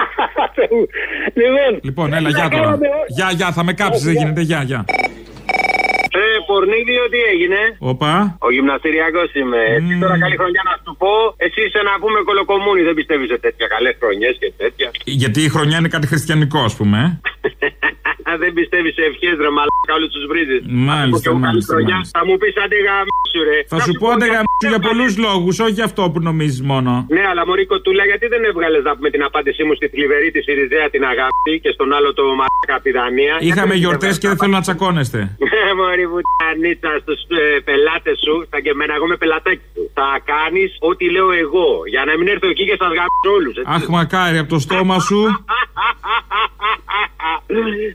λοιπόν, 1.37 1.81
Λοιπόν, 1.83 2.13
έλα, 2.13 2.21
να 2.31 2.39
γεια 2.39 2.49
τώρα. 2.49 2.65
κάνουμε- 2.65 2.89
Γεια, 3.09 3.31
γεια, 3.31 3.53
θα 3.53 3.65
με 3.65 3.73
κάψεις, 3.73 4.05
δεν 4.05 4.15
γίνεται, 4.15 4.41
γεια, 4.41 4.63
γεια. 4.63 4.85
Ε, 6.47 6.53
Πορνίδιο, 6.53 7.05
τι 7.13 7.21
έγινε. 7.33 7.61
Όπα. 7.93 8.13
Ο 8.47 8.49
γυμναστηριακός 8.57 9.29
είμαι. 9.41 9.63
Έτσι 9.79 9.93
τώρα 10.03 10.17
καλή 10.25 10.37
χρονιά 10.43 10.63
να 10.71 10.75
σου 10.85 10.93
πω. 11.03 11.13
Εσύ 11.45 11.61
είσαι 11.67 11.81
να 11.89 11.93
πούμε 12.03 12.19
κολοκομούνι, 12.29 12.83
δεν 12.89 12.95
πιστεύεις 12.99 13.29
σε 13.33 13.39
τέτοια 13.45 13.67
καλές 13.75 13.95
χρονιές 14.01 14.35
και 14.43 14.49
τέτοια. 14.63 14.89
Γιατί 15.23 15.41
η 15.49 15.51
χρονιά 15.55 15.77
είναι 15.81 15.93
κάτι 15.97 16.07
χριστιανικό, 16.13 16.61
ας 16.69 16.75
πούμε. 16.79 16.99
ε. 17.03 17.67
Αν 18.31 18.37
δεν 18.45 18.53
πιστεύεις 18.59 18.95
σε 18.99 19.03
ευχές, 19.11 19.37
ρε 19.45 19.51
μαλάκα, 19.57 19.93
όλους 19.99 20.11
τους 20.15 20.25
βρίζεις. 20.31 20.61
Μάλιστα, 20.91 21.31
μάλιστα, 21.45 21.75
μάλιστα. 21.75 22.19
Θα 22.19 22.23
μου 22.27 22.35
πεις 22.41 22.55
άντε 22.65 22.79
γαμίσου, 22.87 23.41
ρε. 23.51 23.59
Θα 23.73 23.79
σου 23.87 23.93
πω 24.01 24.07
αντεγαμίσου 24.15 24.67
για 24.73 24.81
πολλούς 24.89 25.13
λόγους, 25.27 25.55
όχι 25.65 25.75
για 25.79 25.87
αυτό 25.91 26.03
που 26.13 26.21
νομίζεις 26.29 26.63
μόνο. 26.73 26.91
Ναι, 27.17 27.23
αλλά 27.31 27.43
Μωρή 27.49 27.65
Κοτούλα, 27.73 28.05
γιατί 28.11 28.27
δεν 28.35 28.43
έβγαλες 28.51 28.83
να 28.89 28.93
πούμε 28.97 29.09
την 29.15 29.23
απάντησή 29.29 29.63
μου 29.67 29.75
στη 29.79 29.87
θλιβερή 29.93 30.31
της 30.37 30.45
Ιριζέα 30.53 30.87
την 30.95 31.03
αγάπη 31.13 31.53
και 31.63 31.71
στον 31.77 31.89
άλλο 31.97 32.09
το 32.19 32.23
μαλάκα 32.41 32.77
πιδανία. 32.85 33.35
Είχαμε 33.49 33.75
γιορτές 33.83 34.15
και 34.21 34.29
δεν 34.31 34.37
θέλω 34.41 34.53
να 34.59 34.61
τσακώνεστε. 34.67 35.21
Ναι, 35.51 35.63
Μωρή 35.81 36.07
βουτανίτσα 36.37 36.99
στους 37.03 37.21
πελάτες 37.65 38.19
σου, 38.25 38.45
στα 38.47 38.61
και 38.61 38.71
εμένα, 38.71 38.95
εγώ 38.95 39.05
είμαι 39.05 39.17
πελατάκι 39.17 39.67
σου. 39.75 39.91
Θα 39.95 40.09
κάνεις 40.33 40.77
ό,τι 40.79 41.11
λέω 41.11 41.31
εγώ, 41.33 41.69
για 41.87 42.05
να 42.05 42.13
μην 42.19 42.29
έρθω 42.29 42.49
εκεί 42.49 42.65
και 42.65 42.77
σας 42.79 42.89
γαμίσω 42.97 43.31
όλους. 43.37 43.55
Αχ, 43.65 43.87
μακάρι 43.89 44.39
από 44.39 44.49
το 44.49 44.59
στόμα 44.59 44.99
σου 44.99 45.21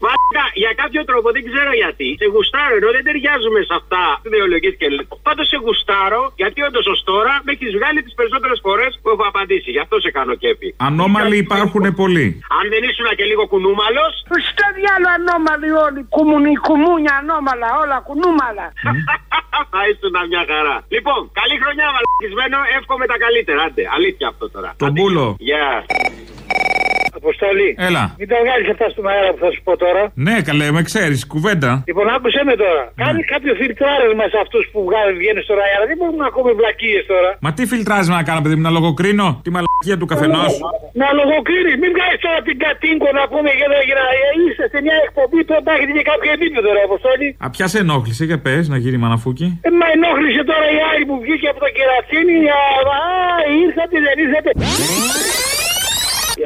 Μαλάκα, 0.05 0.45
για 0.63 0.71
κάποιο 0.81 1.01
τρόπο 1.09 1.27
δεν 1.35 1.43
ξέρω 1.49 1.71
γιατί. 1.83 2.07
Σε 2.21 2.27
γουστάρω 2.33 2.73
ενώ 2.79 2.89
δεν 2.95 3.03
ταιριάζουμε 3.07 3.59
σε 3.69 3.73
αυτά 3.79 4.03
τις 4.21 4.31
ιδεολογίες 4.31 4.75
και 4.79 4.87
λέω. 4.95 5.15
Πάντως 5.27 5.45
σε 5.51 5.57
γουστάρω 5.63 6.21
γιατί 6.41 6.59
όντως 6.67 6.85
ως 6.93 6.99
τώρα 7.11 7.33
με 7.45 7.51
έχεις 7.55 7.71
βγάλει 7.77 7.99
τις 8.05 8.13
περισσότερες 8.19 8.59
φορές 8.65 8.91
που 9.01 9.07
έχω 9.13 9.23
απαντήσει. 9.31 9.69
Γι' 9.75 9.83
αυτό 9.85 9.95
σε 10.05 10.09
κάνω 10.17 10.33
κέφι. 10.43 10.69
Ανώμαλοι 10.87 11.37
υπάρχουν 11.45 11.83
πολλοί. 12.01 12.27
Αν 12.59 12.65
δεν 12.73 12.81
ήσουν 12.89 13.07
και 13.19 13.25
λίγο 13.31 13.43
κουνούμαλος. 13.51 14.13
Στο 14.51 14.65
διάλο 14.77 15.07
ανώμαλοι 15.17 15.69
όλοι. 15.85 16.01
Κουμουνι, 16.15 16.53
κουμούνια 16.67 17.13
ανώμαλα, 17.21 17.69
όλα 17.83 17.97
κουνούμαλα. 18.07 18.30
Θα 19.73 19.81
ήσουν 19.91 20.15
μια 20.31 20.43
χαρά. 20.51 20.75
Λοιπόν, 20.95 21.19
καλή 21.39 21.55
χρονιά, 21.63 21.87
μαλακισμένο. 21.95 22.57
Εύχομαι 22.77 23.05
τα 23.11 23.17
καλύτερα. 23.23 23.61
Άντε, 23.63 23.83
αλήθεια 23.95 24.27
αυτό 24.33 24.45
τώρα. 24.55 24.69
Τον 24.77 24.93
πούλο. 24.93 25.35
Γεια. 25.39 25.67
Αποστολή. 27.23 27.69
Έλα. 27.87 28.03
Μην 28.19 28.27
τα 28.31 28.37
βγάλεις 28.43 28.67
αυτά 28.73 28.85
στον 28.93 29.05
αέρα 29.11 29.29
που 29.33 29.39
θα 29.45 29.49
σου 29.53 29.61
πω 29.67 29.73
τώρα. 29.83 30.01
Ναι, 30.27 30.35
καλέ, 30.47 30.65
με 30.77 30.81
ξέρεις, 30.89 31.19
κουβέντα. 31.33 31.71
Λοιπόν, 31.89 32.05
άκουσε 32.15 32.41
με 32.49 32.55
τώρα. 32.63 32.83
Κάνει 33.03 33.21
κάποιο 33.33 33.51
φιλτράρισμα 33.61 34.25
σε 34.33 34.37
αυτούς 34.43 34.63
που 34.71 34.79
βγάλουν, 34.87 35.15
βγαίνουν 35.21 35.43
στον 35.47 35.57
αέρα. 35.65 35.83
Δεν 35.91 35.97
μπορούμε 35.99 36.21
να 36.25 36.29
ακούμε 36.31 36.51
βλακίες 36.59 37.03
τώρα. 37.13 37.29
Μα 37.45 37.49
τι 37.57 37.63
φιλτράζουμε 37.71 38.15
να 38.19 38.23
κάνω, 38.27 38.39
παιδί 38.43 38.55
μου, 38.57 38.65
να 38.69 38.73
λογοκρίνω 38.77 39.27
τη 39.45 39.49
μαλακία 39.55 39.95
του 40.01 40.07
καθενό. 40.11 40.43
Να 41.01 41.07
λογοκρίνεις. 41.19 41.75
Μην 41.81 41.91
βγάλεις 41.95 42.19
τώρα 42.25 42.39
την 42.49 42.57
κατίνκο 42.65 43.07
να 43.19 43.23
πούμε 43.31 43.49
για 43.59 43.67
να 43.73 43.77
για 43.87 43.95
να- 43.99 44.09
Είσαι 44.43 44.65
σε 44.73 44.79
μια 44.85 44.97
εκπομπή 45.07 45.39
που 45.47 45.53
έχετε 45.75 45.91
και 45.97 46.05
κάποιο 46.11 46.29
επίπεδο, 46.37 46.67
ρε 46.77 46.81
Αποστολή. 46.89 47.27
Α, 47.43 47.45
ποια 47.55 47.65
σε 47.71 47.77
ενόχλησε, 47.85 48.23
για 48.29 48.39
πες, 48.45 48.63
να 48.73 48.77
γίνει 48.83 48.97
μαναφούκι. 49.03 49.47
Ε, 49.67 49.69
μα 49.79 49.85
ενόχλησε 49.95 50.41
τώρα 50.51 50.65
η 50.77 50.79
άλλη 50.89 51.03
που 51.09 51.15
βγήκε 51.23 51.47
από 51.53 51.59
το 51.65 51.69
κερατσίνη. 51.77 52.37
Α, 52.59 52.63
α, 52.99 53.01
ήρθατε, 53.63 53.95
δεν 54.07 54.15
ήρθατε. 54.25 54.49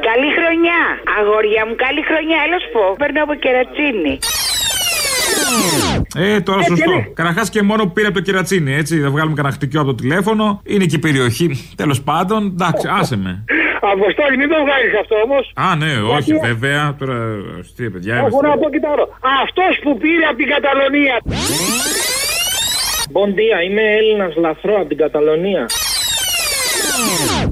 Καλή 0.08 0.28
χρονιά, 0.38 0.80
αγόρια 1.18 1.62
μου, 1.66 1.74
καλή 1.84 2.02
χρονιά. 2.10 2.38
Έλα 2.46 2.58
σου 2.62 2.70
πω, 2.74 2.82
παίρνω 2.98 3.22
από 3.26 3.34
κερατσίνη. 3.44 4.14
Ε, 6.16 6.40
τώρα 6.40 6.62
σωστό. 6.62 6.94
Καταρχάς 7.14 7.50
και 7.50 7.62
μόνο 7.62 7.82
που 7.82 7.92
πήρε 7.92 8.06
από 8.06 8.16
το 8.16 8.22
κερατσίνι, 8.22 8.74
έτσι. 8.74 9.00
Θα 9.00 9.10
βγάλουμε 9.10 9.34
κανένα 9.34 9.54
χτυκιό 9.54 9.80
από 9.80 9.88
το 9.88 9.94
τηλέφωνο. 10.02 10.60
Είναι 10.64 10.84
και 10.84 10.96
η 10.96 10.98
περιοχή. 10.98 11.48
Τέλος 11.76 12.02
πάντων, 12.02 12.40
εντάξει, 12.46 12.86
άσε 13.00 13.16
με. 13.16 13.44
Αποστόλη, 13.80 14.36
μην 14.36 14.48
το 14.48 14.56
βγάλεις 14.64 14.92
αυτό 15.02 15.14
όμως. 15.26 15.44
Α, 15.66 15.76
ναι, 15.76 15.92
όχι, 16.16 16.32
βέβαια. 16.48 16.94
Τώρα, 16.98 17.16
τι 17.76 17.90
παιδιά, 17.90 18.14
Έχω 18.14 18.26
είμαστε. 18.26 18.46
να 18.48 18.56
πω 18.58 18.70
και 18.70 18.80
τώρα. 18.80 19.04
Αυτός 19.42 19.72
που 19.82 19.90
πήρε 20.02 20.24
από 20.30 20.36
την 20.36 20.48
Καταλωνία. 20.54 21.16
Μποντία, 23.10 23.62
είμαι 23.66 23.82
Έλληνας 23.98 24.32
λαθρό 24.36 24.74
από 24.80 24.88
την 24.88 24.96
Καταλωνία. 24.96 25.66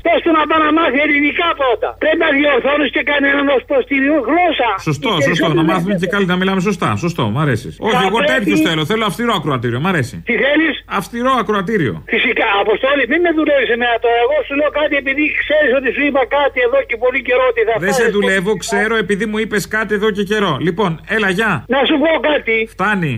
Πες 0.06 0.18
του 0.24 0.30
να 0.38 0.42
πάει 0.48 0.60
να 0.66 0.70
μάθει 0.78 0.98
ελληνικά 1.06 1.48
πρώτα. 1.60 1.88
Πρέπει 2.02 2.20
να 2.26 2.30
διορθώνεις 2.38 2.88
και 2.96 3.02
κανέναν 3.12 3.44
ω 3.54 3.58
προ 3.70 3.78
τη 3.90 3.96
γλώσσα. 4.28 4.68
Σωστό, 4.88 5.10
Οι 5.20 5.22
σωστό. 5.28 5.46
Να 5.48 5.54
περισσότεροι 5.54 5.66
μάθουμε 5.70 5.94
και 6.02 6.08
καλύτερα 6.14 6.34
να 6.36 6.40
μιλάμε 6.42 6.60
σωστά. 6.68 6.88
Σωστό, 7.04 7.22
μ' 7.34 7.40
αρέσει. 7.44 7.68
Όχι, 7.88 8.02
εγώ 8.08 8.18
πρέπει- 8.20 8.32
τέτοιου 8.34 8.56
θέλω. 8.66 8.82
Θέλω 8.90 9.04
αυστηρό 9.10 9.32
ακροατήριο. 9.40 9.78
Μ' 9.84 9.88
αρέσει. 9.92 10.14
Τι 10.28 10.34
θέλεις; 10.44 10.74
Αυστηρό 10.98 11.32
ακροατήριο. 11.42 11.94
Φυσικά, 12.14 12.48
Αποστόλη, 12.64 13.02
μην 13.12 13.20
με 13.26 13.30
δουλεύεις 13.38 13.70
εμένα 13.76 13.96
τώρα. 14.04 14.18
Εγώ 14.26 14.36
σου 14.46 14.54
λέω 14.60 14.70
κάτι 14.80 14.94
επειδή 15.02 15.24
ξέρεις 15.42 15.70
ότι 15.78 15.88
σου 15.96 16.02
είπα 16.08 16.22
κάτι 16.38 16.58
εδώ 16.66 16.78
και 16.88 16.96
πολύ 17.04 17.20
καιρό 17.28 17.44
ότι 17.52 17.60
θα 17.68 17.74
Δεν 17.84 17.92
σε 17.98 18.00
φάεις 18.02 18.14
δουλεύω, 18.16 18.52
ξέρω 18.64 18.94
επειδή 19.04 19.24
μου 19.30 19.38
είπες 19.42 19.62
κάτι 19.76 19.92
εδώ 19.98 20.08
και 20.16 20.22
καιρό. 20.30 20.52
Λοιπόν, 20.66 20.90
έλα, 21.16 21.28
γεια. 21.38 21.52
Να 21.74 21.80
σου 21.88 21.96
πω 22.02 22.10
κάτι. 22.30 22.56
Φτάνει. 22.74 23.12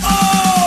Ale, 0.00 0.57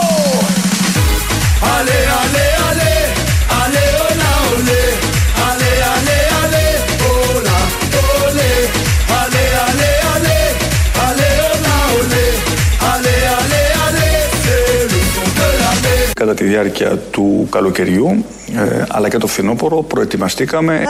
Κατά 16.22 16.34
τη 16.34 16.44
διάρκεια 16.44 16.98
του 17.10 17.48
καλοκαιριού 17.50 18.24
ε, 18.56 18.84
αλλά 18.88 19.08
και 19.08 19.18
το 19.18 19.26
φθινόπωρο 19.26 19.82
προετοιμαστήκαμε. 19.82 20.84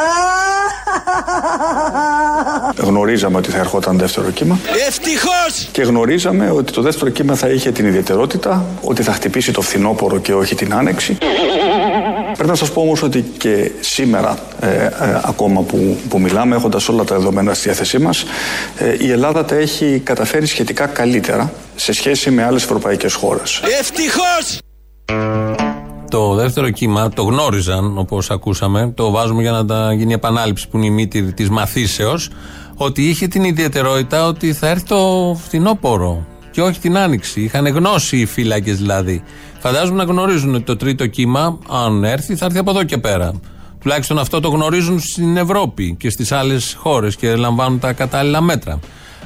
Γνωρίζαμε 2.89 3.37
ότι 3.37 3.51
θα 3.51 3.59
ερχόταν 3.59 3.99
δεύτερο 3.99 4.31
κύμα 4.31 4.59
Ευτυχώς! 4.89 5.69
και 5.73 5.83
γνωρίζαμε 5.83 6.51
ότι 6.51 6.73
το 6.73 6.83
δεύτερο 6.83 7.11
κύμα 7.11 7.35
θα 7.35 7.49
είχε 7.49 7.73
την 7.73 7.87
ιδιαιτερότητα 7.87 8.65
ότι 8.83 9.03
θα 9.03 9.13
χτυπήσει 9.13 9.53
το 9.53 9.61
φθινόπωρο 9.61 10.19
και 10.19 10.35
όχι 10.35 10.55
την 10.55 10.75
άνοιξη. 10.75 11.19
Πρέπει 12.37 12.49
να 12.49 12.55
σας 12.55 12.73
πω 12.73 12.81
όμως 12.81 13.03
ότι 13.03 13.25
και 13.39 13.71
σήμερα 13.81 14.39
ε, 14.61 14.67
ε, 14.67 14.91
ακόμα 15.25 15.61
που, 15.61 15.97
που 16.09 16.21
μιλάμε 16.21 16.57
έχοντας 16.57 16.89
όλα 16.89 17.05
τα 17.05 17.17
δεδομένα 17.17 17.55
στη 17.55 17.69
διάθεσή 17.69 17.99
μας 17.99 18.25
ε, 18.79 18.97
η 18.99 19.11
Ελλάδα 19.11 19.45
τα 19.45 19.55
έχει 19.55 20.01
καταφέρει 20.05 20.47
σχετικά 20.47 20.87
καλύτερα 20.87 21.53
σε 21.77 21.93
σχέση 21.93 22.31
με 22.31 22.45
άλλες 22.45 22.63
ευρωπαϊκές 22.63 23.15
χώρες. 23.15 23.63
Ευτυχώς! 23.79 24.62
Το 26.11 26.35
δεύτερο 26.35 26.71
κύμα 26.71 27.09
το 27.09 27.23
γνώριζαν, 27.23 27.99
όπως 27.99 28.31
ακούσαμε. 28.31 28.93
Το 28.95 29.11
βάζουμε 29.11 29.43
για 29.43 29.51
να 29.51 29.65
τα 29.65 29.93
γίνει 29.93 30.13
επανάληψη 30.13 30.69
που 30.69 30.77
είναι 30.77 30.87
η 30.87 30.91
μύτη 30.91 31.33
της 31.33 31.51
μαθήσεως. 31.51 32.31
Ότι 32.77 33.09
είχε 33.09 33.27
την 33.27 33.45
ιδιαιτερότητα 33.45 34.27
ότι 34.27 34.53
θα 34.53 34.69
έρθει 34.69 34.85
το 34.85 35.37
φθινόπωρο 35.45 36.27
και 36.51 36.63
όχι 36.63 36.81
την 36.81 36.97
άνοιξη. 36.97 37.41
Είχαν 37.41 37.67
γνώση 37.67 38.17
οι 38.17 38.27
φύλακες 38.27 38.77
δηλαδή. 38.77 39.23
Φαντάζομαι 39.59 40.05
να 40.05 40.13
γνωρίζουν 40.13 40.55
ότι 40.55 40.65
το 40.65 40.77
τρίτο 40.77 41.07
κύμα, 41.07 41.59
αν 41.69 42.05
έρθει, 42.05 42.37
θα 42.37 42.45
έρθει 42.45 42.59
από 42.59 42.71
εδώ 42.71 42.85
και 42.85 42.99
πέρα. 42.99 43.33
Τουλάχιστον 43.81 44.19
αυτό 44.19 44.41
το 44.41 44.49
γνωρίζουν 44.49 45.01
στην 45.01 45.37
Ευρώπη 45.37 45.97
και 45.99 46.11
στις 46.11 46.33
άλλες 46.33 46.77
χώρες 46.79 47.17
και 47.17 47.37
λαμβάνουν 47.37 47.79
τα 47.79 47.93
κατάλληλα 47.93 48.41
μέτρα. 48.41 48.79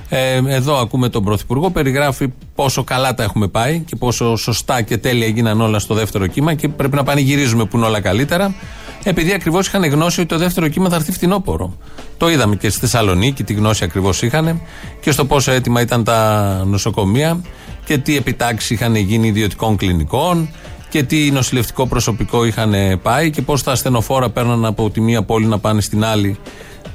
Ε, 0.09 0.40
εδώ 0.46 0.76
ακούμε 0.76 1.09
τον 1.09 1.24
Πρωθυπουργό, 1.24 1.70
περιγράφει 1.70 2.32
πόσο 2.54 2.84
καλά 2.84 3.14
τα 3.14 3.22
έχουμε 3.22 3.48
πάει 3.48 3.78
και 3.78 3.96
πόσο 3.96 4.36
σωστά 4.36 4.82
και 4.82 4.96
τέλεια 4.96 5.26
έγιναν 5.26 5.61
όλα 5.61 5.78
στο 5.78 5.94
δεύτερο 5.94 6.26
κύμα 6.26 6.54
και 6.54 6.68
πρέπει 6.68 6.96
να 6.96 7.02
πανηγυρίζουμε 7.02 7.64
που 7.64 7.76
είναι 7.76 7.86
όλα 7.86 8.00
καλύτερα. 8.00 8.54
Επειδή 9.02 9.32
ακριβώς 9.32 9.66
είχαν 9.66 9.84
γνώση 9.84 10.20
ότι 10.20 10.28
το 10.28 10.38
δεύτερο 10.38 10.68
κύμα 10.68 10.88
θα 10.88 10.96
έρθει 10.96 11.12
φθινόπωρο. 11.12 11.76
Το 12.16 12.30
είδαμε 12.30 12.57
και 12.57 12.68
στη 12.70 12.80
Θεσσαλονίκη, 12.80 13.44
τη 13.44 13.52
γνώση 13.52 13.84
ακριβώς 13.84 14.22
είχαν 14.22 14.61
και 15.00 15.11
στο 15.11 15.24
πόσο 15.24 15.52
έτοιμα 15.52 15.80
ήταν 15.80 16.04
τα 16.04 16.62
νοσοκομεία 16.66 17.40
και 17.84 17.98
τι 17.98 18.16
επιτάξεις 18.16 18.70
είχαν 18.70 18.94
γίνει 18.94 19.26
ιδιωτικών 19.26 19.76
κλινικών 19.76 20.48
και 20.88 21.02
τι 21.02 21.30
νοσηλευτικό 21.30 21.86
προσωπικό 21.86 22.44
είχαν 22.44 22.74
πάει 23.02 23.30
και 23.30 23.42
πώς 23.42 23.62
τα 23.62 23.72
ασθενοφόρα 23.72 24.30
παίρναν 24.30 24.64
από 24.64 24.90
τη 24.90 25.00
μία 25.00 25.22
πόλη 25.22 25.46
να 25.46 25.59
πάνε 25.59 25.80
στην 25.80 26.04
άλλη 26.04 26.38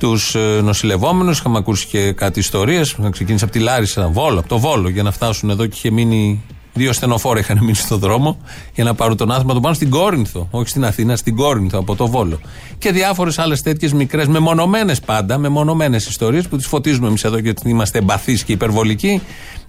τους 0.02 0.36
νοσηλευόμενους. 0.64 1.40
Είχαμε 1.40 1.58
ακούσει 1.58 1.88
και 1.88 2.12
κάτι 2.12 2.40
ιστορίες. 2.40 2.96
Ξεκίνησε 3.10 3.44
από 3.44 3.54
τη 3.54 3.60
Λάρισα, 3.60 4.08
Βόλο, 4.08 4.40
από 4.40 4.48
το 4.48 4.60
Βόλο, 4.60 4.90
για 4.90 5.04
να 5.04 5.12
φτάσουν 5.12 5.50
εδώ 5.50 5.66
και 5.66 5.74
είχε 5.76 5.92
μείνει. 5.92 6.44
Δύο 6.74 6.94
στενοφόρα 6.94 7.40
είχαν 7.40 7.58
μείνει 7.62 7.74
στον 7.74 8.00
δρόμο 8.00 8.38
για 8.74 8.84
να 8.84 8.94
πάρουν 8.94 9.18
τον 9.18 9.32
άνθρωπο, 9.32 9.54
τον 9.54 9.62
πάνε 9.62 9.76
στην 9.76 9.90
Κόρινθο. 9.90 10.48
Όχι 10.52 10.70
στην 10.70 10.86
Αθήνα, 10.86 11.16
στην 11.16 11.36
Κόρινθο 11.36 11.80
από 11.80 11.96
το 11.96 12.08
Βόλο. 12.08 12.40
Και 12.78 12.92
διάφορες 12.92 13.40
άλλες 13.40 13.62
τέτοιες 13.62 13.94
μικρές, 13.94 14.28
μεμονωμένες 14.28 15.00
πάντα, 15.00 15.38
μεμονωμένες 15.38 16.08
ιστορίες 16.08 16.48
που 16.48 16.58
τις 16.58 16.68
φωτίζουμε 16.68 17.08
εμείς 17.08 17.24
εδώ 17.24 17.38
γιατί 17.38 17.70
είμαστε 17.70 17.98
εμπαθείς 17.98 18.44
και 18.44 18.52
υπερβολικοί, 18.52 19.22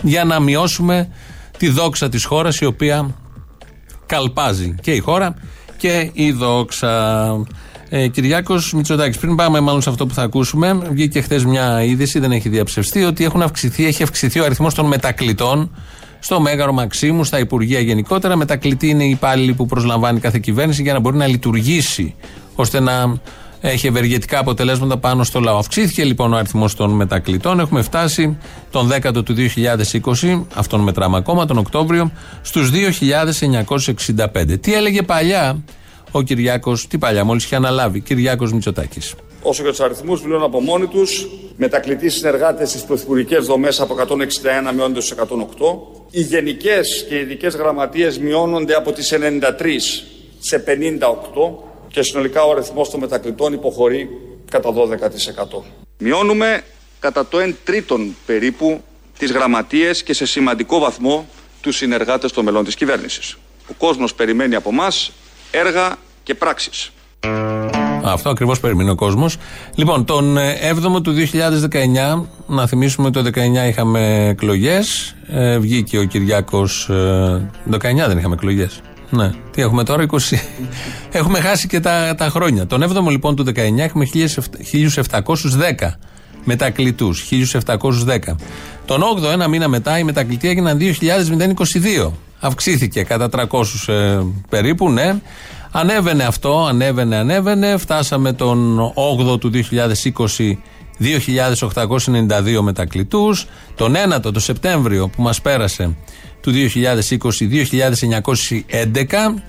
για 0.03 0.24
να 0.24 0.41
μειώσουμε 0.41 1.09
τη 1.59 1.68
δόξα 1.68 2.09
της 2.09 2.24
χώρας 2.24 2.59
η 2.59 2.64
οποία 2.64 3.14
καλπάζει 4.07 4.74
και 4.80 4.93
η 4.93 4.99
χώρα 4.99 5.35
και 5.76 6.11
η 6.12 6.33
δόξα. 6.33 7.47
Ε, 7.95 8.09
Κυριάκος 8.09 8.72
Μητσοτάκης. 8.72 9.18
Πριν 9.18 9.36
πάμε 9.36 9.61
μάλλον 9.61 9.82
σε 9.82 9.90
αυτό 9.90 10.07
που 10.07 10.14
θα 10.14 10.22
ακούσουμε, 10.22 10.78
βγήκε 10.90 11.20
χθες 11.20 11.45
μια 11.45 11.82
είδηση, 11.82 12.18
δεν 12.18 12.32
έχει 12.32 12.49
διαψευστεί, 12.49 13.05
ότι 13.05 13.24
έχουν 13.24 13.43
αυξηθεί, 13.43 13.86
έχει 13.86 14.03
αυξηθεί 14.03 14.40
ο 14.40 14.45
αριθμός 14.45 14.74
των 14.74 14.86
μετακλητών 14.86 15.76
στο 16.18 16.40
Μέγαρο 16.40 16.72
Μαξίμου, 16.72 17.24
στα 17.24 17.38
Υπουργεία 17.38 17.80
γενικότερα. 17.80 18.36
Μετακλητή 18.36 18.88
είναι 18.88 19.05
οι 19.05 19.11
υπάλληλοι 19.11 19.55
που 19.55 19.66
προσλαμβάνει 19.66 20.20
κάθε 20.20 20.38
κυβέρνηση 20.38 20.82
για 20.82 20.93
να 20.93 21.01
μπορεί 21.01 21.16
να 21.16 21.26
λειτουργήσει 21.26 22.14
ώστε 22.55 22.80
να 22.80 23.20
έχει 23.61 23.86
ευεργετικά 23.86 24.38
αποτελέσματα 24.38 24.99
πάνω 24.99 25.24
στο 25.24 25.40
λαό. 25.40 25.59
Αυξήθηκε 25.59 26.05
λοιπόν 26.05 26.32
ο 26.32 26.36
αριθμός 26.36 26.74
των 26.74 26.90
μετακλητών. 26.90 27.61
Έχουμε 27.61 27.82
φτάσει 27.82 28.36
τον 28.70 28.90
10ο 28.93 29.24
του 29.24 29.34
2020, 30.22 30.43
αυτόν 30.55 30.80
μετράμε 30.80 31.16
ακόμα, 31.16 31.47
τον 31.47 31.59
Οκτώβριο, 31.59 32.11
στους 32.43 32.70
2.965. 32.72 34.61
Τι 34.61 34.74
έλεγε 34.74 35.03
παλιά 35.03 35.62
ο 36.12 36.22
Κυριάκος, 36.22 36.86
τι 36.86 36.98
παλιά, 36.98 37.24
μόλις 37.24 37.44
είχε 37.44 37.56
αναλάβει, 37.56 38.00
Κυριάκος 38.00 38.52
Μητσοτάκης. 38.52 39.14
Όσο 39.42 39.62
για 39.62 39.70
τους 39.70 39.80
αριθμούς, 39.80 40.22
μιλούν 40.22 40.42
από 40.42 40.60
μόνοι 40.60 40.86
τους. 40.86 41.26
Μετακλητοί 41.56 42.08
συνεργάτες 42.08 42.68
στις 42.68 42.82
πρωθυπουργικές 42.82 43.46
δομές 43.46 43.80
από 43.80 43.94
161 43.94 44.72
μειώνονται 44.74 45.00
στου 45.00 45.14
108. 45.14 46.02
Οι 46.10 46.20
γενικές 46.20 47.06
και 47.08 47.18
ειδικές 47.18 47.54
γραμματείες 47.54 48.18
μειώνονται 48.18 48.74
από 48.74 48.92
τις 48.92 49.12
93 49.12 50.04
σε 50.38 50.58
58 50.58 51.68
και 51.88 52.02
συνολικά 52.02 52.44
ο 52.44 52.50
αριθμός 52.50 52.90
των 52.90 53.00
μετακλητών 53.00 53.52
υποχωρεί 53.52 54.08
κατά 54.50 54.72
12%. 54.72 55.62
Μειώνουμε 55.98 56.62
κατά 57.00 57.26
το 57.26 57.38
1 57.38 57.54
τρίτον 57.64 58.16
περίπου 58.26 58.80
τις 59.18 59.32
γραμματείες 59.32 60.02
και 60.02 60.12
σε 60.12 60.26
σημαντικό 60.26 60.78
βαθμό 60.78 61.26
τους 61.60 61.76
συνεργάτες 61.76 62.32
των 62.32 62.44
μελών 62.44 62.64
της 62.64 62.74
κυβέρνησης. 62.74 63.36
Ο 63.70 63.72
κόσμος 63.78 64.14
περιμένει 64.14 64.54
από 64.54 64.68
εμά 64.68 64.88
έργα 65.53 65.96
και 66.22 66.34
πράξεις. 66.34 66.92
Αυτό 68.05 68.30
ακριβώς 68.30 68.61
περίμενε 68.61 68.90
ο 68.90 68.94
κόσμος. 68.94 69.36
Λοιπόν, 69.74 70.05
τον 70.05 70.36
7ο 70.70 71.03
του 71.03 71.14
2019, 71.14 72.26
να 72.46 72.66
θυμίσουμε 72.66 73.07
ότι 73.07 73.22
το 73.22 73.30
19 73.64 73.68
είχαμε 73.68 74.26
εκλογές. 74.28 75.14
Ε, 75.28 75.59
βγήκε 75.59 75.98
ο 75.98 76.05
Κυριάκος. 76.05 76.88
Ε, 76.88 76.92
το 77.70 77.76
19 77.76 78.07
δεν 78.07 78.18
είχαμε 78.18 78.34
εκλογές. 78.34 78.80
Ναι. 79.11 79.30
Τι 79.50 79.62
έχουμε 79.62 79.84
τώρα, 79.84 80.07
20. 80.11 80.16
έχουμε 81.11 81.40
χάσει 81.40 81.66
και 81.66 81.80
τα, 81.80 82.14
τα 82.14 82.28
χρόνια. 82.28 82.66
Τον 82.66 82.82
7ο 82.82 83.11
λοιπόν 83.11 83.36
του 83.36 83.44
19 83.46 83.55
έχουμε 83.76 84.09
1710 84.12 85.88
μετακλητούς. 86.44 87.28
1710. 87.68 88.18
Τον 88.84 89.03
8ο, 89.03 89.32
ένα 89.32 89.48
μήνα 89.48 89.68
μετά, 89.68 89.98
οι 89.98 90.05
μετακλητοί 90.05 90.48
έγιναν 90.48 90.78
2.022. 90.80 92.11
Αυξήθηκε 92.45 93.03
κατά 93.03 93.28
300 93.32 93.93
ε, 93.93 94.18
περίπου, 94.49 94.90
ναι. 94.90 95.14
Ανέβαινε 95.70 96.24
αυτό, 96.24 96.66
ανέβαινε, 96.68 97.16
ανέβαινε. 97.16 97.76
Φτάσαμε 97.76 98.32
τον 98.32 98.78
8ο 98.95 99.40
του 99.40 99.51
2020 99.53 100.57
2.892 101.01 102.61
μετακλητούς. 102.61 103.47
Τον 103.74 103.95
9ο, 103.95 104.32
το 104.32 104.40
Σεπτέμβριο 104.40 105.09
που 105.09 105.22
μας 105.22 105.40
πέρασε 105.40 105.97
του 106.40 106.53
2020 106.53 106.82
2.911 107.18 108.24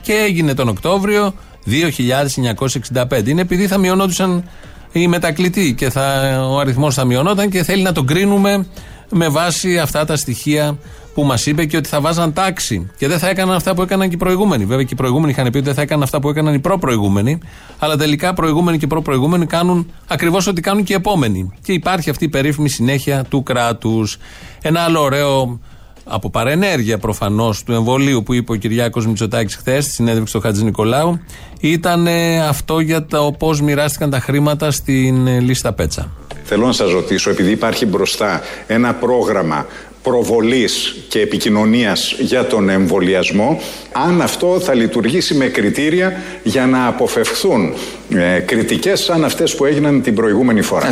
και 0.01 0.13
έγινε 0.13 0.53
τον 0.53 0.67
Οκτώβριο 0.67 1.33
2.965. 1.65 3.27
Είναι 3.27 3.41
επειδή 3.41 3.67
θα 3.67 3.77
μειωνόντουσαν 3.77 4.43
οι 4.91 5.07
μετακλητοί 5.07 5.73
και 5.73 5.89
θα, 5.89 6.37
ο 6.49 6.59
αριθμός 6.59 6.95
θα 6.95 7.05
μειωνόταν 7.05 7.49
και 7.49 7.63
θέλει 7.63 7.83
να 7.83 7.91
τον 7.91 8.07
κρίνουμε 8.07 8.65
με 9.09 9.27
βάση 9.29 9.79
αυτά 9.79 10.05
τα 10.05 10.15
στοιχεία 10.15 10.77
που 11.13 11.23
μας 11.23 11.45
είπε 11.45 11.65
και 11.65 11.77
ότι 11.77 11.89
θα 11.89 12.01
βάζαν 12.01 12.33
τάξη 12.33 12.91
και 12.97 13.07
δεν 13.07 13.19
θα 13.19 13.29
έκαναν 13.29 13.55
αυτά 13.55 13.73
που 13.75 13.81
έκαναν 13.81 14.09
και 14.09 14.15
οι 14.15 14.17
προηγούμενοι. 14.17 14.65
Βέβαια 14.65 14.83
και 14.83 14.93
οι 14.93 14.97
προηγούμενοι 14.97 15.31
είχαν 15.31 15.43
πει 15.43 15.57
ότι 15.57 15.65
δεν 15.65 15.73
θα 15.73 15.81
έκαναν 15.81 16.03
αυτά 16.03 16.19
που 16.19 16.29
έκαναν 16.29 16.53
οι 16.53 16.59
προ-προηγούμενοι, 16.59 17.39
αλλά 17.79 17.97
τελικά 17.97 18.33
προηγούμενοι 18.33 18.77
και 18.77 18.87
προ-προηγούμενοι 18.87 19.45
κάνουν 19.45 19.91
ακριβώς 20.07 20.47
ό,τι 20.47 20.61
κάνουν 20.61 20.83
και 20.83 20.93
οι 20.93 20.95
επόμενοι. 20.95 21.51
Και 21.63 21.73
υπάρχει 21.73 22.09
αυτή 22.09 22.25
η 22.25 22.29
περίφημη 22.29 22.69
συνέχεια 22.69 23.23
του 23.23 23.43
κράτους. 23.43 24.17
Ένα 24.61 24.81
άλλο 24.81 25.01
ωραίο 25.01 25.59
από 26.05 26.29
παρενέργεια 26.29 26.97
προφανώς 26.97 27.63
του 27.63 27.71
εμβολίου 27.73 28.23
που 28.23 28.33
είπε 28.33 28.51
ο 28.51 28.55
Κυριάκος 28.55 29.07
Μητσοτάκης 29.07 29.55
χθες 29.55 29.83
στη 29.83 29.93
συνέντευξη 29.93 30.33
του 30.33 30.39
Χατζη 30.39 30.63
Νικολάου 30.63 31.19
ήταν 31.59 32.07
αυτό 32.49 32.79
για 32.79 33.05
το 33.05 33.35
πώς 33.39 33.61
μοιράστηκαν 33.61 34.09
τα 34.09 34.19
χρήματα 34.19 34.71
στην 34.71 35.27
ε, 35.27 35.39
λίστα 35.39 35.73
Πέτσα. 35.73 36.11
Θέλω 36.43 36.65
να 36.65 36.71
σας 36.71 36.91
ρωτήσω, 36.91 37.29
επειδή 37.29 37.51
υπάρχει 37.51 37.85
μπροστά 37.85 38.41
ένα 38.67 38.93
πρόγραμμα 38.93 39.65
προβολής 40.03 40.95
και 41.07 41.19
επικοινωνίας 41.19 42.15
για 42.19 42.45
τον 42.45 42.69
εμβολιασμό, 42.69 43.61
αν 43.91 44.21
αυτό 44.21 44.59
θα 44.59 44.73
λειτουργήσει 44.73 45.33
με 45.33 45.45
κριτήρια 45.45 46.21
για 46.43 46.65
να 46.65 46.87
αποφευχθούν 46.87 47.73
ε, 48.15 48.39
κριτικές 48.39 48.99
σαν 48.99 49.25
αυτές 49.25 49.55
που 49.55 49.65
έγιναν 49.65 50.01
την 50.01 50.15
προηγούμενη 50.15 50.61
φορά. 50.61 50.89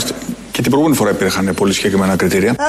Και 0.51 0.61
την 0.61 0.71
προηγούμενη 0.71 0.95
φορά 0.95 1.11
υπήρχαν 1.11 1.53
πολύ 1.55 1.73
συγκεκριμένα 1.73 2.15
κριτήρια. 2.15 2.55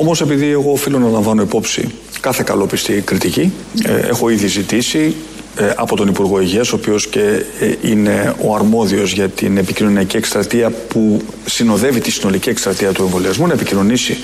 Όμως, 0.00 0.20
επειδή 0.20 0.50
εγώ 0.50 0.72
οφείλω 0.72 0.98
να 0.98 1.08
λαμβάνω 1.08 1.42
υπόψη 1.42 1.94
κάθε 2.20 2.42
καλόπιστη 2.46 2.92
κριτική, 2.92 3.52
ε, 3.84 4.08
έχω 4.08 4.28
ήδη 4.28 4.46
ζητήσει 4.46 5.14
ε, 5.33 5.33
από 5.76 5.96
τον 5.96 6.08
Υπουργό 6.08 6.40
Υγείας, 6.40 6.72
ο 6.72 6.76
οποίος 6.76 7.06
και 7.08 7.20
ε, 7.60 7.72
είναι 7.82 8.34
ο 8.44 8.54
αρμόδιος 8.54 9.12
για 9.12 9.28
την 9.28 9.56
επικοινωνιακή 9.56 10.16
εκστρατεία 10.16 10.70
που 10.88 11.22
συνοδεύει 11.44 12.00
τη 12.00 12.10
συνολική 12.10 12.48
εκστρατεία 12.48 12.92
του 12.92 13.02
εμβολιασμού, 13.02 13.46
να 13.46 13.52
επικοινωνήσει 13.52 14.16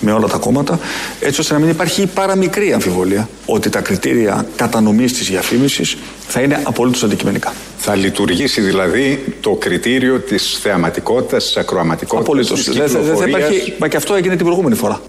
με 0.00 0.12
όλα 0.12 0.26
τα 0.28 0.36
κόμματα, 0.38 0.78
έτσι 1.20 1.40
ώστε 1.40 1.52
να 1.54 1.58
μην 1.60 1.68
υπάρχει 1.68 2.02
η 2.02 2.06
παραμικρή 2.06 2.72
αμφιβολία 2.72 3.28
ότι 3.46 3.68
τα 3.68 3.80
κριτήρια 3.80 4.46
κατανομής 4.56 5.12
της 5.12 5.28
διαφήμισης 5.28 5.96
θα 6.28 6.40
είναι 6.40 6.60
απολύτως 6.64 7.02
αντικειμενικά. 7.04 7.52
Θα 7.78 7.94
λειτουργήσει 7.94 8.60
δηλαδή 8.60 9.24
το 9.40 9.50
κριτήριο 9.50 10.18
της 10.20 10.58
θεαματικότητας, 10.62 11.44
της 11.44 11.56
ακροαματικότητας, 11.56 12.26
Απολύτως. 12.28 12.64
της 12.64 12.74
Δεν 12.76 12.88
θα- 12.88 12.98
δεν 13.00 13.16
θα 13.16 13.24
κυκλοφορίας. 13.24 13.48
υπάρχει, 13.50 13.74
μα 13.78 13.88
και 13.88 13.96
αυτό 13.96 14.14
έγινε 14.14 14.36
την 14.36 14.44
προηγούμενη 14.44 14.74
φορά. 14.74 15.00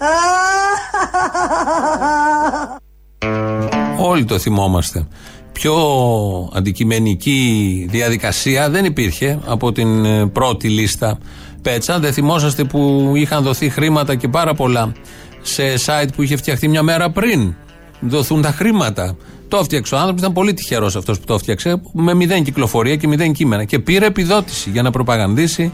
Όλοι 4.00 4.24
το 4.24 4.38
θυμόμαστε. 4.38 5.06
Πιο 5.60 5.74
αντικειμενική 6.52 7.86
διαδικασία 7.90 8.70
δεν 8.70 8.84
υπήρχε 8.84 9.38
από 9.46 9.72
την 9.72 10.04
ε, 10.04 10.26
πρώτη 10.26 10.68
λίστα 10.68 11.18
Πέτσα. 11.62 11.98
Δεν 11.98 12.12
θυμόσαστε 12.12 12.64
που 12.64 13.12
είχαν 13.16 13.42
δοθεί 13.42 13.68
χρήματα 13.68 14.14
και 14.14 14.28
πάρα 14.28 14.54
πολλά 14.54 14.92
σε 15.42 15.62
site 15.86 16.08
που 16.16 16.22
είχε 16.22 16.36
φτιαχτεί 16.36 16.68
μια 16.68 16.82
μέρα 16.82 17.10
πριν 17.10 17.54
δοθούν 18.00 18.42
τα 18.42 18.50
χρήματα. 18.50 19.16
Το 19.48 19.56
έφτιαξε 19.56 19.94
ο 19.94 19.98
άνθρωπος, 19.98 20.20
ήταν 20.20 20.32
πολύ 20.32 20.54
τυχερός 20.54 20.96
αυτός 20.96 21.18
που 21.18 21.24
το 21.26 21.34
έφτιαξε, 21.34 21.80
με 21.92 22.14
μηδέν 22.14 22.44
κυκλοφορία 22.44 22.96
και 22.96 23.06
μηδέν 23.06 23.32
κείμενα. 23.32 23.64
Και 23.64 23.78
πήρε 23.78 24.06
επιδότηση 24.06 24.70
για 24.70 24.82
να 24.82 24.90
προπαγανδίσει 24.90 25.72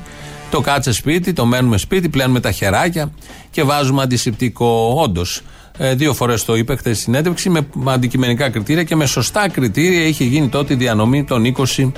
το 0.51 0.61
κάτσε 0.61 0.93
σπίτι, 0.93 1.33
το 1.33 1.47
μένουμε 1.47 1.77
σπίτι, 1.77 2.09
πλένουμε 2.09 2.41
τα 2.41 2.51
χεράκια 2.51 3.11
και 3.51 3.63
βάζουμε 3.63 4.03
αντισηπτικό. 4.03 4.95
Όντως, 5.03 5.43
δύο 5.79 6.15
φορές 6.15 6.45
το 6.45 6.57
είπε 6.57 6.77
χθες 6.77 6.95
στη 6.97 7.05
συνέντευξη 7.05 7.51
με 7.51 7.67
αντικειμενικά 7.85 8.51
κριτήρια 8.51 8.83
και 8.83 8.97
με 8.97 9.07
σωστά 9.07 9.49
κριτήρια 9.49 10.07
είχε 10.07 10.25
γίνει 10.25 10.49
τότε 10.49 10.73
η 10.73 10.77
διανομή 10.77 11.25
των 11.25 11.55
20 11.77 11.93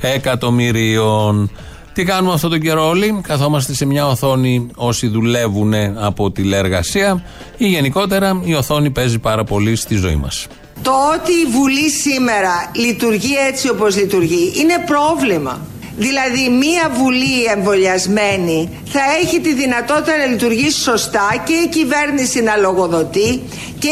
εκατομμυρίων. 0.00 1.50
Τι 1.92 2.04
κάνουμε 2.04 2.32
αυτόν 2.32 2.50
τον 2.50 2.60
καιρό 2.60 2.88
όλοι, 2.88 3.20
καθόμαστε 3.22 3.74
σε 3.74 3.84
μια 3.84 4.06
οθόνη 4.06 4.66
όσοι 4.74 5.08
δουλεύουν 5.08 5.74
από 5.96 6.30
τηλεεργασία 6.30 7.22
ή 7.56 7.66
γενικότερα 7.66 8.40
η 8.44 8.54
οθόνη 8.54 8.90
παίζει 8.90 9.18
πάρα 9.18 9.44
πολύ 9.44 9.76
στη 9.76 9.94
ζωή 9.94 10.16
μας. 10.16 10.46
Το 10.82 10.92
ότι 11.14 11.32
η 11.32 11.50
Βουλή 11.50 11.90
σήμερα 11.90 12.70
λειτουργεί 12.74 13.34
έτσι 13.48 13.68
όπως 13.68 13.96
λειτουργεί 13.96 14.52
είναι 14.56 14.74
πρόβλημα. 14.86 15.66
Δηλαδή 16.06 16.48
μία 16.48 16.90
Βουλή 16.98 17.44
εμβολιασμένη 17.56 18.82
θα 18.92 19.00
έχει 19.22 19.40
τη 19.40 19.54
δυνατότητα 19.54 20.16
να 20.16 20.24
λειτουργήσει 20.24 20.80
σωστά 20.80 21.28
και 21.44 21.52
η 21.52 21.68
κυβέρνηση 21.68 22.42
να 22.42 22.56
λογοδοτεί 22.56 23.42
και 23.78 23.88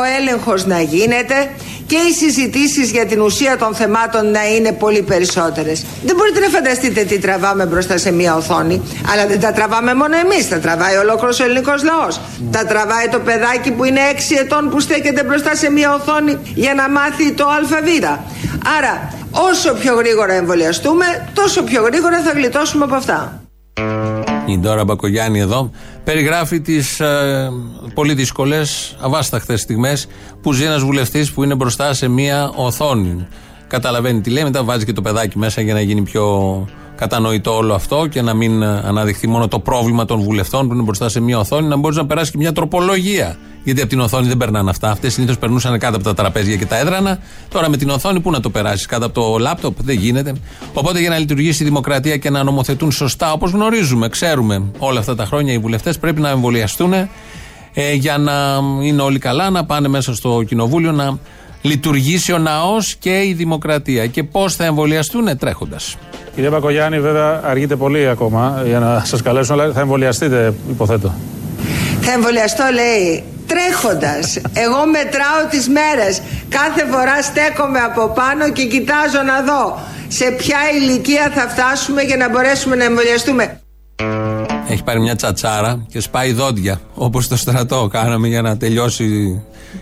ο 0.00 0.02
έλεγχος 0.20 0.66
να 0.66 0.80
γίνεται 0.80 1.50
και 1.86 1.96
οι 1.96 2.12
συζητήσεις 2.12 2.90
για 2.90 3.06
την 3.06 3.20
ουσία 3.20 3.56
των 3.56 3.74
θεμάτων 3.74 4.30
να 4.30 4.48
είναι 4.48 4.72
πολύ 4.72 5.02
περισσότερες. 5.02 5.84
Δεν 6.04 6.16
μπορείτε 6.16 6.40
να 6.40 6.48
φανταστείτε 6.48 7.02
τι 7.02 7.18
τραβάμε 7.18 7.66
μπροστά 7.66 7.98
σε 7.98 8.12
μία 8.12 8.36
οθόνη, 8.36 8.82
αλλά 9.12 9.26
δεν 9.26 9.40
τα 9.40 9.52
τραβάμε 9.52 9.94
μόνο 9.94 10.16
εμείς, 10.16 10.48
τα 10.48 10.58
τραβάει 10.58 10.96
ολόκληρος 10.96 11.40
ο 11.40 11.44
ελληνικός 11.44 11.82
λαός. 11.82 12.20
Τα 12.50 12.66
τραβάει 12.66 13.08
το 13.08 13.18
παιδάκι 13.18 13.70
που 13.70 13.84
είναι 13.84 14.00
6 14.12 14.36
ετών 14.40 14.70
που 14.70 14.80
στέκεται 14.80 15.24
μπροστά 15.24 15.54
σε 15.54 15.70
μία 15.70 15.94
οθόνη 15.94 16.38
για 16.54 16.74
να 16.74 16.88
μάθει 16.88 17.32
το 17.32 17.44
ΑΒ. 17.44 17.72
Άρα, 18.78 19.12
όσο 19.50 19.74
πιο 19.74 19.94
γρήγορα 19.94 20.32
εμβολιαστούμε, 20.32 21.04
τόσο 21.34 21.62
πιο 21.62 21.82
γρήγορα 21.82 22.22
θα 22.22 22.30
γλιτώσουμε 22.30 22.84
από 22.84 22.94
αυτά. 22.94 23.40
Η 24.46 24.58
Ντόρα 24.58 24.84
Μπακογιάννη 24.84 25.40
εδώ 25.40 25.70
περιγράφει 26.04 26.60
τις 26.60 27.00
ε, 27.00 27.50
πολύ 27.94 28.14
δύσκολες, 28.14 28.96
αβάσταχτες 29.00 29.60
στιγμές 29.60 30.06
που 30.42 30.52
ζει 30.52 30.64
ένας 30.64 30.82
βουλευτής 30.82 31.32
που 31.32 31.42
είναι 31.42 31.54
μπροστά 31.54 31.94
σε 31.94 32.08
μία 32.08 32.52
οθόνη. 32.54 33.26
Καταλαβαίνει 33.66 34.20
τι 34.20 34.30
λέει, 34.30 34.44
μετά 34.44 34.64
βάζει 34.64 34.84
και 34.84 34.92
το 34.92 35.02
παιδάκι 35.02 35.38
μέσα 35.38 35.60
για 35.60 35.74
να 35.74 35.80
γίνει 35.80 36.02
πιο 36.02 36.66
κατανοητό 36.96 37.56
όλο 37.56 37.74
αυτό 37.74 38.06
και 38.06 38.22
να 38.22 38.34
μην 38.34 38.62
ε, 38.62 38.82
αναδειχθεί 38.84 39.28
μόνο 39.28 39.48
το 39.48 39.58
πρόβλημα 39.58 40.04
των 40.04 40.20
βουλευτών 40.20 40.68
που 40.68 40.74
είναι 40.74 40.82
μπροστά 40.82 41.08
σε 41.08 41.20
μία 41.20 41.38
οθόνη, 41.38 41.68
να 41.68 41.76
μπορείς 41.76 41.96
να 41.96 42.06
περάσεις 42.06 42.30
και 42.30 42.38
μια 42.38 42.52
τροπολογία. 42.52 43.36
Γιατί 43.64 43.80
από 43.80 43.90
την 43.90 44.00
οθόνη 44.00 44.26
δεν 44.26 44.36
περνάνε 44.36 44.70
αυτά. 44.70 44.90
Αυτές 44.90 45.12
συνήθως 45.12 45.38
περνούσαν 45.38 45.78
κάτω 45.78 45.96
από 45.96 46.04
τα 46.04 46.14
τραπέζια 46.14 46.56
και 46.56 46.66
τα 46.66 46.78
έδρανα. 46.78 47.18
Τώρα 47.48 47.68
με 47.68 47.76
την 47.76 47.90
οθόνη 47.90 48.20
πού 48.20 48.30
να 48.30 48.40
το 48.40 48.50
περάσεις, 48.50 48.86
κάτω 48.86 49.06
από 49.06 49.14
το 49.20 49.38
λάπτοπ, 49.38 49.82
δεν 49.82 49.96
γίνεται. 49.96 50.32
Οπότε 50.74 51.00
για 51.00 51.08
να 51.08 51.18
λειτουργήσει 51.18 51.62
η 51.62 51.66
δημοκρατία 51.66 52.16
και 52.16 52.30
να 52.30 52.42
νομοθετούν 52.42 52.92
σωστά, 52.92 53.32
όπως 53.32 53.50
γνωρίζουμε, 53.50 54.08
ξέρουμε 54.08 54.62
όλα 54.78 55.00
αυτά 55.00 55.14
τα 55.14 55.24
χρόνια 55.24 55.52
οι 55.52 55.58
βουλευτές 55.58 55.98
πρέπει 55.98 56.20
να 56.20 56.28
εμβολιαστούν 56.28 56.92
ε, 56.92 57.92
για 57.92 58.18
να 58.18 58.32
είναι 58.82 59.02
όλοι 59.02 59.18
καλά, 59.18 59.50
να 59.50 59.64
πάνε 59.64 59.88
μέσα 59.88 60.14
στο 60.14 60.42
κοινοβούλιο 60.42 60.92
να 60.92 61.18
λειτουργήσει 61.62 62.32
ο 62.32 62.38
ναός 62.38 62.96
και 62.98 63.22
η 63.22 63.32
δημοκρατία. 63.32 64.06
Και 64.06 64.22
πώς 64.22 64.54
θα 64.54 64.64
εμβολιαστούν 64.64 65.38
τρέχοντας. 65.38 65.96
Κυρία 66.34 66.50
Μπακογιάννη, 66.50 67.00
βέβαια 67.00 67.40
αργείτε 67.44 67.76
πολύ 67.76 68.08
ακόμα 68.08 68.62
για 68.66 68.78
να 68.78 69.02
σας 69.04 69.22
καλέσουν, 69.22 69.60
αλλά 69.60 69.72
θα 69.72 69.80
εμβολιαστείτε, 69.80 70.54
υποθέτω. 70.70 71.14
Θα 72.00 72.12
εμβολιαστώ, 72.12 72.64
λέει, 72.72 73.24
τρέχοντας. 73.46 74.36
Εγώ 74.36 74.86
μετράω 74.86 75.42
τις 75.50 75.68
μέρες. 75.68 76.22
Κάθε 76.48 76.86
φορά 76.90 77.22
στέκομαι 77.22 77.78
από 77.78 78.08
πάνω 78.08 78.52
και 78.52 78.66
κοιτάζω 78.66 79.22
να 79.22 79.42
δω 79.42 79.78
σε 80.08 80.24
ποια 80.30 80.58
ηλικία 80.80 81.30
θα 81.34 81.48
φτάσουμε 81.48 82.02
για 82.02 82.16
να 82.16 82.30
μπορέσουμε 82.30 82.76
να 82.76 82.84
εμβολιαστούμε. 82.84 83.60
Έχει 84.68 84.82
πάρει 84.82 85.00
μια 85.00 85.14
τσατσάρα 85.14 85.86
και 85.88 86.00
σπάει 86.00 86.32
δόντια. 86.32 86.80
Όπως 86.94 87.24
στο 87.24 87.36
στρατό 87.36 87.88
κάναμε 87.92 88.28
για 88.28 88.42
να 88.42 88.56
τελειώσει 88.56 89.06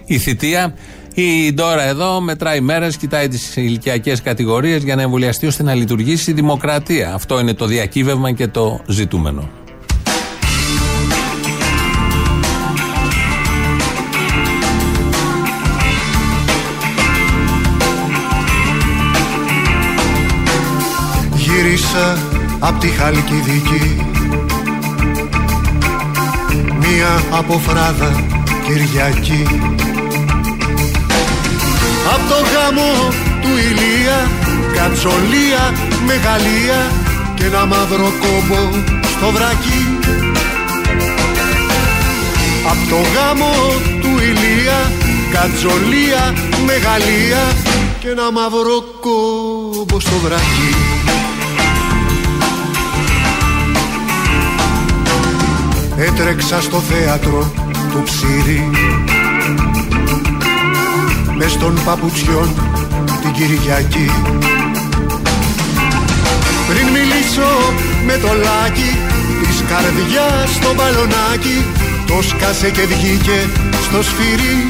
η 0.04 0.18
θητεία. 0.18 0.74
Η 1.16 1.52
Ντόρα 1.52 1.82
εδώ 1.82 2.20
μετράει 2.20 2.60
μέρες, 2.60 2.96
κοιτάει 2.96 3.28
τις 3.28 3.56
ηλικιακές 3.56 4.22
κατηγορίες 4.22 4.82
για 4.82 4.96
να 4.96 5.02
εμβολιαστεί 5.02 5.46
ώστε 5.46 5.62
να 5.62 5.74
λειτουργήσει 5.74 6.30
η 6.30 6.34
δημοκρατία. 6.34 7.14
Αυτό 7.14 7.40
είναι 7.40 7.54
το 7.54 7.66
διακύβευμα 7.66 8.32
και 8.32 8.48
το 8.48 8.80
ζητούμενο. 8.86 9.48
Γύρισα 21.36 22.18
απ' 22.58 22.80
τη 22.80 22.88
Χαλκιδική 22.88 23.96
Μία 26.78 27.38
από 27.38 27.52
φράδα 27.58 28.26
Κυριακή 28.66 29.46
Απ' 32.14 32.28
το 32.28 32.38
γάμο 32.52 32.92
του 33.42 33.48
Ηλία 33.68 34.30
Κατσολία 34.74 35.62
μεγαλεία 36.06 36.92
Και 37.34 37.44
ένα 37.44 37.66
μαύρο 37.66 38.12
κόμπο 38.22 38.62
στο 39.16 39.30
βρακί. 39.30 39.82
Απ' 42.70 42.88
το 42.90 42.96
γάμο 43.14 43.52
του 44.00 44.08
Ηλία 44.08 44.92
Κατσολία 45.32 46.34
μεγαλεία 46.66 47.42
Και 47.98 48.08
ένα 48.08 48.32
μαύρο 48.32 48.84
κόμπο 49.00 50.00
στο 50.00 50.16
βρακί. 50.22 50.74
Έτρεξα 55.96 56.60
στο 56.60 56.78
θέατρο 56.78 57.52
του 57.92 58.02
ψήρι 58.04 58.70
Μες 61.36 61.56
των 61.56 61.80
παπουτσιών 61.84 62.48
την 63.20 63.32
Κυριακή. 63.32 64.10
Πριν 66.68 66.86
μιλήσω 66.86 67.50
με 68.06 68.18
το 68.18 68.28
λάκι 68.46 68.98
Της 69.40 69.62
καρδιάς 69.68 70.50
στο 70.54 70.74
μπαλονάκι 70.74 71.64
Το 72.06 72.22
σκάσε 72.22 72.70
και 72.70 72.80
βγήκε 72.80 73.38
στο 73.86 74.02
σφυρί. 74.02 74.68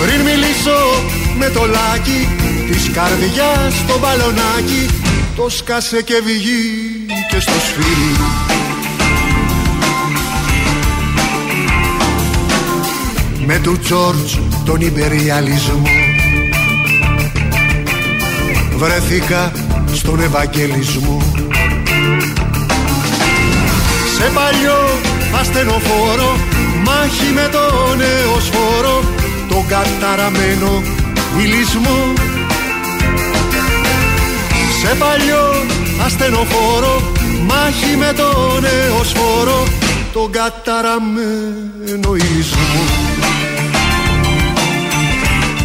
Πριν 0.00 0.20
μιλήσω 0.20 0.78
με 1.38 1.48
το 1.48 1.66
λάκι 1.66 2.28
Της 2.70 2.90
καρδιάς 2.94 3.74
στο 3.74 3.98
μπαλονάκι 3.98 4.88
Το 5.36 5.48
σκάσε 5.48 6.02
και 6.02 6.20
βγήκε 6.24 7.40
στο 7.40 7.58
σφυρί 7.66 8.63
με 13.46 13.58
του 13.62 13.78
Τζόρτζ 13.78 14.34
τον 14.64 14.80
υπεριαλισμό. 14.80 15.82
Βρέθηκα 18.76 19.52
στον 19.92 20.20
Ευαγγελισμό. 20.20 21.22
Σε 24.16 24.30
παλιό 24.34 24.80
ασθενοφόρο 25.40 26.36
μάχη 26.84 27.32
με 27.34 27.48
τον 27.52 27.96
νεοσφόρο 27.96 29.02
τον 29.48 29.66
καταραμένο 29.68 30.82
ηλισμό 31.38 32.12
σε 34.80 34.94
παλιό 34.98 35.64
ασθενοφόρο 36.04 37.12
μάχη 37.46 37.96
με 37.96 38.12
τον 38.16 38.62
νεοσφόρο 38.62 39.62
τον 40.12 40.30
καταραμένο 40.30 42.14
ηλισμό 42.14 43.13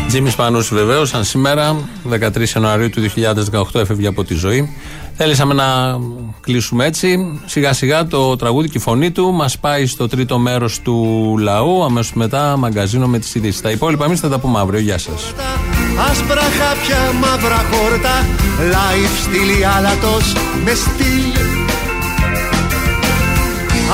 Τζίμις 0.09 0.35
Πανούση 0.35 0.75
βεβαίως, 0.75 1.09
σαν 1.09 1.23
σήμερα, 1.23 1.75
13 2.09 2.53
Ιανουαρίου 2.55 2.89
του 2.89 3.01
2018, 3.01 3.79
έφευγε 3.79 4.07
από 4.07 4.23
τη 4.23 4.33
ζωή. 4.33 4.75
Θέλησαμε 5.15 5.53
να 5.53 5.99
κλείσουμε 6.41 6.85
έτσι. 6.85 7.39
Σιγά 7.45 7.73
σιγά 7.73 8.07
το 8.07 8.35
τραγούδι 8.35 8.69
και 8.69 8.77
η 8.77 8.81
φωνή 8.81 9.11
του 9.11 9.31
μας 9.31 9.59
πάει 9.59 9.85
στο 9.85 10.07
τρίτο 10.07 10.37
μέρος 10.37 10.79
του 10.79 11.35
λαού. 11.39 11.83
Αμέσως 11.83 12.13
μετά 12.13 12.57
μαγκαζίνο 12.57 13.07
με 13.07 13.19
τις 13.19 13.35
ειδήσεις. 13.35 13.61
Τα 13.61 13.69
υπόλοιπα 13.69 14.05
εμείς 14.05 14.19
θα 14.19 14.29
τα 14.29 14.39
πούμε 14.39 14.59
αύριο. 14.59 14.79
Γεια 14.79 14.97
σας. 14.97 15.33
Άσπρα 16.09 16.41
χάπια, 16.41 17.19
μαύρα 17.19 17.65
χόρτα 17.71 18.25
Live 18.71 19.17
στυλ 19.23 19.65
άλατος 19.77 20.33
με 20.63 20.73
στυλ 20.73 21.39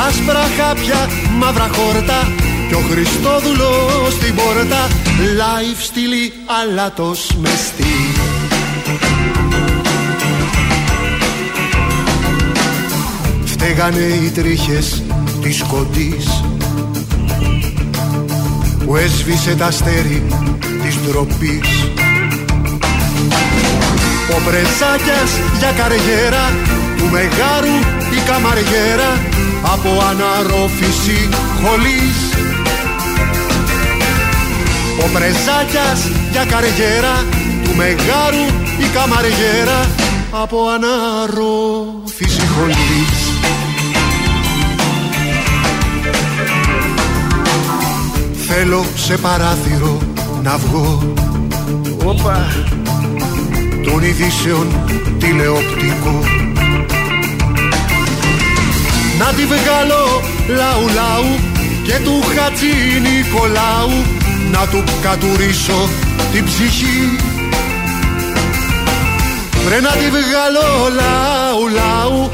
Άσπρα 0.07 0.43
χάπια, 0.57 1.09
μαύρα 1.39 1.70
χόρτα 1.74 2.45
Κι 2.68 2.74
ο 2.74 2.84
Χριστόδουλος 2.89 4.13
στην 4.13 4.36
πόρτα 4.36 4.88
Live 5.18 5.80
στυλ 5.80 6.11
άλατος 6.61 7.32
με 7.41 7.49
στυλ 7.49 7.86
Φταίγανε 13.45 13.99
οι 14.24 14.30
τρίχες 14.30 15.03
της 15.41 15.63
κοντής 15.63 16.43
που 18.86 18.95
έσβησε 18.95 19.55
τα 19.55 19.66
αστέρι 19.66 20.24
της 20.84 20.97
ντροπής. 20.99 21.70
Ο 24.36 24.41
Πρεζάκιας 24.45 25.32
για 25.57 25.72
καριέρα 25.72 26.53
του 26.97 27.09
Μεγάρου 27.11 27.78
η 28.18 28.20
καμαριέρα 28.28 29.09
από 29.74 29.89
αναρρόφηση 30.09 31.30
χολής 31.61 32.20
Ο 35.03 35.07
Πρεζάκιας 35.13 36.09
για 36.32 36.45
καριέρα 36.45 37.16
του 37.63 37.76
Μεγάρου 37.76 38.45
η 38.80 38.88
καμαριέρα. 38.93 39.89
Από 40.32 40.57
αναρρόφηση 40.76 42.47
χολής 42.47 43.34
Θέλω 48.47 48.86
σε 48.95 49.18
παράθυρο 49.18 49.97
να 50.43 50.57
βγω. 50.57 51.13
Όπα. 52.05 52.47
Των 53.84 54.03
ειδήσεων 54.03 54.68
τηλεοπτικό 55.20 56.24
Να 59.20 59.26
τη 59.34 59.45
βγάλω 59.45 60.22
λαού 60.47 60.88
λαού 60.88 61.39
Και 61.84 61.99
του 62.03 62.24
Χατζη 62.36 62.99
Νικολάου. 63.01 63.91
Να 64.51 64.68
του 64.68 64.84
κατουρίσω 65.01 65.89
την 66.32 66.45
ψυχή. 66.45 67.18
Βρε 69.66 69.80
να 69.80 69.91
τη 69.91 70.09
βγάλω 70.09 70.89
λαού 70.95 71.68
λαού 71.68 72.30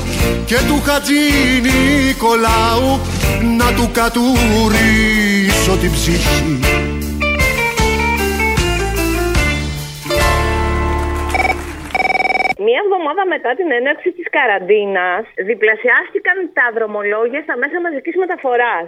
Και 0.46 0.58
του 0.68 0.82
Χατζη 0.86 1.14
Νικολάου. 1.62 3.00
Να 3.58 3.74
του 3.74 3.90
κατουρίσω 3.94 5.78
την 5.82 5.92
ψυχή 5.92 6.60
Μία 12.84 12.90
εβδομάδα 12.94 13.26
μετά 13.36 13.52
την 13.60 13.72
έναρξη 13.72 14.10
της 14.12 14.28
καραντίνας, 14.36 15.24
διπλασιάστηκαν 15.50 16.38
τα 16.58 16.66
δρομολόγια 16.76 17.42
στα 17.42 17.56
μέσα 17.58 17.78
μαζικής 17.86 18.16
μεταφοράς. 18.24 18.88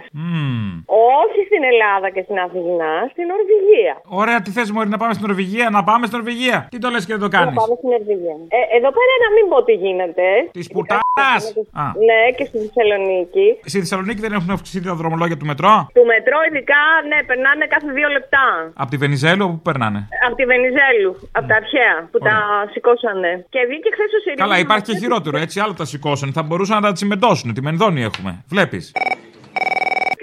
Όχι 0.86 1.40
στην 1.48 1.62
Ελλάδα 1.72 2.08
και 2.14 2.22
στην 2.26 2.38
Αθήνα, 2.46 2.88
στην 3.12 3.24
Νορβηγία. 3.32 3.94
Ωραία, 4.20 4.38
τι 4.44 4.50
θες 4.56 4.68
Μωρή, 4.74 4.88
να 4.94 5.00
πάμε 5.02 5.12
στην 5.16 5.26
Νορβηγία, 5.28 5.66
να 5.76 5.80
πάμε 5.88 6.04
στην 6.08 6.16
Νορβηγία; 6.18 6.58
Τι 6.72 6.78
το 6.84 6.88
λες 6.94 7.02
και 7.06 7.12
δεν 7.16 7.22
το 7.26 7.30
κάνεις; 7.36 7.54
Να 7.54 7.60
πάμε 7.60 7.74
στην 7.80 7.90
Νορβηγία. 7.94 8.36
Ε, 8.56 8.60
εδώ 8.78 8.90
πέρα 8.96 9.12
να 9.24 9.28
μην 9.34 9.44
πω 9.50 9.58
τι 9.66 9.74
γίνεται. 9.84 10.26
Της 10.58 10.66
πουτάνας! 10.74 11.42
Α. 11.82 11.84
Ναι, 12.08 12.20
και 12.36 12.44
στη 12.48 12.56
Θεσσαλονίκη. 12.64 13.46
Στη 13.72 13.78
Θεσσαλονίκη 13.82 14.20
δεν 14.26 14.32
έχουν 14.38 14.50
αυξηθεί 14.56 14.80
τα 14.88 14.94
δρομολόγια 15.00 15.36
του 15.40 15.46
μετρό; 15.50 15.74
Του 15.96 16.04
μετρό, 16.12 16.38
ειδικά, 16.48 16.82
ναι, 17.10 17.18
περνάνε 17.28 17.64
κάθε 17.74 17.88
δύο 17.98 18.08
λεπτά. 18.16 18.46
Από 18.82 18.90
τη 18.92 18.96
Βενιζέλου, 19.04 19.44
όπου 19.48 19.60
περνάνε; 19.68 20.00
Από 20.26 20.34
τη 20.38 20.44
Βενιζέλου, 20.52 21.10
από 21.38 21.46
τα 21.50 21.56
αρχαία 21.62 21.94
που 22.10 22.18
τα 22.28 22.34
σηκώσανε. 22.72 23.30
Και 23.54 23.60
βγήκε 23.68 23.88
χθες 23.94 24.10
ο 24.16 24.18
Σιριζέο. 24.24 24.42
Καλά, 24.44 24.56
υπάρχει 24.64 24.84
και 24.88 24.96
χειρότερο, 25.02 25.36
έτσι, 25.44 25.56
άλλο 25.60 25.74
τα 25.80 25.84
σηκώσουν. 25.92 26.28
Θα 26.32 26.42
μπορούσαν 26.42 26.76
να 26.80 26.84
τα 26.86 26.92
τσιμεντώσουν. 26.92 27.54
Τη 27.54 27.62
Μενδόνη 27.62 28.00
έχουμε. 28.02 28.44
Βλέπεις. 28.48 28.92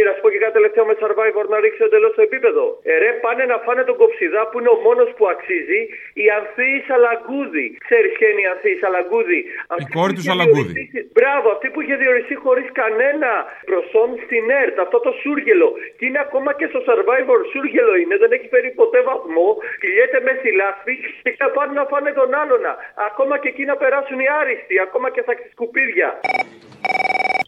Και 0.01 0.09
να 0.09 0.15
σου 0.15 0.23
πω 0.23 0.29
και 0.33 0.41
κάτι 0.43 0.55
τελευταίο 0.59 0.85
με 0.91 0.95
survivor 1.01 1.45
να 1.53 1.57
ρίξει 1.63 1.81
εντελώς 1.87 2.13
το 2.17 2.21
επίπεδο. 2.29 2.63
Ε, 2.89 2.93
ρε, 3.03 3.11
πάνε 3.23 3.43
να 3.51 3.57
φάνε 3.65 3.81
τον 3.89 3.95
κοψιδά 4.01 4.41
που 4.49 4.57
είναι 4.59 4.71
ο 4.75 4.79
μόνος 4.87 5.09
που 5.17 5.23
αξίζει, 5.33 5.81
η 6.23 6.25
Ανθή 6.37 6.69
Σαλαγκούδη. 6.87 7.67
Ξέρεις 7.87 8.11
ποια 8.17 8.27
είναι 8.31 8.43
η 8.45 8.49
Ανθή 8.53 8.71
Σαλαγκούδη; 8.81 9.39
Η 9.83 9.85
κόρη 9.97 10.13
του 10.17 10.25
Σαλαγκούδη. 10.29 10.81
Μπράβο, 11.17 11.47
αυτή 11.55 11.67
που 11.71 11.79
είχε 11.83 11.95
διοριστεί 12.03 12.35
χωρίς 12.45 12.67
κανένα 12.81 13.31
προσόν 13.69 14.09
στην 14.23 14.43
ΕΡΤ, 14.61 14.75
αυτό 14.85 14.97
το 15.05 15.11
σούργελο. 15.21 15.69
Και 15.97 16.05
είναι 16.07 16.21
ακόμα 16.27 16.51
και 16.59 16.67
στο 16.71 16.79
survivor 16.87 17.39
σούργελο 17.51 17.93
είναι, 18.01 18.15
δεν 18.23 18.31
έχει 18.35 18.47
φέρει 18.53 18.69
ποτέ 18.81 18.99
βαθμό. 19.09 19.47
Κυλιέται 19.81 20.19
με 20.25 20.33
λάσπη 20.59 20.93
και 21.23 21.33
θα 21.41 21.47
πάνε 21.55 21.73
να 21.79 21.85
φάνε 21.91 22.11
τον 22.19 22.29
άλλονα. 22.41 22.71
Ακόμα 23.09 23.35
και 23.41 23.49
εκεί 23.53 23.63
να 23.71 23.75
περάσουν 23.81 24.19
οι 24.23 24.27
άριστοι, 24.41 24.75
ακόμα 24.87 25.07
και 25.13 25.21
στα 25.25 25.33
σκουπίδια. 25.53 26.09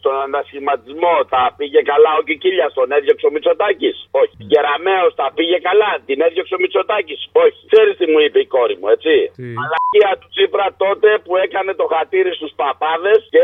Στον 0.04 0.20
ανασχηματισμό 0.28 1.14
τα 1.34 1.42
πήγε 1.56 1.80
καλά 1.92 2.10
ο 2.20 2.22
Κικίλια, 2.28 2.66
τον 2.78 2.88
έδιωξε 2.96 3.26
ο 3.30 3.32
Μητσοτάκης; 3.34 3.96
Όχι. 4.20 4.34
Γεραμαίο 4.50 5.06
τα 5.20 5.26
πήγε 5.36 5.58
καλά, 5.68 5.92
την 6.08 6.18
έδιωξε 6.26 6.54
ο 6.58 6.60
Μητσοτάκης; 6.62 7.20
Όχι. 7.44 7.58
Ξέρεις 7.70 7.94
τι 7.98 8.06
μου 8.12 8.20
είπε 8.24 8.38
η 8.46 8.48
κόρη 8.54 8.76
μου, 8.80 8.88
έτσι; 8.96 9.12
Μαλακία 9.58 10.12
του 10.20 10.28
Τσίπρα 10.34 10.66
τότε 10.84 11.08
που 11.24 11.32
έκανε 11.44 11.72
το 11.80 11.86
χατήρι 11.92 12.32
στους 12.38 12.52
παπάδες 12.60 13.20
και 13.34 13.42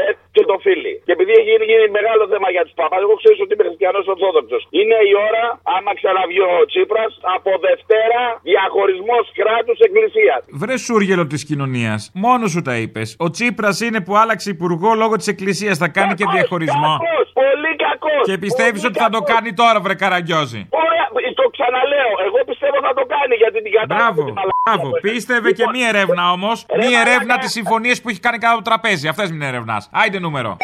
έφυγε 0.55 0.71
Χριστιωτοφίλοι. 0.71 0.93
Και 1.07 1.13
επειδή 1.17 1.33
έχει 1.39 1.47
γίνει, 1.51 1.65
γίνει 1.71 1.87
μεγάλο 1.99 2.25
θέμα 2.33 2.49
για 2.55 2.63
τους 2.67 2.75
παπάδε, 2.81 3.03
εγώ 3.07 3.15
ξέρω 3.21 3.35
ότι 3.47 3.53
είμαι 3.55 3.65
χριστιανός 3.69 4.05
Ορθόδοξος. 4.15 4.63
Είναι 4.81 4.99
η 5.11 5.13
ώρα, 5.29 5.45
άμα 5.77 5.91
ξαναβγεί 5.99 6.43
ο 6.51 6.55
Τσίπρας, 6.71 7.11
από 7.37 7.51
Δευτέρα 7.67 8.23
διαχωρισμός 8.51 9.25
κράτους 9.39 9.79
εκκλησίας. 9.87 10.41
Βρε 10.63 10.77
σούργελο 10.87 11.25
της 11.33 11.43
κοινωνίας. 11.51 12.01
Μόνος 12.25 12.51
σου 12.55 12.63
τα 12.69 12.75
είπες. 12.83 13.09
Ο 13.27 13.29
Τσίπρας 13.35 13.77
είναι 13.87 14.01
που 14.07 14.13
άλλαξε 14.23 14.49
υπουργό 14.57 14.91
λόγω 15.03 15.15
της 15.21 15.29
εκκλησίας. 15.35 15.75
Θα 15.83 15.89
κάνει 15.97 16.13
και 16.19 16.27
διαχωρισμό. 16.35 16.93
Κακός, 17.01 17.27
πολύ 17.43 17.73
κακός. 17.87 18.25
Και 18.29 18.37
πιστεύεις 18.45 18.83
ότι 18.89 18.99
θα 19.05 19.11
το 19.17 19.21
κάνει 19.33 19.51
τώρα, 19.61 19.79
βρε 19.85 19.95
Καραγκιόζη; 20.03 20.61
Ωραία, 20.85 21.07
το 21.41 21.45
ξαναλέω. 21.57 22.13
Εγώ 22.27 22.39
πιστεύω 22.51 22.77
θα 22.87 22.93
το 23.63 23.69
κάνει 23.69 23.69
γιατί 23.69 23.71
την 23.71 23.73
κατάσταση. 23.81 24.13
Μπράβο, 24.13 24.21
τη 24.31 24.33
μαλακία 24.39 24.63
μπράβο. 24.69 24.89
που 24.91 24.97
έχει. 24.97 25.07
Πίστευε 25.15 25.49
και 25.53 25.63
Λοιπόν, 25.63 25.75
μία 25.77 25.89
έρευνα 25.95 26.25
όμως. 26.37 26.57
Ρε 26.71 26.77
Μία 26.77 26.91
μαλάκα. 26.91 27.11
έρευνα 27.11 27.35
της 27.39 27.51
συμφωνίας 27.59 27.97
που 28.01 28.09
έχει 28.09 28.21
κάνει 28.27 28.39
κάτω 28.39 28.55
από 28.55 28.63
το 28.65 28.71
τραπέζι. 28.71 29.09
Αυτές 29.09 29.31
μην 29.31 29.43
ερευνά. 29.43 29.79
Άιντε 30.01 30.19
νούμερο. 30.27 30.57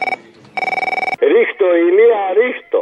Ρίχτω, 1.35 1.67
ηλία, 1.89 2.21
ρίχτω. 2.41 2.81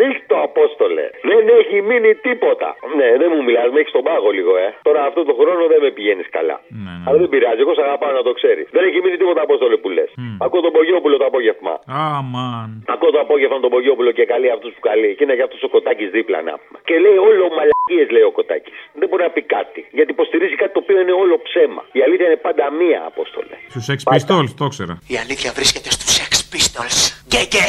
Ρίχτω, 0.00 0.36
Απόστολε. 0.48 1.06
Δεν 1.30 1.42
έχει 1.60 1.76
μείνει 1.88 2.12
τίποτα. 2.26 2.68
Ναι, 2.98 3.08
δεν 3.20 3.28
μου 3.34 3.40
μιλάς, 3.46 3.68
με 3.72 3.78
έχεις 3.80 3.92
τον 3.96 4.04
πάγο 4.08 4.30
λίγο, 4.38 4.52
ε. 4.66 4.68
Τώρα 4.88 5.00
αυτό 5.08 5.20
το 5.28 5.34
χρόνο 5.40 5.62
δεν 5.72 5.80
με 5.84 5.90
πηγαίνεις 5.96 6.28
καλά. 6.36 6.56
Αλλά 7.06 7.18
δεν 7.22 7.28
πειράζει, 7.32 7.60
εγώ 7.64 7.74
σε 7.78 7.82
αγαπάω 7.88 8.12
να 8.20 8.22
το 8.28 8.32
ξέρεις. 8.38 8.66
Δεν 8.76 8.82
έχει 8.88 8.98
μείνει 9.04 9.16
τίποτα, 9.16 9.40
Απόστολε 9.46 9.76
που 9.82 9.88
λες. 9.96 10.10
Ακούω 10.44 10.60
τον 10.66 10.72
Πογιόπουλο 10.76 11.16
το 11.22 11.26
απόγευμα. 11.30 11.74
Αμάν. 11.86 12.70
Ακούω 12.94 13.10
το 13.16 13.20
απόγευμα 13.20 13.60
τον 13.60 13.70
Πογιόπουλο 13.70 14.10
και 14.18 14.24
καλεί 14.32 14.48
αυτούς 14.56 14.72
που 14.74 14.80
καλεί. 14.80 15.10
Και 15.16 15.22
είναι 15.24 15.34
για 15.34 15.44
αυτούς 15.44 15.62
ο 15.62 15.68
Κοτάκης 15.68 16.10
δίπλα 16.10 16.38
να 16.42 16.54
πούμε. 16.60 16.78
Και 16.88 16.96
λέει 17.04 17.16
όλο 17.28 17.44
μαλακίες, 17.56 18.08
λέει 18.14 18.22
ο 18.30 18.32
Κοτάκης. 18.38 18.78
Δεν 19.00 19.08
μπορεί 19.08 19.22
να 19.22 19.30
πει 19.30 19.42
κάτι. 19.42 19.80
Γιατί 19.90 20.10
υποστηρίζει 20.16 20.54
κάτι 20.54 20.72
το 20.72 20.80
οποίο 20.84 21.00
είναι 21.00 21.12
όλο 21.12 21.34
ψέμα. 21.46 21.82
Η 21.92 22.00
αλήθεια 22.02 22.26
είναι 22.26 22.36
πάντα 22.36 22.70
μία, 22.80 23.00
Απόστολε. 23.06 23.56
Στους 23.68 23.84
Sex 23.88 23.98
Pistols, 24.12 24.50
το 24.58 24.64
ήξερα. 24.64 24.94
Η 25.14 25.16
αλήθεια 25.24 25.50
βρίσκεται 25.58 25.90
στους 25.90 26.10
Sex 26.18 26.32
Pistols. 26.54 26.98
Και 27.32 27.42
και. 27.52 27.64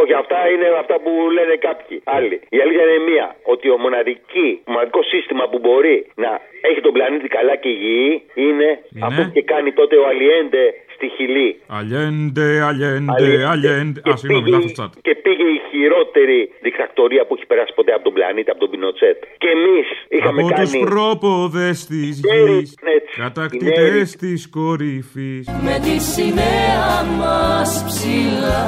Όχι, 0.00 0.14
αυτά 0.22 0.38
είναι 0.52 0.66
αυτά 0.82 0.96
που 1.04 1.12
λένε 1.36 1.54
κάποιοι 1.68 1.96
άλλοι. 2.16 2.36
Η 2.56 2.58
αλήθεια 2.64 2.84
είναι 2.86 3.00
μία. 3.10 3.26
Ότι 3.52 3.66
ο 3.74 3.78
μοναδική, 3.84 4.48
μοναδικό 4.72 5.02
σύστημα 5.12 5.44
που 5.50 5.58
μπορεί 5.64 5.96
να 6.24 6.30
έχει 6.68 6.80
τον 6.86 6.92
πλανήτη 6.96 7.28
καλά 7.36 7.54
και 7.62 7.68
υγιή 7.68 8.12
είναι, 8.46 8.68
αυτό 9.06 9.20
που 9.22 9.32
και 9.36 9.42
κάνει 9.52 9.70
τότε 9.80 9.94
ο 10.02 10.04
Αλιέντε 10.10 10.62
στη 11.04 11.16
Χιλή. 11.16 11.48
Αλιέντε, 11.78 12.48
αλιέντε, 12.68 13.12
Αλιέντε. 13.16 13.44
αλιέντε. 13.52 14.00
Και 14.04 14.10
Α, 14.10 14.16
συγγνώμη, 14.16 14.44
πήγε- 14.44 14.56
λάθος 14.56 14.72
τσάτ. 14.76 14.92
Και 15.06 15.14
πήγε 15.24 15.46
η 15.56 15.60
χειρότερη 15.70 16.38
δικτακτορία 16.66 17.22
που 17.26 17.34
έχει 17.36 17.46
περάσει 17.46 17.72
ποτέ 17.78 17.92
από 17.96 18.04
τον 18.08 18.12
πλανήτη, 18.16 18.50
από 18.50 18.60
τον 18.64 18.70
Πινοτσέτ. 18.70 19.18
Και 19.42 19.48
εμείς 19.56 19.86
είχαμε 20.16 20.40
Από 20.42 20.50
τους 20.60 20.70
κάνει. 20.72 20.84
πρόποδες 20.90 21.78
της 21.86 22.12
Χέρι, 22.28 22.52
γης, 22.58 22.74
έτσι, 22.96 23.20
κατακτητές 23.20 24.08
χέρι. 24.10 24.18
της 24.22 24.40
κορυφής. 24.58 25.44
με 25.66 25.74
τη 25.84 25.94
σημαία 26.14 26.88
μας 27.20 27.70
ψηλά. 27.86 28.62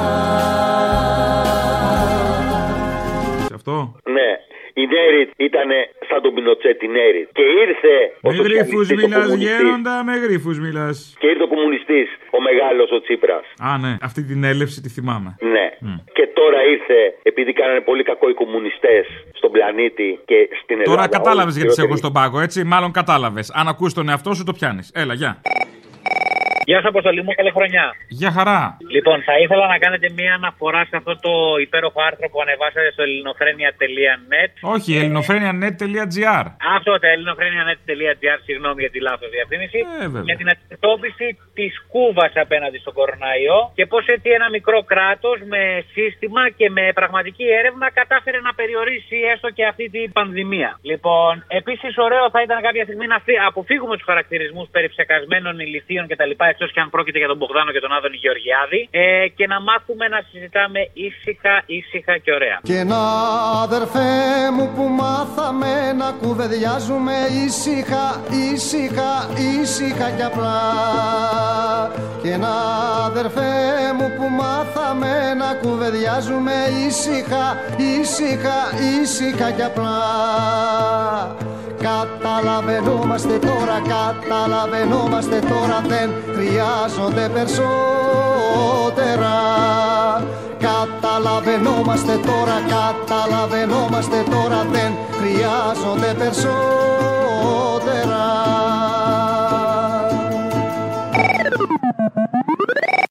Σε 3.49 3.53
αυτό; 3.59 3.77
Ναι. 4.17 4.29
Η 4.81 4.83
Νέριτ 4.93 5.29
ήταν 5.47 5.69
σαν 6.09 6.19
τον 6.23 6.31
Πινοτσέτ 6.35 6.77
η 6.87 6.89
Νέριτ. 6.95 7.27
Και 7.39 7.45
ήρθε 7.63 7.93
ο 8.27 8.29
Με 8.29 8.35
γρήφου 8.47 8.77
σοσιαλιστής, 8.79 9.03
ο 9.03 9.07
μιλάς, 9.07 9.23
κομμουνιστής. 9.25 9.47
γέροντα, 9.47 9.95
με 10.07 10.13
γρήφου 10.23 10.51
μιλάς. 10.65 10.97
Και 11.21 11.27
ήρθε 11.31 11.43
ο 11.47 11.51
κομμουνιστής, 11.53 12.07
ο 12.37 12.39
μεγάλος 12.47 12.89
ο 12.97 12.99
Τσίπρας. 13.03 13.45
Α, 13.69 13.69
ναι, 13.83 13.91
αυτή 14.07 14.21
την 14.29 14.39
έλευση 14.51 14.77
τη 14.83 14.89
θυμάμαι. 14.95 15.29
Ναι. 15.53 15.67
Και 16.17 16.25
τώρα 16.39 16.59
ήρθε, 16.73 16.99
επειδή 17.31 17.51
κάνανε 17.53 17.81
πολύ 17.89 18.03
κακό 18.03 18.25
οι 18.29 18.33
κομμουνιστές 18.33 19.03
στον 19.39 19.51
πλανήτη 19.51 20.09
και 20.29 20.37
στην 20.61 20.75
Ελλάδα. 20.81 20.91
Τώρα 20.95 21.07
κατάλαβες 21.17 21.53
όλοι 21.53 21.59
γιατί 21.61 21.73
σε 21.77 21.81
έχω 21.85 21.95
χειρότεροι. 21.95 22.13
στον 22.13 22.13
πάγο, 22.17 22.37
έτσι; 22.45 22.59
Μάλλον 22.73 22.91
κατάλαβες. 22.99 23.47
Αν 23.59 23.67
ακούς 23.67 23.93
τον 23.93 24.09
εαυτό 24.09 24.33
σου, 24.33 24.43
το 24.49 24.53
πιάνεις. 24.57 24.91
Έλα, 25.01 25.13
γεια. 25.13 25.41
Γεια 26.69 26.79
σας, 26.81 26.89
Αποστολή 26.93 27.21
μου, 27.23 27.31
καλή 27.39 27.51
χρονιά. 27.57 27.85
Γεια 28.19 28.31
χαρά. 28.37 28.59
Λοιπόν, 28.95 29.17
θα 29.27 29.35
ήθελα 29.43 29.65
να 29.73 29.77
κάνετε 29.83 30.07
μία 30.17 30.33
αναφορά 30.39 30.81
σε 30.89 30.95
αυτό 30.99 31.13
το 31.25 31.31
υπέροχο 31.65 31.99
άρθρο 32.09 32.25
που 32.31 32.39
ανεβάσατε 32.45 32.89
στο 32.95 33.03
ελληνοφρένια.net. 33.07 34.51
Όχι, 34.75 34.91
ελληνοφρένια.net.gr. 35.01 36.45
Αυτό 36.77 36.91
το 37.01 37.07
ελληνοφρένια.net.gr, 37.13 38.37
συγγνώμη 38.47 38.79
για 38.83 38.91
τη 38.95 38.99
λάθος 39.07 39.29
διαφήμιση. 39.37 39.79
Ε, 40.01 40.03
βέβαια. 40.03 40.21
για 40.29 40.37
την 40.41 40.47
αντιμετώπιση 40.53 41.27
της 41.57 41.71
Κούβας 41.93 42.33
απέναντι 42.45 42.77
στον 42.83 42.93
κοροναϊό 42.99 43.59
και 43.77 43.85
πώς 43.91 44.03
έτσι 44.15 44.29
ένα 44.39 44.47
μικρό 44.57 44.79
κράτος 44.91 45.37
με 45.53 45.61
σύστημα 45.95 46.41
και 46.59 46.67
με 46.77 46.83
πραγματική 46.99 47.45
έρευνα 47.59 47.87
κατάφερε 47.99 48.39
να 48.47 48.51
περιορίσει 48.59 49.17
έστω 49.33 49.49
και 49.57 49.65
αυτή 49.71 49.85
την 49.95 50.07
πανδημία. 50.17 50.69
Λοιπόν, 50.91 51.33
επίσης 51.59 51.91
ωραίο 52.05 52.25
θα 52.33 52.39
ήταν 52.47 52.57
κάποια 52.67 52.83
στιγμή 52.87 53.07
να 53.13 53.19
φύ- 53.25 53.41
αποφύγουμε 53.49 53.93
τους 53.97 54.05
χαρακτηρισμούς 54.11 54.67
περί 54.73 54.87
ψεκασμένων 54.93 55.53
ηλικίων 55.65 56.05
κτλ. 56.11 56.33
Εκτό 56.59 56.71
και 56.73 56.79
αν 56.79 56.89
πρόκειται 56.89 57.17
για 57.17 57.27
τον 57.27 57.37
Μπογδάνο 57.37 57.71
και 57.71 57.79
τον 57.79 57.91
Άδωνη 57.97 58.17
Γεωργιάδη. 58.23 58.81
Ε, 58.91 59.27
και 59.37 59.45
να 59.47 59.57
μάθουμε 59.61 60.05
να 60.07 60.19
συζητάμε 60.29 60.79
ήσυχα, 61.07 61.53
ήσυχα 61.65 62.17
και 62.17 62.31
ωραία. 62.37 62.57
Και 62.63 62.83
να 62.91 63.01
αδερφέ 63.65 64.11
μου 64.55 64.65
που 64.75 64.83
μάθαμε 65.01 65.73
να 66.01 66.09
κουβεντιάζουμε 66.21 67.15
ήσυχα, 67.45 68.05
ήσυχα, 68.53 69.11
ήσυχα 69.61 70.07
και 70.17 70.23
απλά 70.31 70.59
Και 72.23 72.33
να 72.43 72.53
αδερφέ 73.09 73.53
μου 73.97 74.07
που 74.17 74.25
μάθαμε 74.39 75.13
να 75.41 75.49
κουβεντιάζουμε 75.61 76.55
ήσυχα, 76.87 77.45
ήσυχα, 77.99 78.57
ήσυχα 79.01 79.51
και 79.51 79.63
απλά 79.63 79.95
Καταλαβαίνομαστε 81.81 83.37
τώρα, 83.37 83.81
καταλαβαίνομαστε 83.93 85.39
τώρα 85.39 85.83
Δεν 85.87 86.09
χρειάζονται 86.33 87.29
περισσότερα. 87.33 87.75
Καταλαβαίνομαστε 90.59 92.11
τώρα, 92.11 92.57
καταλαβαίνομαστε 92.75 94.23
τώρα 94.29 94.65
Δεν 94.71 94.91
χρειάζονται 95.19 96.13
περισσότερα. 96.17 97.07